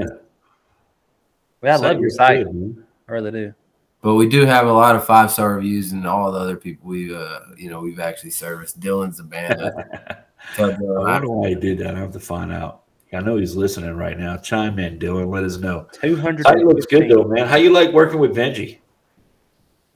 Well, 1.61 1.83
I 1.83 1.87
love 1.89 1.99
your 1.99 2.09
site. 2.09 2.45
good. 2.45 2.83
I 3.07 3.11
really 3.11 3.31
do. 3.31 3.53
But 4.01 4.15
we 4.15 4.27
do 4.27 4.45
have 4.45 4.65
a 4.67 4.73
lot 4.73 4.95
of 4.95 5.05
five 5.05 5.31
star 5.31 5.55
reviews, 5.55 5.91
and 5.91 6.07
all 6.07 6.31
the 6.31 6.39
other 6.39 6.55
people 6.57 6.89
we've 6.89 7.13
uh, 7.13 7.41
you 7.57 7.69
know, 7.69 7.79
we've 7.81 7.99
actually 7.99 8.31
serviced. 8.31 8.79
Dylan's 8.79 9.17
the 9.17 9.23
band. 9.23 9.59
Tell 10.55 10.71
I 10.71 10.73
Dylan, 10.73 10.99
wonder 11.07 11.29
why 11.29 11.49
he 11.49 11.55
did 11.55 11.77
that. 11.79 11.95
I 11.95 11.99
have 11.99 12.11
to 12.13 12.19
find 12.19 12.51
out. 12.51 12.83
I 13.13 13.19
know 13.19 13.35
he's 13.35 13.55
listening 13.55 13.93
right 13.95 14.17
now. 14.17 14.37
Chime 14.37 14.79
in, 14.79 14.97
Dylan. 14.97 15.29
Let 15.31 15.43
us 15.43 15.57
know. 15.57 15.87
Two 15.93 16.15
hundred. 16.15 16.43
Site 16.45 16.57
looks 16.65 16.85
good 16.87 17.09
though, 17.11 17.25
man. 17.25 17.47
How 17.47 17.57
you 17.57 17.71
like 17.71 17.91
working 17.91 18.19
with 18.19 18.35
Benji? 18.35 18.79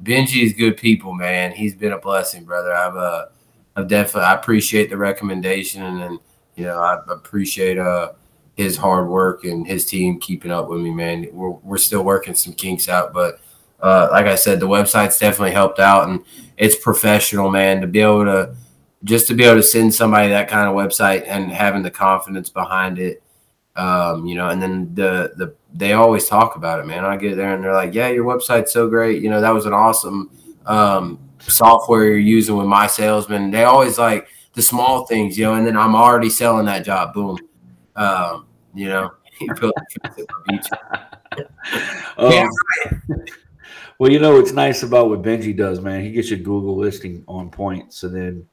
Benji 0.03 0.43
is 0.43 0.53
good 0.53 0.77
people, 0.77 1.13
man. 1.13 1.51
He's 1.53 1.73
been 1.75 1.93
a 1.93 1.97
blessing, 1.99 2.43
brother. 2.43 2.73
I've 2.73 2.95
uh, 2.95 3.25
I've 3.75 3.87
definitely 3.87 4.23
I 4.27 4.33
appreciate 4.35 4.89
the 4.89 4.97
recommendation, 4.97 5.81
and, 5.83 6.01
and 6.01 6.19
you 6.55 6.65
know 6.65 6.77
I 6.79 6.99
appreciate 7.09 7.77
uh 7.77 8.13
his 8.55 8.77
hard 8.77 9.09
work 9.09 9.43
and 9.43 9.67
his 9.67 9.85
team 9.85 10.19
keeping 10.19 10.51
up 10.51 10.69
with 10.69 10.81
me, 10.81 10.91
man. 10.91 11.27
We're 11.31 11.51
we're 11.51 11.77
still 11.77 12.03
working 12.03 12.35
some 12.35 12.53
kinks 12.53 12.87
out, 12.87 13.13
but 13.13 13.39
uh, 13.81 14.07
like 14.11 14.25
I 14.25 14.35
said, 14.35 14.59
the 14.59 14.67
website's 14.67 15.19
definitely 15.19 15.51
helped 15.51 15.79
out, 15.79 16.07
and 16.07 16.23
it's 16.57 16.75
professional, 16.75 17.49
man. 17.49 17.81
To 17.81 17.87
be 17.87 17.99
able 17.99 18.25
to 18.25 18.55
just 19.03 19.27
to 19.27 19.33
be 19.33 19.43
able 19.43 19.57
to 19.57 19.63
send 19.63 19.93
somebody 19.93 20.29
that 20.29 20.47
kind 20.47 20.67
of 20.67 20.75
website 20.75 21.23
and 21.27 21.51
having 21.51 21.83
the 21.83 21.91
confidence 21.91 22.49
behind 22.49 22.97
it, 22.97 23.21
um, 23.75 24.25
you 24.25 24.35
know, 24.35 24.49
and 24.49 24.61
then 24.61 24.93
the 24.95 25.33
the 25.35 25.53
they 25.73 25.93
always 25.93 26.27
talk 26.27 26.55
about 26.55 26.79
it, 26.79 26.85
man. 26.85 27.03
I 27.03 27.17
get 27.17 27.35
there 27.35 27.53
and 27.53 27.63
they're 27.63 27.73
like, 27.73 27.93
"Yeah, 27.93 28.07
your 28.07 28.23
website's 28.23 28.71
so 28.71 28.87
great. 28.87 29.21
You 29.21 29.29
know, 29.29 29.41
that 29.41 29.53
was 29.53 29.65
an 29.65 29.73
awesome 29.73 30.31
um, 30.65 31.19
software 31.39 32.05
you're 32.05 32.17
using 32.17 32.55
with 32.55 32.67
my 32.67 32.87
salesman." 32.87 33.51
They 33.51 33.65
always 33.65 33.97
like 33.97 34.29
the 34.55 34.61
small 34.61 35.05
things, 35.05 35.37
you 35.37 35.45
know, 35.45 35.53
and 35.53 35.67
then 35.67 35.77
I'm 35.77 35.95
already 35.95 36.29
selling 36.29 36.65
that 36.65 36.85
job. 36.85 37.13
Boom. 37.13 37.37
Um, 37.95 38.47
you 38.73 38.89
know, 38.89 39.11
he 39.37 39.47
built 39.59 39.73
a 39.77 39.99
fence 39.99 40.19
at 40.19 40.25
my 40.29 40.57
beach. 40.57 40.67
Um, 42.17 42.31
Yeah. 42.31 42.47
Well, 43.97 44.11
you 44.11 44.19
know 44.19 44.35
what's 44.35 44.51
nice 44.51 44.83
about 44.83 45.09
what 45.09 45.21
Benji 45.21 45.55
does, 45.55 45.81
man. 45.81 46.01
He 46.01 46.11
gets 46.11 46.29
your 46.29 46.39
Google 46.39 46.77
listing 46.77 47.23
on 47.27 47.49
point, 47.49 47.93
so 47.93 48.07
then 48.07 48.47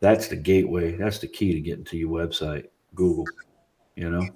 that's 0.00 0.28
the 0.28 0.36
gateway. 0.36 0.92
That's 0.92 1.18
the 1.18 1.26
key 1.26 1.54
to 1.54 1.60
getting 1.60 1.84
to 1.84 1.96
your 1.96 2.10
website, 2.10 2.68
Google. 2.94 3.24
You 3.96 4.10
know, 4.10 4.26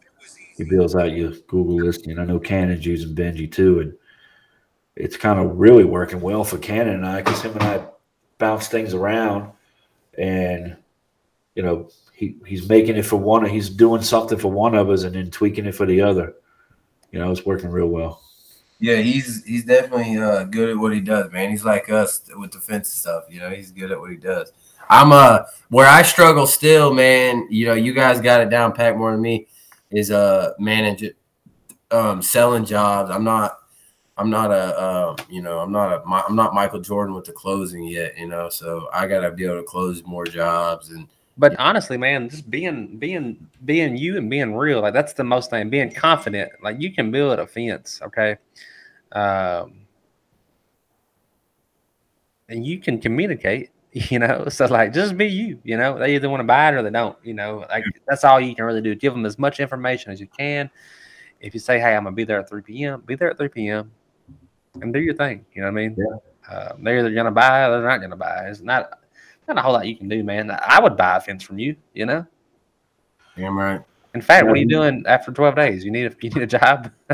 he 0.57 0.65
builds 0.65 0.95
out 0.97 1.13
your 1.13 1.33
Google 1.47 1.77
listing. 1.77 2.19
I 2.19 2.25
know 2.25 2.39
Canon's 2.39 2.87
using 2.87 3.15
Benji 3.15 3.51
too, 3.51 3.81
and 3.81 3.95
it's 4.97 5.17
kind 5.17 5.39
of 5.39 5.59
really 5.59 5.85
working 5.85 6.21
well 6.21 6.45
for 6.45 6.59
Canon 6.59 6.95
and 6.95 7.07
I 7.07 7.23
because 7.23 7.43
him 7.43 7.53
and 7.53 7.63
I 7.63 7.87
bounce 8.39 8.69
things 8.69 8.95
around, 8.95 9.53
and 10.17 10.77
you 11.59 11.65
know 11.65 11.91
he 12.13 12.37
he's 12.47 12.69
making 12.69 12.97
it 12.97 13.03
for 13.05 13.17
one. 13.17 13.45
He's 13.45 13.69
doing 13.69 14.01
something 14.01 14.39
for 14.39 14.51
one 14.51 14.77
of 14.77 14.91
us, 14.91 15.03
and 15.03 15.17
then 15.17 15.29
tweaking 15.29 15.67
it 15.67 15.75
for 15.75 15.87
the 15.87 16.01
other. 16.01 16.37
You 17.11 17.19
know, 17.19 17.33
it's 17.33 17.45
working 17.45 17.71
real 17.71 17.89
well. 17.89 18.23
Yeah, 18.79 18.99
he's 18.99 19.45
he's 19.45 19.65
definitely 19.65 20.17
uh, 20.19 20.45
good 20.45 20.69
at 20.69 20.79
what 20.79 20.95
he 20.95 21.01
does, 21.01 21.33
man. 21.33 21.51
He's 21.51 21.65
like 21.65 21.91
us 21.91 22.31
with 22.37 22.53
the 22.53 22.61
fence 22.61 22.93
stuff. 22.93 23.25
You 23.29 23.41
know, 23.41 23.51
he's 23.51 23.73
good 23.73 23.91
at 23.91 23.99
what 23.99 24.11
he 24.11 24.17
does. 24.17 24.53
I'm 24.89 25.11
uh 25.11 25.41
where 25.69 25.89
I 25.89 26.03
struggle 26.03 26.47
still, 26.47 26.95
man. 26.95 27.49
You 27.51 27.67
know, 27.67 27.75
you 27.75 27.93
guys 27.93 28.21
got 28.21 28.41
it 28.41 28.51
down 28.51 28.73
packed 28.73 28.97
more 28.97 29.11
than 29.11 29.21
me. 29.21 29.49
Is 29.91 30.13
uh 30.13 30.53
managing, 30.61 31.15
um, 31.91 32.23
selling 32.23 32.65
jobs. 32.65 33.11
I'm 33.11 33.25
not. 33.25 33.59
I'm 34.17 34.31
not 34.31 34.51
a, 34.51 34.85
um, 34.85 35.17
you 35.31 35.41
know, 35.41 35.61
I'm 35.61 35.71
not 35.71 35.93
a, 35.93 36.03
I'm 36.05 36.35
not 36.35 36.53
Michael 36.53 36.81
Jordan 36.81 37.15
with 37.15 37.25
the 37.25 37.31
closing 37.31 37.85
yet, 37.85 38.19
you 38.19 38.27
know. 38.27 38.49
So 38.49 38.89
I 38.93 39.07
gotta 39.07 39.31
be 39.31 39.45
able 39.45 39.59
to 39.59 39.63
close 39.63 40.03
more 40.05 40.25
jobs, 40.25 40.91
and 40.91 41.07
But 41.39 41.57
honestly, 41.61 41.97
man, 41.97 42.28
just 42.28 42.51
being 42.51 42.99
being 42.99 43.49
being 43.64 43.97
you 43.97 44.16
and 44.18 44.28
being 44.28 44.57
real, 44.57 44.80
like 44.82 44.93
that's 44.93 45.12
the 45.12 45.22
most 45.22 45.51
thing. 45.51 45.70
Being 45.70 45.93
confident, 45.93 46.51
like 46.62 46.80
you 46.80 46.93
can 46.93 47.12
build 47.12 47.39
a 47.39 47.47
fence, 47.47 48.01
okay, 48.03 48.36
um, 49.12 49.86
and 52.49 52.66
you 52.66 52.78
can 52.80 53.01
communicate. 53.01 53.70
You 54.11 54.18
know, 54.18 54.49
so 54.51 54.66
like 54.66 54.93
just 54.93 55.16
be 55.16 55.26
you. 55.26 55.59
You 55.64 55.78
know, 55.78 55.99
they 55.99 56.14
either 56.14 56.28
want 56.28 56.41
to 56.41 56.45
buy 56.45 56.68
it 56.68 56.74
or 56.74 56.82
they 56.82 56.91
don't. 56.91 57.16
You 57.24 57.32
know, 57.32 57.64
like 57.70 57.84
that's 58.07 58.22
all 58.22 58.39
you 58.39 58.55
can 58.55 58.66
really 58.66 58.82
do. 58.82 58.95
Give 58.95 59.14
them 59.14 59.24
as 59.24 59.39
much 59.39 59.61
information 59.61 60.12
as 60.12 60.20
you 60.20 60.28
can. 60.28 60.70
If 61.41 61.55
you 61.55 61.59
say, 61.59 61.80
"Hey, 61.80 61.97
I'm 61.97 62.05
gonna 62.05 62.14
be 62.14 62.24
there 62.24 62.39
at 62.39 62.49
3 62.51 62.61
p.m.," 62.62 63.03
be 63.07 63.16
there 63.16 63.30
at 63.30 63.39
3 63.39 63.49
p.m. 63.49 63.91
and 64.82 64.93
do 64.93 65.01
your 65.01 65.14
thing. 65.14 65.47
You 65.55 65.62
know 65.62 65.68
what 65.68 65.80
I 65.80 65.89
mean? 65.89 65.97
Yeah. 65.99 66.55
Uh, 66.55 66.72
they're 66.80 66.99
either 66.99 67.12
gonna 67.12 67.32
buy 67.32 67.64
or 67.66 67.70
they're 67.72 67.89
not 67.89 68.03
gonna 68.03 68.14
buy. 68.14 68.47
It's 68.49 68.61
not 68.61 69.01
not 69.49 69.59
a 69.59 69.63
whole 69.63 69.73
lot 69.73 69.87
you 69.87 69.97
can 69.97 70.09
do, 70.09 70.23
man. 70.23 70.51
I 70.51 70.81
would 70.81 70.97
buy 70.97 71.17
a 71.17 71.21
fence 71.21 71.43
from 71.43 71.59
you. 71.59 71.77
You 71.95 72.07
know. 72.07 72.27
damn 73.37 73.59
right. 73.59 73.81
In 74.15 74.23
fact, 74.23 74.47
what 74.47 74.55
are 74.55 74.61
you 74.61 74.67
doing 74.67 75.05
after 75.07 75.31
12 75.31 75.55
days? 75.55 75.85
You 75.85 75.91
need 75.91 76.07
a 76.07 76.15
you 76.21 76.31
need 76.31 76.43
a 76.43 76.47
job. 76.47 76.91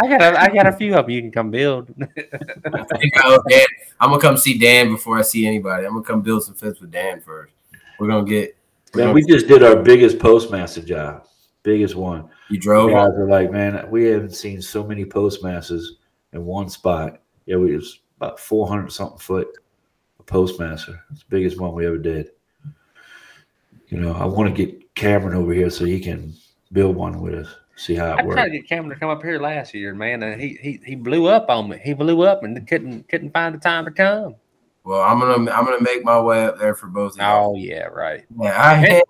I 0.00 0.06
got 0.06 0.22
a, 0.22 0.40
I 0.40 0.48
got 0.48 0.66
a 0.66 0.72
few 0.72 0.94
of 0.94 1.06
them 1.06 1.10
you 1.10 1.20
can 1.20 1.32
come 1.32 1.50
build. 1.50 1.90
I 2.00 2.84
think 2.98 3.16
I 3.16 3.22
owe 3.24 3.42
Dan. 3.48 3.66
I'm 4.00 4.10
gonna 4.10 4.20
come 4.20 4.36
see 4.36 4.58
Dan 4.58 4.90
before 4.90 5.18
I 5.18 5.22
see 5.22 5.46
anybody. 5.46 5.86
I'm 5.86 5.92
gonna 5.92 6.04
come 6.04 6.22
build 6.22 6.44
some 6.44 6.54
fence 6.54 6.80
with 6.80 6.90
Dan 6.90 7.20
first. 7.20 7.52
We're 7.98 8.08
gonna 8.08 8.24
get. 8.24 8.56
We're 8.94 9.00
Man, 9.00 9.06
gonna, 9.08 9.14
we 9.14 9.24
just 9.24 9.48
did 9.48 9.62
our 9.62 9.76
biggest 9.76 10.18
postmaster 10.18 10.82
job, 10.82 11.26
biggest 11.62 11.94
one. 11.94 12.28
you 12.50 12.58
drove. 12.58 12.90
guys 12.90 13.10
are 13.18 13.28
like, 13.28 13.50
man, 13.50 13.90
we 13.90 14.04
haven't 14.04 14.34
seen 14.34 14.62
so 14.62 14.84
many 14.84 15.04
postmasters 15.04 15.96
in 16.32 16.44
one 16.44 16.68
spot. 16.68 17.20
Yeah, 17.46 17.56
we 17.56 17.74
was 17.74 18.00
about 18.20 18.38
four 18.40 18.68
hundred 18.68 18.90
something 18.92 19.18
foot 19.18 19.48
a 20.18 20.22
postmaster. 20.22 21.00
It's 21.10 21.20
the 21.20 21.26
biggest 21.28 21.58
one 21.60 21.72
we 21.72 21.86
ever 21.86 21.98
did. 21.98 22.30
You 23.88 23.98
know, 23.98 24.12
I 24.12 24.24
want 24.26 24.54
to 24.54 24.64
get 24.66 24.94
Cameron 24.94 25.36
over 25.36 25.52
here 25.52 25.70
so 25.70 25.84
he 25.84 26.00
can 26.00 26.34
build 26.72 26.96
one 26.96 27.20
with 27.22 27.34
us, 27.34 27.54
see 27.76 27.94
how 27.94 28.16
I 28.16 28.20
it 28.20 28.26
works. 28.26 28.38
I 28.38 28.42
tried 28.42 28.48
to 28.52 28.58
get 28.58 28.68
Cameron 28.68 28.90
to 28.90 29.00
come 29.00 29.08
up 29.10 29.22
here 29.22 29.38
last 29.38 29.72
year, 29.72 29.94
man, 29.94 30.22
and 30.22 30.40
he 30.40 30.58
he 30.60 30.80
he 30.84 30.94
blew 30.94 31.26
up 31.26 31.48
on 31.48 31.68
me. 31.70 31.80
He 31.82 31.94
blew 31.94 32.22
up 32.22 32.42
and 32.42 32.66
couldn't 32.68 33.08
couldn't 33.08 33.32
find 33.32 33.54
the 33.54 33.58
time 33.58 33.84
to 33.86 33.90
come. 33.90 34.34
Well, 34.84 35.00
I'm 35.02 35.18
gonna 35.20 35.50
I'm 35.50 35.64
gonna 35.64 35.80
make 35.80 36.04
my 36.04 36.20
way 36.20 36.44
up 36.46 36.58
there 36.58 36.74
for 36.74 36.88
both 36.88 37.12
of 37.12 37.18
y'all. 37.18 37.52
Oh 37.52 37.56
yeah, 37.56 37.84
right. 37.84 38.24
Yeah, 38.38 38.50
I 38.60 38.74
am. 38.86 39.02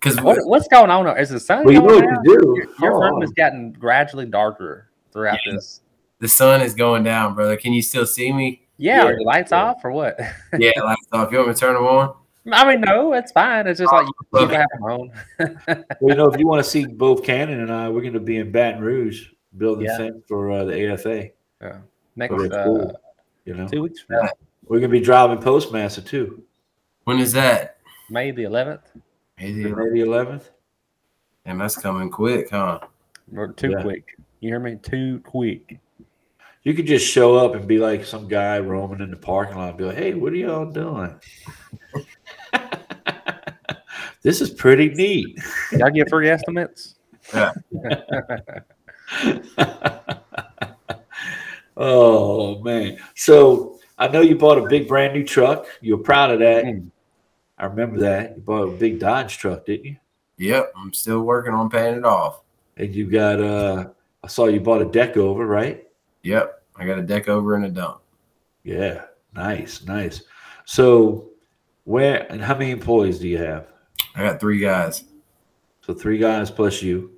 Because 0.00 0.18
What, 0.20 0.38
what's 0.44 0.66
going 0.68 0.90
on? 0.90 1.06
Is 1.18 1.28
the 1.28 1.38
sun 1.38 1.64
Well, 1.64 1.74
you 1.74 1.80
know 1.80 1.94
what 1.94 2.00
down? 2.00 2.24
you 2.24 2.38
do. 2.40 2.54
Your, 2.56 2.68
your 2.80 3.00
room 3.00 3.16
on. 3.16 3.20
has 3.20 3.32
gotten 3.32 3.72
gradually 3.72 4.24
darker 4.24 4.88
throughout 5.12 5.40
Yeah. 5.44 5.52
this. 5.54 5.82
The 6.20 6.28
sun 6.28 6.60
is 6.62 6.74
going 6.74 7.02
down, 7.02 7.34
brother. 7.34 7.56
Can 7.56 7.72
you 7.72 7.82
still 7.82 8.06
see 8.06 8.32
me? 8.32 8.66
Yeah, 8.76 9.02
Yeah, 9.02 9.08
are 9.08 9.16
the 9.16 9.24
lights 9.24 9.50
yeah. 9.52 9.62
off 9.64 9.84
or 9.84 9.90
what? 9.90 10.18
Yeah, 10.58 10.72
lights 10.82 11.06
off. 11.12 11.30
You 11.32 11.38
want 11.38 11.48
me 11.48 11.54
to 11.54 11.60
turn 11.60 11.74
them 11.74 11.84
on? 11.84 12.14
I 12.52 12.70
mean, 12.70 12.80
no, 12.80 13.12
it's 13.12 13.32
fine. 13.32 13.66
It's 13.66 13.78
just 13.80 13.92
like 13.92 14.06
you 14.06 14.12
Look. 14.32 14.50
keep 14.50 14.58
having 14.58 14.80
on. 14.82 15.10
Well, 16.00 16.10
you 16.10 16.14
know, 16.14 16.26
if 16.32 16.38
you 16.40 16.46
want 16.46 16.64
to 16.64 16.70
see 16.70 16.86
both 16.86 17.22
Cannon 17.22 17.60
and 17.60 17.70
I, 17.72 17.88
we're 17.90 18.00
going 18.00 18.14
to 18.14 18.20
be 18.20 18.38
in 18.38 18.50
Baton 18.50 18.80
Rouge 18.82 19.28
building 19.58 19.84
Yeah. 19.86 19.98
fence 19.98 20.22
for 20.26 20.50
uh, 20.50 20.64
the 20.64 20.90
AFA. 20.92 21.28
Yeah. 21.60 21.78
Next 22.16 22.32
uh, 22.34 22.62
school, 22.62 23.00
you 23.44 23.54
know, 23.54 23.68
two 23.68 23.82
weeks 23.82 24.00
from 24.00 24.16
now, 24.22 24.28
we're 24.64 24.78
going 24.78 24.90
to 24.90 24.98
be 24.98 25.04
driving 25.04 25.38
postmaster 25.38 26.00
too. 26.00 26.42
When 27.04 27.18
is 27.18 27.32
that? 27.32 27.76
May 28.08 28.30
the 28.30 28.44
11th. 28.44 28.80
May 29.38 29.52
the 29.52 30.00
eleventh. 30.00 30.50
And 31.44 31.60
that's 31.60 31.76
coming 31.76 32.10
quick, 32.10 32.50
huh? 32.50 32.80
Or 33.36 33.48
too 33.52 33.70
Yeah. 33.70 33.82
quick. 33.82 34.04
You 34.40 34.48
hear 34.50 34.60
me? 34.60 34.76
Too 34.76 35.20
quick. 35.24 35.78
You 36.62 36.74
could 36.74 36.86
just 36.86 37.06
show 37.06 37.36
up 37.36 37.54
and 37.54 37.66
be 37.66 37.78
like 37.78 38.04
some 38.04 38.28
guy 38.28 38.58
roaming 38.58 39.00
in 39.00 39.10
the 39.10 39.16
parking 39.16 39.56
lot 39.56 39.70
and 39.70 39.78
be 39.78 39.84
like, 39.84 39.96
hey, 39.96 40.12
what 40.12 40.34
are 40.34 40.36
y'all 40.36 40.70
doing? 40.70 41.18
this 44.22 44.42
is 44.42 44.50
pretty 44.50 44.90
neat. 44.90 45.38
Y'all 45.72 45.90
get 45.90 46.10
free 46.10 46.28
estimates? 46.28 46.96
oh, 51.76 52.60
man. 52.62 52.98
So 53.14 53.80
I 53.98 54.08
know 54.08 54.20
you 54.20 54.36
bought 54.36 54.58
a 54.58 54.66
big 54.68 54.86
brand 54.86 55.14
new 55.14 55.24
truck. 55.24 55.66
You 55.80 55.96
were 55.96 56.02
proud 56.02 56.30
of 56.30 56.40
that. 56.40 56.64
Mm. 56.64 56.90
I 57.56 57.66
remember 57.66 58.00
that. 58.00 58.36
You 58.36 58.42
bought 58.42 58.68
a 58.68 58.72
big 58.72 58.98
Dodge 58.98 59.38
truck, 59.38 59.64
didn't 59.64 59.86
you? 59.86 59.96
Yep, 60.36 60.72
I'm 60.76 60.92
still 60.92 61.22
working 61.22 61.54
on 61.54 61.70
paying 61.70 61.96
it 61.96 62.04
off. 62.04 62.42
And 62.76 62.94
you 62.94 63.10
got, 63.10 63.40
uh, 63.40 63.88
I 64.22 64.26
saw 64.26 64.46
you 64.46 64.60
bought 64.60 64.82
a 64.82 64.86
deck 64.86 65.16
over, 65.16 65.46
right? 65.46 65.86
Yep, 66.22 66.62
I 66.76 66.86
got 66.86 66.98
a 66.98 67.02
deck 67.02 67.28
over 67.28 67.54
and 67.54 67.64
a 67.64 67.70
dump. 67.70 68.00
Yeah. 68.64 69.04
Nice, 69.34 69.84
nice. 69.84 70.22
So, 70.64 71.30
where 71.84 72.30
and 72.30 72.40
how 72.40 72.54
many 72.54 72.70
employees 72.70 73.18
do 73.18 73.28
you 73.28 73.38
have? 73.38 73.68
I 74.14 74.22
got 74.22 74.40
three 74.40 74.58
guys. 74.58 75.04
So 75.82 75.94
three 75.94 76.18
guys 76.18 76.50
plus 76.50 76.82
you. 76.82 77.12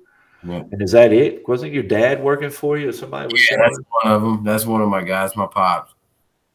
Yeah. 0.47 0.63
And 0.71 0.81
is 0.81 0.91
that 0.91 1.13
it? 1.13 1.47
Wasn't 1.47 1.73
your 1.73 1.83
dad 1.83 2.21
working 2.21 2.49
for 2.49 2.77
you 2.77 2.89
or 2.89 2.91
somebody 2.91 3.31
was 3.31 3.49
Yeah, 3.49 3.57
that's 3.57 3.79
one 4.03 4.13
of 4.13 4.21
them. 4.21 4.43
That's 4.43 4.65
one 4.65 4.81
of 4.81 4.89
my 4.89 5.03
guys, 5.03 5.35
my 5.35 5.47
pops. 5.47 5.93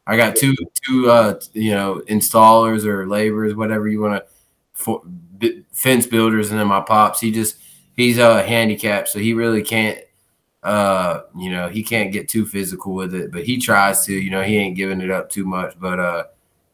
I 0.05 0.17
got 0.17 0.35
two, 0.35 0.55
two, 0.85 1.09
uh, 1.09 1.39
you 1.53 1.71
know, 1.71 2.01
installers 2.07 2.85
or 2.85 3.07
laborers, 3.07 3.55
whatever 3.55 3.87
you 3.87 4.01
want 4.01 4.23
to, 4.23 4.31
for 4.73 5.03
fence 5.71 6.07
builders, 6.07 6.51
and 6.51 6.59
then 6.59 6.67
my 6.67 6.81
pops. 6.81 7.19
He 7.19 7.31
just 7.31 7.57
he's 7.95 8.17
uh 8.17 8.43
handicapped, 8.43 9.09
so 9.09 9.19
he 9.19 9.33
really 9.33 9.61
can't, 9.61 9.99
uh, 10.63 11.21
you 11.37 11.49
know, 11.51 11.69
he 11.69 11.83
can't 11.83 12.11
get 12.11 12.27
too 12.27 12.45
physical 12.45 12.93
with 12.93 13.13
it, 13.13 13.31
but 13.31 13.43
he 13.43 13.57
tries 13.57 14.05
to. 14.05 14.13
You 14.13 14.29
know, 14.29 14.41
he 14.43 14.57
ain't 14.57 14.75
giving 14.75 15.01
it 15.01 15.09
up 15.11 15.29
too 15.29 15.45
much, 15.45 15.79
but 15.79 15.99
uh, 15.99 16.23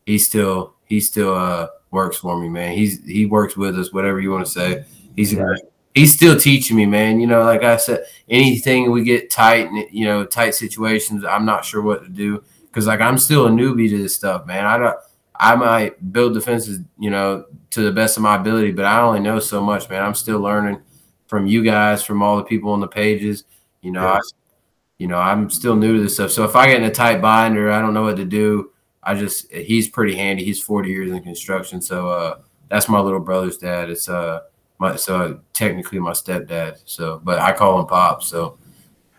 he 0.05 0.17
still 0.17 0.73
he 0.85 0.99
still 0.99 1.33
uh 1.33 1.67
works 1.91 2.17
for 2.17 2.39
me, 2.39 2.49
man. 2.49 2.73
He's 2.75 3.03
he 3.05 3.25
works 3.25 3.55
with 3.55 3.77
us, 3.77 3.93
whatever 3.93 4.19
you 4.19 4.31
want 4.31 4.45
to 4.45 4.51
say. 4.51 4.85
He's 5.15 5.35
Right. 5.35 5.59
he's 5.93 6.13
still 6.13 6.37
teaching 6.37 6.75
me, 6.77 6.85
man. 6.85 7.19
You 7.19 7.27
know, 7.27 7.43
like 7.43 7.63
I 7.63 7.77
said, 7.77 8.05
anything 8.29 8.91
we 8.91 9.03
get 9.03 9.29
tight 9.29 9.67
and 9.69 9.85
you 9.91 10.05
know 10.05 10.25
tight 10.25 10.55
situations, 10.55 11.23
I'm 11.23 11.45
not 11.45 11.63
sure 11.65 11.81
what 11.81 12.03
to 12.03 12.09
do 12.09 12.43
because 12.67 12.87
like 12.87 13.01
I'm 13.01 13.17
still 13.17 13.45
a 13.47 13.49
newbie 13.49 13.89
to 13.89 13.97
this 13.97 14.15
stuff, 14.15 14.45
man. 14.45 14.65
I 14.65 14.77
don't. 14.77 14.97
I 15.37 15.55
might 15.55 16.13
build 16.13 16.33
defenses, 16.33 16.79
you 16.97 17.09
know, 17.09 17.43
to 17.71 17.81
the 17.81 17.91
best 17.91 18.15
of 18.15 18.23
my 18.23 18.37
ability, 18.37 18.71
but 18.71 18.85
I 18.85 19.01
only 19.01 19.19
know 19.19 19.39
so 19.39 19.61
much, 19.61 19.89
man. 19.89 20.01
I'm 20.01 20.15
still 20.15 20.39
learning 20.39 20.81
from 21.27 21.45
you 21.45 21.61
guys, 21.61 22.03
from 22.03 22.23
all 22.23 22.37
the 22.37 22.43
people 22.43 22.71
on 22.71 22.79
the 22.79 22.87
pages. 22.87 23.43
You 23.85 23.91
know, 23.91 24.07
I, 24.07 24.19
you 24.97 25.07
know, 25.07 25.19
I'm 25.19 25.49
still 25.51 25.75
new 25.75 25.97
to 25.97 26.01
this 26.03 26.15
stuff. 26.15 26.31
So 26.31 26.43
if 26.43 26.55
I 26.55 26.65
get 26.65 26.77
in 26.77 26.83
a 26.85 26.91
tight 26.91 27.21
binder, 27.21 27.71
I 27.71 27.79
don't 27.81 27.93
know 27.93 28.01
what 28.01 28.17
to 28.17 28.25
do. 28.25 28.71
I 29.03 29.13
just 29.13 29.51
he's 29.51 29.87
pretty 29.87 30.15
handy. 30.15 30.43
He's 30.43 30.59
40 30.59 30.89
years 30.89 31.11
in 31.11 31.21
construction, 31.21 31.79
so 31.81 32.09
uh, 32.09 32.39
that's 32.69 32.89
my 32.89 32.99
little 32.99 33.19
brother's 33.19 33.57
dad. 33.59 33.91
It's 33.91 34.09
uh 34.09 34.39
my 34.79 34.95
so 34.95 35.39
technically 35.53 35.99
my 35.99 36.11
stepdad. 36.13 36.81
So, 36.85 37.21
but 37.23 37.37
I 37.37 37.53
call 37.53 37.79
him 37.79 37.85
pop. 37.85 38.23
So, 38.23 38.57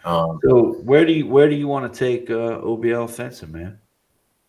um, 0.04 0.40
So 0.42 0.72
where 0.82 1.04
do 1.06 1.12
you 1.12 1.28
where 1.28 1.48
do 1.48 1.54
you 1.54 1.68
want 1.68 1.92
to 1.92 1.96
take 1.98 2.28
uh, 2.28 2.58
OBL 2.60 3.08
fencing, 3.08 3.52
man? 3.52 3.78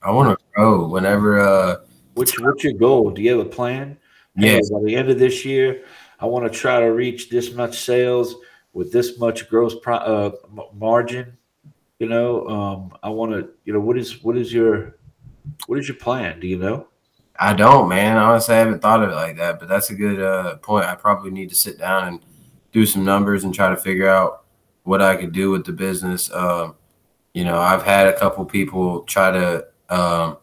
I 0.01 0.09
want 0.09 0.37
to 0.37 0.45
grow 0.55 0.87
whenever. 0.87 1.39
Uh, 1.39 1.75
What's 2.15 2.39
what's 2.41 2.63
your 2.63 2.73
goal? 2.73 3.11
Do 3.11 3.21
you 3.21 3.37
have 3.37 3.45
a 3.45 3.49
plan? 3.49 3.95
Hey, 4.35 4.55
Yes. 4.55 4.71
by 4.71 4.79
the 4.83 4.95
end 4.95 5.11
of 5.11 5.19
this 5.19 5.45
year, 5.45 5.83
I 6.19 6.25
want 6.25 6.51
to 6.51 6.59
try 6.59 6.79
to 6.79 6.87
reach 6.87 7.29
this 7.29 7.53
much 7.53 7.81
sales 7.81 8.35
with 8.73 8.91
this 8.91 9.19
much 9.19 9.49
gross 9.49 9.75
pro, 9.75 9.95
uh, 9.95 10.31
margin. 10.73 11.37
You 11.99 12.07
know, 12.07 12.47
um, 12.47 12.97
I 13.01 13.09
want 13.09 13.31
to. 13.31 13.49
You 13.65 13.73
know, 13.73 13.79
what 13.79 13.97
is 13.97 14.23
what 14.23 14.37
is 14.37 14.53
your 14.53 14.97
what 15.67 15.79
is 15.79 15.87
your 15.87 15.97
plan? 15.97 16.39
Do 16.39 16.47
you 16.47 16.57
know? 16.57 16.87
I 17.39 17.53
don't, 17.53 17.87
man. 17.87 18.17
Honestly, 18.17 18.55
I 18.55 18.59
haven't 18.59 18.81
thought 18.81 19.03
of 19.03 19.09
it 19.09 19.15
like 19.15 19.37
that, 19.37 19.59
but 19.59 19.67
that's 19.67 19.89
a 19.89 19.95
good 19.95 20.21
uh, 20.21 20.57
point. 20.57 20.85
I 20.85 20.95
probably 20.95 21.31
need 21.31 21.49
to 21.49 21.55
sit 21.55 21.77
down 21.77 22.07
and 22.07 22.19
do 22.71 22.85
some 22.85 23.05
numbers 23.05 23.43
and 23.43 23.53
try 23.53 23.69
to 23.69 23.77
figure 23.77 24.09
out 24.09 24.45
what 24.83 25.01
I 25.01 25.15
could 25.15 25.33
do 25.33 25.51
with 25.51 25.65
the 25.65 25.71
business. 25.71 26.31
Um, 26.31 26.75
you 27.33 27.43
know, 27.43 27.59
I've 27.59 27.83
had 27.83 28.07
a 28.07 28.17
couple 28.17 28.43
people 28.45 29.01
try 29.03 29.31
to 29.31 29.67
um, 29.89 30.37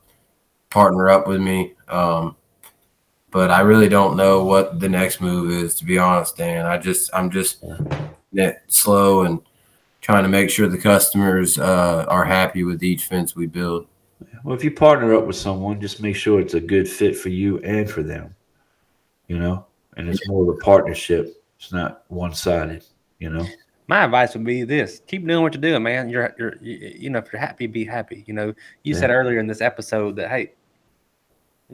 partner 0.70 1.08
up 1.08 1.26
with 1.26 1.40
me, 1.40 1.74
um, 1.88 2.36
but 3.34 3.50
I 3.50 3.62
really 3.62 3.88
don't 3.88 4.16
know 4.16 4.44
what 4.44 4.78
the 4.78 4.88
next 4.88 5.20
move 5.20 5.50
is. 5.50 5.74
To 5.74 5.84
be 5.84 5.98
honest, 5.98 6.36
Dan, 6.36 6.66
I 6.66 6.78
just 6.78 7.10
I'm 7.12 7.30
just 7.30 7.64
net 8.30 8.62
slow 8.68 9.22
and 9.22 9.40
trying 10.00 10.22
to 10.22 10.28
make 10.28 10.50
sure 10.50 10.68
the 10.68 10.78
customers 10.78 11.58
uh, 11.58 12.06
are 12.08 12.24
happy 12.24 12.62
with 12.62 12.84
each 12.84 13.06
fence 13.06 13.34
we 13.34 13.46
build. 13.46 13.88
Well, 14.44 14.54
if 14.54 14.62
you 14.62 14.70
partner 14.70 15.16
up 15.16 15.26
with 15.26 15.34
someone, 15.34 15.80
just 15.80 16.00
make 16.00 16.14
sure 16.14 16.40
it's 16.40 16.54
a 16.54 16.60
good 16.60 16.88
fit 16.88 17.18
for 17.18 17.28
you 17.28 17.58
and 17.58 17.90
for 17.90 18.04
them. 18.04 18.36
You 19.26 19.40
know, 19.40 19.66
and 19.96 20.08
it's 20.08 20.28
more 20.28 20.48
of 20.48 20.56
a 20.56 20.58
partnership. 20.60 21.42
It's 21.58 21.72
not 21.72 22.04
one 22.08 22.34
sided. 22.34 22.84
You 23.18 23.30
know. 23.30 23.46
My 23.88 24.04
advice 24.04 24.34
would 24.34 24.44
be 24.44 24.62
this: 24.62 25.02
keep 25.08 25.26
doing 25.26 25.42
what 25.42 25.54
you're 25.54 25.60
doing, 25.60 25.82
man. 25.82 26.08
You're, 26.08 26.32
you're, 26.38 26.54
you, 26.60 26.94
you 27.00 27.10
know, 27.10 27.18
if 27.18 27.32
you're 27.32 27.40
happy, 27.40 27.66
be 27.66 27.84
happy. 27.84 28.22
You 28.28 28.34
know, 28.34 28.54
you 28.84 28.94
Yeah. 28.94 29.00
said 29.00 29.10
earlier 29.10 29.40
in 29.40 29.48
this 29.48 29.60
episode 29.60 30.14
that 30.16 30.30
hey, 30.30 30.52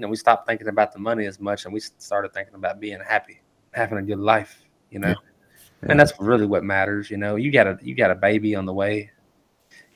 you 0.01 0.07
know, 0.07 0.09
we 0.09 0.17
stopped 0.17 0.47
thinking 0.47 0.69
about 0.69 0.95
the 0.95 0.99
money 0.99 1.27
as 1.27 1.39
much, 1.39 1.67
and 1.67 1.75
we 1.75 1.81
started 1.81 2.33
thinking 2.33 2.55
about 2.55 2.81
being 2.81 2.99
happy, 3.07 3.43
having 3.73 3.99
a 3.99 4.03
good 4.03 4.19
life. 4.19 4.63
You 4.91 5.01
know, 5.01 5.09
Yeah. 5.09 5.91
and 5.91 6.01
that's 6.01 6.15
really 6.19 6.47
what 6.47 6.65
matters. 6.65 7.11
You 7.11 7.19
know, 7.19 7.37
you 7.37 7.53
got 7.53 7.67
a 7.67 7.79
you 7.83 7.95
got 7.95 8.11
a 8.11 8.15
baby 8.15 8.57
on 8.57 8.65
the 8.65 8.73
way. 8.73 9.11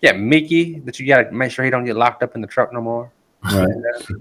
Yeah, 0.03 0.13
Mickey, 0.13 0.81
that 0.81 1.01
you 1.01 1.07
got 1.07 1.23
to 1.23 1.33
make 1.33 1.51
sure 1.53 1.65
he 1.65 1.71
don't 1.71 1.87
get 1.87 1.97
locked 1.97 2.23
up 2.23 2.35
in 2.35 2.43
the 2.43 2.47
truck 2.47 2.71
no 2.71 2.83
more. 2.83 3.11
Right. 3.45 3.67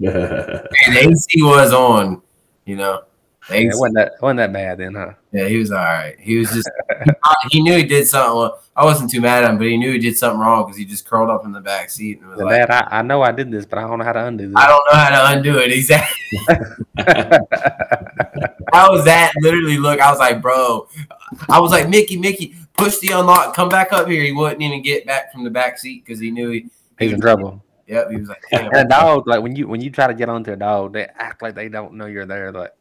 And 0.00 0.96
AC 0.96 1.42
was 1.42 1.74
on, 1.74 2.22
you 2.64 2.76
know. 2.76 3.02
Yeah, 3.50 3.56
it 3.56 3.72
wasn't 3.74 3.96
that 3.96 4.12
wasn't 4.22 4.38
that 4.38 4.52
bad 4.52 4.78
then, 4.78 4.94
huh? 4.94 5.12
Yeah, 5.32 5.48
he 5.48 5.58
was 5.58 5.70
all 5.70 5.78
right. 5.78 6.16
He 6.18 6.38
was 6.38 6.50
just 6.50 6.70
he, 7.04 7.12
he 7.58 7.62
knew 7.62 7.76
he 7.76 7.84
did 7.84 8.06
something. 8.06 8.36
Well, 8.36 8.60
I 8.74 8.84
wasn't 8.84 9.10
too 9.10 9.20
mad 9.20 9.44
at 9.44 9.50
him, 9.50 9.58
but 9.58 9.66
he 9.66 9.76
knew 9.76 9.92
he 9.92 9.98
did 9.98 10.16
something 10.16 10.40
wrong 10.40 10.64
because 10.64 10.78
he 10.78 10.84
just 10.84 11.06
curled 11.06 11.28
up 11.28 11.44
in 11.44 11.52
the 11.52 11.60
back 11.60 11.90
seat 11.90 12.20
and 12.20 12.30
was 12.30 12.40
And 12.40 12.48
like, 12.48 12.66
Dad, 12.66 12.88
I, 12.90 12.98
I 12.98 13.02
know 13.02 13.22
I 13.22 13.32
did 13.32 13.50
this, 13.50 13.66
but 13.66 13.78
I 13.78 13.82
don't 13.82 13.98
know 13.98 14.04
how 14.04 14.12
to 14.12 14.24
undo 14.26 14.46
this. 14.48 14.56
"I 14.56 14.66
don't 14.66 14.84
know 14.90 14.98
how 14.98 15.10
to 15.10 15.36
undo 15.36 15.58
it." 15.58 15.72
Exactly. 15.72 16.38
How 18.72 18.90
was 18.90 19.04
that? 19.04 19.32
Literally, 19.40 19.78
look. 19.78 20.00
I 20.00 20.10
was 20.10 20.18
like, 20.18 20.42
"Bro," 20.42 20.88
I 21.48 21.60
was 21.60 21.70
like, 21.70 21.88
"Mickey, 21.88 22.16
Mickey, 22.16 22.56
push 22.72 22.98
the 22.98 23.10
unlock, 23.10 23.54
come 23.54 23.68
back 23.68 23.92
up 23.92 24.08
here." 24.08 24.24
He 24.24 24.32
wouldn't 24.32 24.60
even 24.60 24.82
get 24.82 25.06
back 25.06 25.32
from 25.32 25.44
the 25.44 25.50
back 25.50 25.78
seat 25.78 26.04
because 26.04 26.18
he 26.18 26.32
knew 26.32 26.50
he. 26.50 26.66
He's 26.98 27.12
in 27.12 27.20
trouble. 27.20 27.62
Yep, 27.86 28.10
he 28.10 28.16
was 28.16 28.28
like. 28.28 28.42
And 28.52 28.74
a 28.74 28.84
dog, 28.84 29.28
like 29.28 29.42
when 29.42 29.54
you 29.54 29.68
when 29.68 29.80
you 29.80 29.90
try 29.90 30.08
to 30.08 30.14
get 30.14 30.28
onto 30.28 30.52
a 30.52 30.56
dog, 30.56 30.92
they 30.92 31.04
act 31.04 31.40
like 31.40 31.54
they 31.54 31.68
don't 31.68 31.94
know 31.94 32.06
you're 32.06 32.26
there. 32.26 32.50
Like 32.50 32.72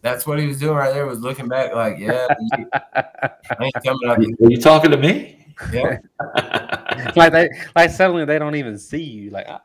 That's 0.00 0.26
what 0.26 0.38
he 0.38 0.46
was 0.46 0.58
doing 0.58 0.76
right 0.76 0.92
there. 0.92 1.06
Was 1.06 1.20
looking 1.20 1.48
back 1.48 1.74
like, 1.74 1.98
"Yeah, 1.98 2.26
you, 2.58 2.68
I 2.72 3.34
ain't 3.60 3.74
coming 3.84 4.08
up." 4.08 4.18
Are 4.18 4.50
you 4.50 4.60
talking 4.60 4.90
to 4.90 4.96
me? 4.96 5.46
Yeah. 5.72 5.98
like 7.16 7.32
they 7.32 7.48
like 7.74 7.90
suddenly 7.90 8.24
they 8.24 8.38
don't 8.38 8.54
even 8.54 8.78
see 8.78 9.02
you. 9.02 9.30
Like 9.30 9.48
I, 9.48 9.58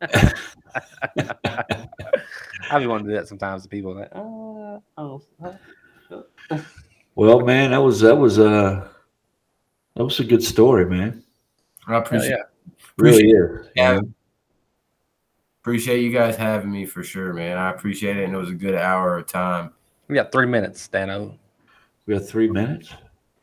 I 2.70 2.78
be 2.78 2.86
wanting 2.86 3.06
to 3.06 3.12
do 3.12 3.16
that 3.18 3.28
sometimes 3.28 3.64
to 3.64 3.68
people. 3.68 3.94
Like, 3.94 4.10
uh, 4.12 4.78
oh, 4.98 5.22
huh. 5.40 5.52
Well, 7.14 7.40
man, 7.40 7.72
that 7.72 7.82
was 7.82 8.00
that 8.00 8.16
was 8.16 8.38
uh 8.38 8.88
that 9.94 10.04
was 10.04 10.20
a 10.20 10.24
good 10.24 10.42
story, 10.42 10.86
man. 10.86 11.22
I 11.86 11.96
appreciate 11.96 12.30
yeah. 12.30 12.44
Really 12.96 13.30
is. 13.30 13.68
Yeah. 13.74 13.92
Yeah. 13.94 14.00
Appreciate 15.62 16.00
you 16.00 16.10
guys 16.10 16.36
having 16.36 16.72
me 16.72 16.84
for 16.84 17.04
sure, 17.04 17.32
man. 17.32 17.56
I 17.56 17.70
appreciate 17.70 18.16
it, 18.16 18.24
and 18.24 18.34
it 18.34 18.36
was 18.36 18.50
a 18.50 18.54
good 18.54 18.74
hour 18.74 19.18
of 19.18 19.26
time. 19.28 19.72
We 20.08 20.16
got 20.16 20.32
three 20.32 20.46
minutes, 20.46 20.88
Dano. 20.88 21.38
We 22.06 22.14
got 22.14 22.26
three 22.26 22.50
minutes. 22.50 22.92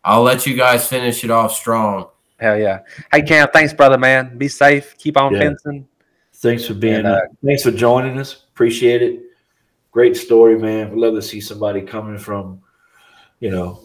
I'll 0.03 0.21
let 0.23 0.45
you 0.45 0.55
guys 0.55 0.85
finish 0.87 1.23
it 1.23 1.31
off 1.31 1.53
strong. 1.53 2.09
Hell 2.37 2.57
yeah. 2.57 2.79
Hey 3.11 3.21
Cam, 3.21 3.47
thanks, 3.53 3.73
brother, 3.73 3.97
man. 3.97 4.37
Be 4.37 4.47
safe. 4.47 4.97
Keep 4.97 5.17
on 5.17 5.33
Yeah. 5.33 5.39
fencing. 5.39 5.87
Thanks 6.35 6.65
for 6.65 6.73
being 6.73 6.95
And, 6.95 7.07
uh, 7.07 7.21
thanks 7.45 7.63
for 7.63 7.71
joining 7.71 8.17
us. 8.17 8.45
Appreciate 8.53 9.01
it. 9.01 9.21
Great 9.91 10.15
story, 10.15 10.57
man. 10.57 10.91
We 10.91 10.99
love 11.01 11.15
to 11.15 11.21
see 11.21 11.41
somebody 11.41 11.81
coming 11.81 12.17
from, 12.17 12.61
you 13.39 13.49
know, 13.49 13.81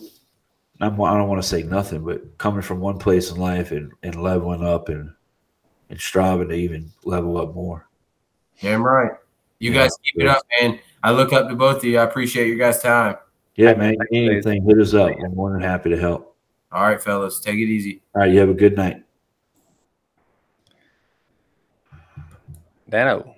I'm, 0.80 1.00
I 1.00 1.16
don't 1.16 1.28
want 1.28 1.42
to 1.42 1.48
say 1.48 1.62
nothing, 1.62 2.04
but 2.04 2.36
coming 2.38 2.62
from 2.62 2.80
one 2.80 2.98
place 2.98 3.30
in 3.30 3.38
life 3.38 3.70
and, 3.72 3.92
and 4.02 4.20
leveling 4.22 4.64
up 4.64 4.88
and 4.88 5.12
and 5.90 6.00
striving 6.00 6.48
to 6.48 6.54
even 6.54 6.90
level 7.04 7.36
up 7.38 7.54
more. 7.54 7.83
Damn 8.60 8.84
right. 8.84 9.12
You 9.58 9.72
Yeah, 9.72 9.82
guys 9.84 9.96
keep 10.02 10.22
it 10.22 10.28
up, 10.28 10.42
man. 10.60 10.78
I 11.02 11.10
look 11.12 11.32
up 11.32 11.48
to 11.48 11.54
both 11.54 11.78
of 11.78 11.84
you. 11.84 11.98
I 11.98 12.04
appreciate 12.04 12.48
your 12.48 12.56
guys' 12.56 12.80
time. 12.82 13.16
Yeah, 13.56 13.74
man. 13.74 13.94
Anything, 14.12 14.64
hit 14.64 14.78
us 14.78 14.94
up. 14.94 15.10
I'm 15.24 15.34
more 15.34 15.52
than 15.52 15.60
happy 15.60 15.90
to 15.90 15.96
help. 15.98 16.36
All 16.72 16.82
right, 16.82 17.00
fellas, 17.00 17.40
take 17.40 17.54
it 17.56 17.66
easy. 17.68 18.02
All 18.14 18.22
right, 18.22 18.32
you 18.32 18.38
have 18.40 18.48
a 18.48 18.54
good 18.54 18.76
night. 18.76 19.04
Dano. 22.88 23.34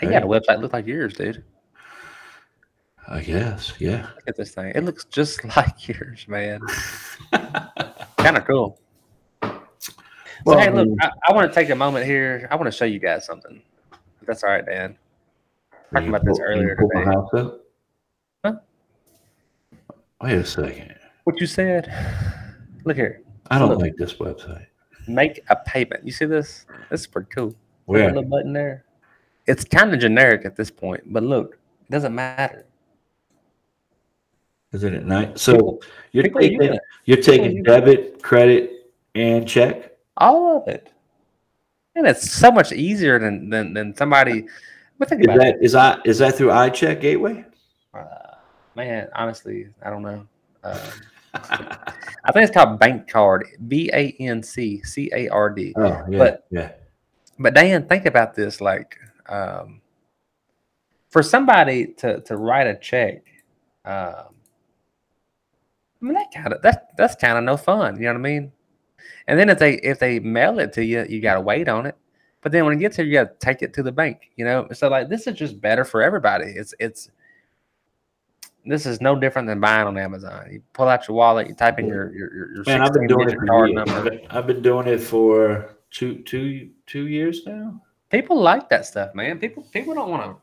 He 0.00 0.06
got 0.06 0.22
a 0.22 0.26
website 0.26 0.60
look 0.60 0.72
like 0.72 0.86
yours, 0.86 1.14
dude. 1.14 1.44
I 3.06 3.20
guess. 3.20 3.74
Yeah. 3.78 4.08
Look 4.14 4.28
at 4.28 4.36
this 4.36 4.52
thing. 4.54 4.72
It 4.74 4.84
looks 4.84 5.04
just 5.04 5.44
like 5.56 5.88
yours, 5.88 6.26
man. 6.28 6.60
kind 8.16 8.36
of 8.36 8.44
cool. 8.46 8.80
So, 9.78 9.92
Well, 10.44 10.58
hey, 10.58 10.70
look, 10.70 10.88
I, 11.00 11.10
I 11.28 11.32
want 11.32 11.50
to 11.50 11.54
take 11.54 11.70
a 11.70 11.74
moment 11.74 12.06
here. 12.06 12.48
I 12.50 12.56
want 12.56 12.66
to 12.66 12.72
show 12.72 12.84
you 12.84 12.98
guys 12.98 13.26
something. 13.26 13.62
That's 14.30 14.44
all 14.44 14.50
right, 14.50 14.64
Dan. 14.64 14.96
Talking 15.92 16.08
about 16.08 16.24
this 16.24 16.38
earlier 16.38 16.76
pull 16.76 16.88
my 16.94 17.00
today. 17.00 17.10
house 17.16 17.34
up? 17.34 17.60
Huh? 18.44 18.54
Wait 20.22 20.34
a 20.34 20.44
second. 20.44 20.94
What 21.24 21.40
you 21.40 21.48
said? 21.48 21.92
Look 22.84 22.96
here. 22.96 23.22
I 23.50 23.58
don't 23.58 23.70
Look. 23.70 23.80
like 23.80 23.96
this 23.96 24.14
website. 24.14 24.66
Make 25.08 25.40
a 25.48 25.56
payment. 25.56 26.06
You 26.06 26.12
see 26.12 26.26
this? 26.26 26.64
This 26.90 27.00
is 27.00 27.06
pretty 27.08 27.28
cool. 27.34 27.48
At 27.48 27.56
Where? 27.86 28.06
little 28.06 28.22
button 28.22 28.52
there. 28.52 28.84
It's 29.48 29.64
kind 29.64 29.92
of 29.92 29.98
generic 29.98 30.44
at 30.44 30.54
this 30.54 30.70
point, 30.70 31.12
but 31.12 31.24
look, 31.24 31.58
it 31.88 31.90
doesn't 31.90 32.14
matter. 32.14 32.66
Isn't 34.72 34.94
it 34.94 35.06
nice? 35.06 35.42
So 35.42 35.80
you're 36.12 36.22
people 36.22 36.40
taking 36.40 36.78
you're 37.04 37.20
taking 37.20 37.64
debit, 37.64 38.22
credit, 38.22 38.92
and 39.16 39.48
check. 39.48 39.90
All 40.18 40.56
of 40.56 40.68
it. 40.68 40.92
And 41.96 42.06
it's 42.06 42.30
so 42.30 42.50
much 42.50 42.72
easier 42.72 43.18
than 43.18 43.50
than, 43.50 43.74
than 43.74 43.96
somebody. 43.96 44.46
But 44.98 45.08
think 45.08 45.22
Is 45.22 45.24
about 45.26 45.36
it. 45.38 45.40
that 45.58 45.64
is 45.64 45.74
I 45.74 45.98
is 46.04 46.18
that 46.18 46.36
through 46.36 46.48
iCheck 46.48 47.00
Gateway? 47.00 47.44
Uh, 47.92 48.34
man, 48.76 49.08
honestly, 49.14 49.68
I 49.82 49.90
don't 49.90 50.02
know. 50.02 50.26
Um, 50.62 50.78
I 51.34 52.32
think 52.32 52.44
it's 52.48 52.52
called 52.52 52.78
BancCard. 52.80 53.42
B 53.68 53.90
A 53.92 54.14
N 54.20 54.42
C 54.42 54.82
C 54.82 55.10
A 55.14 55.28
R 55.28 55.50
D. 55.50 55.72
Oh 55.76 56.04
yeah, 56.08 56.18
But- 56.18 56.46
yeah. 56.50 56.72
But 57.38 57.54
Dan, 57.54 57.86
think 57.88 58.04
about 58.04 58.34
this: 58.34 58.60
like, 58.60 58.98
um, 59.26 59.80
for 61.08 61.22
somebody 61.22 61.86
to 61.94 62.20
to 62.20 62.36
write 62.36 62.66
a 62.66 62.74
check, 62.78 63.22
um, 63.86 64.34
I 66.02 66.04
mean 66.04 66.14
that 66.14 66.26
kind 66.34 66.52
of 66.52 66.60
that's 66.60 66.78
that's 66.98 67.14
kind 67.16 67.38
of 67.38 67.44
no 67.44 67.56
fun. 67.56 67.96
You 67.96 68.02
know 68.02 68.12
what 68.12 68.18
I 68.18 68.22
mean? 68.22 68.52
And 69.26 69.38
then 69.38 69.48
if 69.48 69.58
they 69.58 69.74
if 69.74 69.98
they 69.98 70.20
mail 70.20 70.58
it 70.58 70.72
to 70.74 70.84
you, 70.84 71.06
you 71.08 71.20
got 71.20 71.34
to 71.34 71.40
wait 71.40 71.68
on 71.68 71.86
it. 71.86 71.96
But 72.42 72.52
then 72.52 72.64
when 72.64 72.74
it 72.74 72.80
gets 72.80 72.96
here, 72.96 73.04
you 73.04 73.12
got 73.12 73.38
to 73.38 73.46
take 73.46 73.62
it 73.62 73.74
to 73.74 73.82
the 73.82 73.92
bank. 73.92 74.30
You 74.36 74.44
know, 74.44 74.68
so 74.72 74.88
like 74.88 75.08
this 75.08 75.26
is 75.26 75.34
just 75.34 75.60
better 75.60 75.84
for 75.84 76.02
everybody. 76.02 76.46
It's 76.46 76.74
it's 76.78 77.10
this 78.64 78.86
is 78.86 79.00
no 79.00 79.18
different 79.18 79.48
than 79.48 79.60
buying 79.60 79.86
on 79.86 79.96
Amazon. 79.96 80.48
You 80.50 80.62
pull 80.72 80.88
out 80.88 81.08
your 81.08 81.16
wallet, 81.16 81.48
you 81.48 81.54
type 81.54 81.78
in 81.78 81.86
your 81.86 82.12
your 82.14 82.54
your, 82.54 82.64
Man, 82.64 82.82
I've 82.82 82.92
been 82.92 83.06
doing 83.06 83.28
it 83.28 83.36
for 83.36 83.68
years. 83.68 83.78
I've 83.78 83.86
number. 83.86 84.10
been, 84.10 84.26
I've 84.30 84.46
been 84.46 84.62
doing 84.62 84.86
it 84.86 84.98
for 84.98 85.76
two 85.90 86.18
two 86.22 86.70
two 86.86 87.06
years 87.06 87.46
now. 87.46 87.80
People 88.10 88.40
like 88.40 88.68
that 88.70 88.86
stuff, 88.86 89.14
man. 89.14 89.38
People 89.38 89.62
people 89.72 89.94
don't 89.94 90.10
want 90.10 90.24
to 90.24 90.36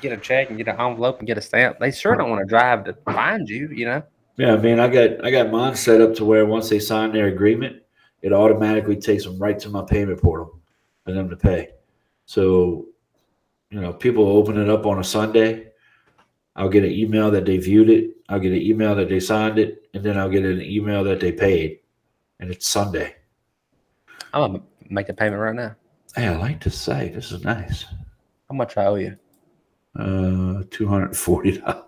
get 0.00 0.12
a 0.12 0.16
check 0.16 0.48
and 0.48 0.58
get 0.58 0.68
an 0.68 0.80
envelope 0.80 1.18
and 1.18 1.26
get 1.26 1.38
a 1.38 1.40
stamp. 1.40 1.78
They 1.78 1.90
sure 1.90 2.16
don't 2.16 2.30
want 2.30 2.40
to 2.40 2.46
drive 2.46 2.84
to 2.84 2.94
find 3.04 3.48
you. 3.48 3.68
You 3.68 3.86
know. 3.86 4.02
Yeah, 4.36 4.54
I 4.54 4.56
mean, 4.56 4.80
I 4.80 4.88
got 4.88 5.24
I 5.24 5.30
got 5.30 5.50
mine 5.50 5.74
set 5.76 6.00
up 6.00 6.14
to 6.16 6.24
where 6.24 6.46
once 6.46 6.68
they 6.68 6.78
sign 6.78 7.12
their 7.12 7.26
agreement, 7.26 7.82
it 8.22 8.32
automatically 8.32 8.96
takes 8.96 9.24
them 9.24 9.38
right 9.38 9.58
to 9.58 9.68
my 9.68 9.82
payment 9.82 10.20
portal 10.20 10.58
for 11.04 11.12
them 11.12 11.28
to 11.28 11.36
pay. 11.36 11.68
So, 12.26 12.86
you 13.70 13.80
know, 13.80 13.92
people 13.92 14.26
open 14.28 14.58
it 14.58 14.68
up 14.68 14.86
on 14.86 14.98
a 14.98 15.04
Sunday. 15.04 15.68
I'll 16.56 16.68
get 16.68 16.84
an 16.84 16.90
email 16.90 17.30
that 17.30 17.44
they 17.44 17.58
viewed 17.58 17.90
it. 17.90 18.16
I'll 18.28 18.40
get 18.40 18.52
an 18.52 18.60
email 18.60 18.94
that 18.94 19.08
they 19.08 19.20
signed 19.20 19.58
it, 19.58 19.88
and 19.94 20.04
then 20.04 20.16
I'll 20.18 20.28
get 20.28 20.44
an 20.44 20.62
email 20.62 21.02
that 21.04 21.20
they 21.20 21.32
paid, 21.32 21.80
and 22.38 22.50
it's 22.50 22.66
Sunday. 22.68 23.16
I'm 24.32 24.52
gonna 24.52 24.62
make 24.88 25.08
a 25.08 25.14
payment 25.14 25.40
right 25.42 25.54
now. 25.54 25.74
Hey, 26.14 26.28
I 26.28 26.36
like 26.36 26.60
to 26.60 26.70
say 26.70 27.08
this 27.08 27.32
is 27.32 27.44
nice. 27.44 27.84
How 28.48 28.54
much 28.54 28.76
I 28.76 28.86
owe 28.86 28.94
you? 28.96 29.16
Uh, 29.98 30.62
two 30.70 30.86
hundred 30.86 31.16
forty 31.16 31.58
dollars. 31.58 31.84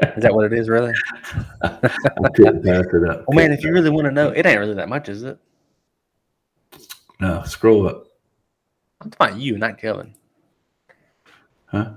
Is 0.00 0.22
that 0.22 0.34
what 0.34 0.44
it 0.44 0.52
is, 0.52 0.68
really? 0.68 0.92
I 1.62 2.28
couldn't 2.34 2.64
pass 2.64 2.84
it 2.92 3.08
up. 3.08 3.24
Well, 3.28 3.36
man, 3.36 3.52
if 3.52 3.62
you 3.62 3.72
really 3.72 3.90
want 3.90 4.06
to 4.06 4.10
know, 4.10 4.30
it 4.30 4.44
ain't 4.46 4.58
really 4.58 4.74
that 4.74 4.88
much, 4.88 5.08
is 5.08 5.22
it? 5.22 5.38
no, 7.20 7.42
scroll 7.44 7.88
up. 7.88 8.06
I'm 9.00 9.10
talking 9.10 9.28
about 9.28 9.40
you, 9.40 9.58
not 9.58 9.78
Kevin. 9.78 10.14
Huh? 11.66 11.90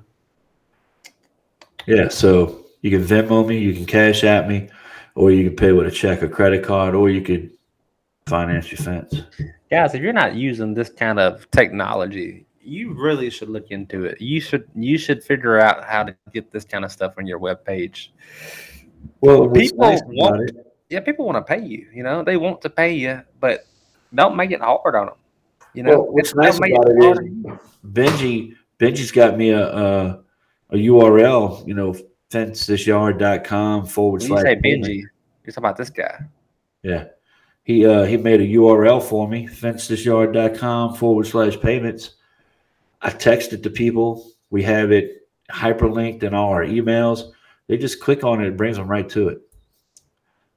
Yeah, 1.85 2.09
so 2.09 2.65
you 2.81 2.91
can 2.91 3.03
Venmo 3.03 3.47
me, 3.47 3.57
you 3.57 3.73
can 3.73 3.85
Cash 3.85 4.23
App 4.23 4.47
me, 4.47 4.69
or 5.15 5.31
you 5.31 5.47
can 5.49 5.55
pay 5.55 5.71
with 5.71 5.87
a 5.87 5.91
check 5.91 6.21
or 6.21 6.27
credit 6.27 6.63
card, 6.63 6.95
or 6.95 7.09
you 7.09 7.21
could 7.21 7.51
finance 8.25 8.71
your 8.71 8.79
fence. 8.79 9.21
Guys, 9.69 9.93
if 9.95 10.01
you're 10.01 10.13
not 10.13 10.35
using 10.35 10.73
this 10.73 10.89
kind 10.89 11.19
of 11.19 11.49
technology, 11.51 12.46
you 12.67 12.93
really 12.93 13.29
should 13.29 13.49
look 13.49 13.71
into 13.71 14.05
it. 14.05 14.19
You 14.21 14.41
should 14.41 14.65
you 14.75 14.97
should 14.97 15.23
figure 15.23 15.59
out 15.59 15.83
how 15.85 16.03
to 16.03 16.15
get 16.33 16.51
this 16.51 16.65
kind 16.65 16.83
of 16.85 16.91
stuff 16.91 17.13
on 17.17 17.25
your 17.25 17.39
webpage. 17.39 18.09
Well, 19.21 19.49
People 19.49 19.77
nice 19.79 20.01
want- 20.05 20.49
it, 20.49 20.55
Yeah, 20.89 20.99
people 21.01 21.25
want 21.25 21.37
to 21.37 21.41
pay 21.55 21.63
you. 21.65 21.87
You 21.93 22.03
know, 22.03 22.23
they 22.23 22.37
want 22.37 22.61
to 22.61 22.69
pay 22.69 22.93
you, 22.93 23.21
but 23.39 23.65
don't 24.13 24.35
make 24.35 24.51
it 24.51 24.61
hard 24.61 24.95
on 24.95 25.07
them. 25.07 25.15
You 25.73 25.83
know, 25.83 25.99
well, 26.01 26.13
what's 26.13 26.33
nice 26.35 26.57
about 26.57 26.69
it 26.71 27.03
hard 27.03 27.25
is. 27.25 27.33
Benji 27.85 28.55
Benji's 28.79 29.11
got 29.11 29.37
me 29.37 29.49
a 29.51 29.67
a, 29.67 30.19
a 30.71 30.75
URL, 30.75 31.67
you 31.67 31.73
know, 31.73 31.95
fencethisyard.com 32.31 33.85
forward 33.85 34.21
When 34.21 34.29
you 34.31 34.37
slash 34.37 34.43
say. 34.43 34.55
Benji, 34.55 34.95
you're 34.97 35.51
talking 35.53 35.57
about 35.57 35.77
this 35.77 35.89
guy. 35.89 36.19
Yeah. 36.83 37.05
He 37.63 37.85
uh 37.85 38.05
he 38.05 38.15
made 38.17 38.39
a 38.41 38.47
URL 38.47 39.01
for 39.03 39.27
me, 39.27 39.45
fencethisyard.com 39.47 40.95
forward 40.95 41.27
slash 41.27 41.59
payments. 41.59 42.11
I 43.01 43.09
texted 43.09 43.63
to 43.63 43.69
people. 43.69 44.31
We 44.49 44.63
have 44.63 44.91
it 44.91 45.27
hyperlinked 45.51 46.23
in 46.23 46.33
all 46.33 46.49
our 46.51 46.65
emails. 46.65 47.31
They 47.67 47.77
just 47.77 47.99
click 47.99 48.23
on 48.23 48.41
it, 48.41 48.47
it 48.47 48.57
brings 48.57 48.77
them 48.77 48.87
right 48.87 49.07
to 49.09 49.29
it. 49.29 49.41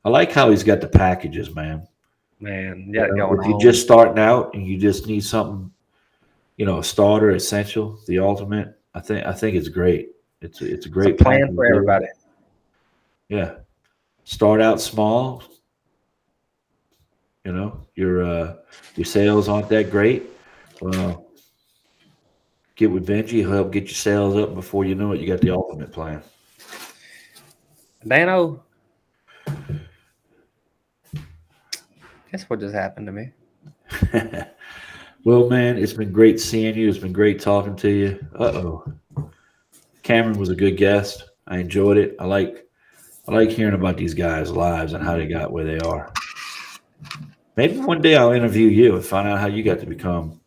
I 0.05 0.09
like 0.09 0.33
how 0.33 0.51
he's 0.51 0.63
got 0.63 0.81
the 0.81 0.89
packages, 0.89 1.55
man. 1.55 1.87
Man, 2.39 2.87
You 2.89 3.01
yeah, 3.01 3.07
know, 3.09 3.39
if 3.39 3.47
you're 3.47 3.61
just 3.61 3.83
starting 3.83 4.19
out 4.19 4.55
and 4.55 4.67
you 4.67 4.79
just 4.79 5.07
need 5.07 5.23
something, 5.23 5.71
you 6.57 6.65
know, 6.65 6.79
a 6.79 6.85
starter, 6.85 7.31
essential, 7.31 7.99
the 8.07 8.19
ultimate, 8.19 8.79
I 8.95 9.01
think 9.01 9.27
I 9.27 9.33
think 9.33 9.57
it's 9.57 9.69
great. 9.69 10.11
It's 10.41 10.63
a, 10.63 10.65
it's 10.65 10.73
a 10.73 10.75
It's 10.75 10.87
a 10.87 10.89
great 10.89 11.19
plan 11.19 11.55
for 11.55 11.67
everybody. 11.67 12.07
Yeah. 13.29 13.57
Start 14.25 14.63
out 14.63 14.81
small. 14.81 15.43
You 17.45 17.53
know, 17.53 17.87
your 17.95 18.25
uh 18.25 18.57
your 18.97 19.05
sales 19.05 19.49
aren't 19.49 19.69
that 19.69 19.91
great. 19.91 20.23
Well, 20.81 21.20
get 22.81 22.91
with 22.91 23.07
Benji, 23.07 23.41
he'll 23.41 23.53
help 23.53 23.73
get 23.73 23.85
your 23.85 23.91
sales 23.91 24.37
up 24.37 24.55
before 24.55 24.87
you 24.87 24.95
know 24.95 25.13
it, 25.13 25.21
you 25.21 25.27
got 25.27 25.43
the 25.43 25.51
ultimate 25.51 25.93
plan. 25.93 26.23
Dano, 28.07 28.65
guess 32.33 32.49
what 32.49 32.59
just 32.59 32.75
happened 32.75 33.07
to 33.07 33.13
me? 33.13 33.33
well, 35.25 35.51
man, 35.51 35.77
it's 35.77 35.93
been 35.93 36.11
great 36.11 36.41
seeing 36.41 36.75
you. 36.75 36.89
It's 36.89 36.97
been 36.97 37.13
great 37.13 37.39
talking 37.39 37.77
to 37.77 37.91
you. 37.91 38.27
Uh 38.35 38.45
oh. 38.45 38.93
Cameron 40.03 40.39
was 40.39 40.49
a 40.49 40.57
good 40.57 40.79
guest. 40.79 41.25
I 41.47 41.59
enjoyed 41.59 41.99
it. 41.99 42.17
I 42.19 42.25
like 42.25 42.67
I 43.29 43.33
like 43.33 43.51
hearing 43.51 43.75
about 43.75 43.99
these 43.99 44.15
guys' 44.15 44.51
lives 44.51 44.95
and 44.95 45.05
how 45.05 45.19
they 45.19 45.27
got 45.27 45.53
where 45.53 45.65
they 45.67 45.79
are. 45.81 46.11
Maybe 47.57 47.77
one 47.77 48.01
day 48.01 48.17
I'll 48.17 48.33
interview 48.33 48.69
you 48.69 48.97
and 48.97 49.05
find 49.05 49.29
out 49.29 49.39
how 49.39 49.49
you 49.49 49.63
got 49.63 49.81
to 49.81 49.87
become 49.87 50.40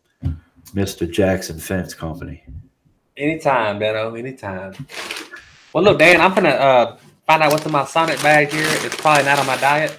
Mr. 0.74 1.10
Jackson 1.10 1.58
Fence 1.58 1.94
Company. 1.94 2.44
Anytime, 3.16 3.78
Dano, 3.78 4.14
anytime. 4.14 4.74
Well, 5.72 5.84
look, 5.84 5.98
Dan, 5.98 6.20
I'm 6.20 6.34
gonna 6.34 6.48
uh, 6.48 6.96
find 7.26 7.42
out 7.42 7.52
what's 7.52 7.64
in 7.64 7.72
my 7.72 7.84
Sonic 7.84 8.20
bag 8.22 8.50
here. 8.50 8.66
It's 8.66 8.96
probably 8.96 9.24
not 9.24 9.38
on 9.38 9.46
my 9.46 9.56
diet, 9.56 9.98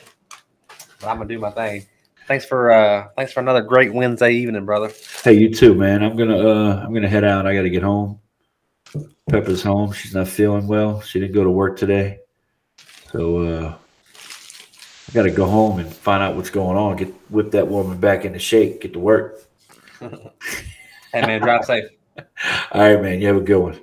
but 1.00 1.08
I'm 1.08 1.18
gonna 1.18 1.30
do 1.30 1.40
my 1.40 1.52
thing. 1.52 1.86
Thanks 2.28 2.46
for 2.46 2.72
uh, 2.72 3.08
thanks 3.16 3.32
for 3.32 3.40
another 3.40 3.62
great 3.62 3.94
Wednesday 3.94 4.32
evening, 4.34 4.66
brother. 4.66 4.92
Hey, 5.24 5.34
you 5.34 5.54
too, 5.54 5.76
man. 5.76 6.04
I'm 6.04 6.18
gonna 6.18 6.38
uh 6.38 6.84
I'm 6.84 6.94
gonna 6.94 7.08
head 7.08 7.24
out. 7.24 7.46
I 7.46 7.56
gotta 7.56 7.70
get 7.70 7.84
home. 7.84 8.20
Pepper's 9.30 9.64
home. 9.64 9.92
She's 9.92 10.14
not 10.14 10.28
feeling 10.28 10.68
well. 10.68 11.02
She 11.02 11.20
didn't 11.20 11.34
go 11.34 11.44
to 11.44 11.52
work 11.52 11.78
today. 11.78 12.20
So 13.12 13.40
uh 13.40 13.76
I 15.08 15.14
gotta 15.14 15.32
go 15.32 15.46
home 15.46 15.80
and 15.80 15.94
find 15.94 16.22
out 16.22 16.36
what's 16.36 16.50
going 16.50 16.78
on. 16.78 16.98
Get 16.98 17.14
whip 17.30 17.52
that 17.52 17.68
woman 17.68 17.98
back 18.00 18.26
into 18.26 18.40
shape, 18.40 18.82
get 18.82 18.94
to 18.94 19.00
work. 19.00 19.45
Hey, 21.14 21.22
man, 21.22 21.42
drive 21.42 21.66
safe. 21.66 21.86
All 22.72 22.82
right, 22.82 23.02
man. 23.02 23.22
You 23.22 23.28
have 23.28 23.38
a 23.38 23.42
good 23.42 23.60
one. 23.60 23.80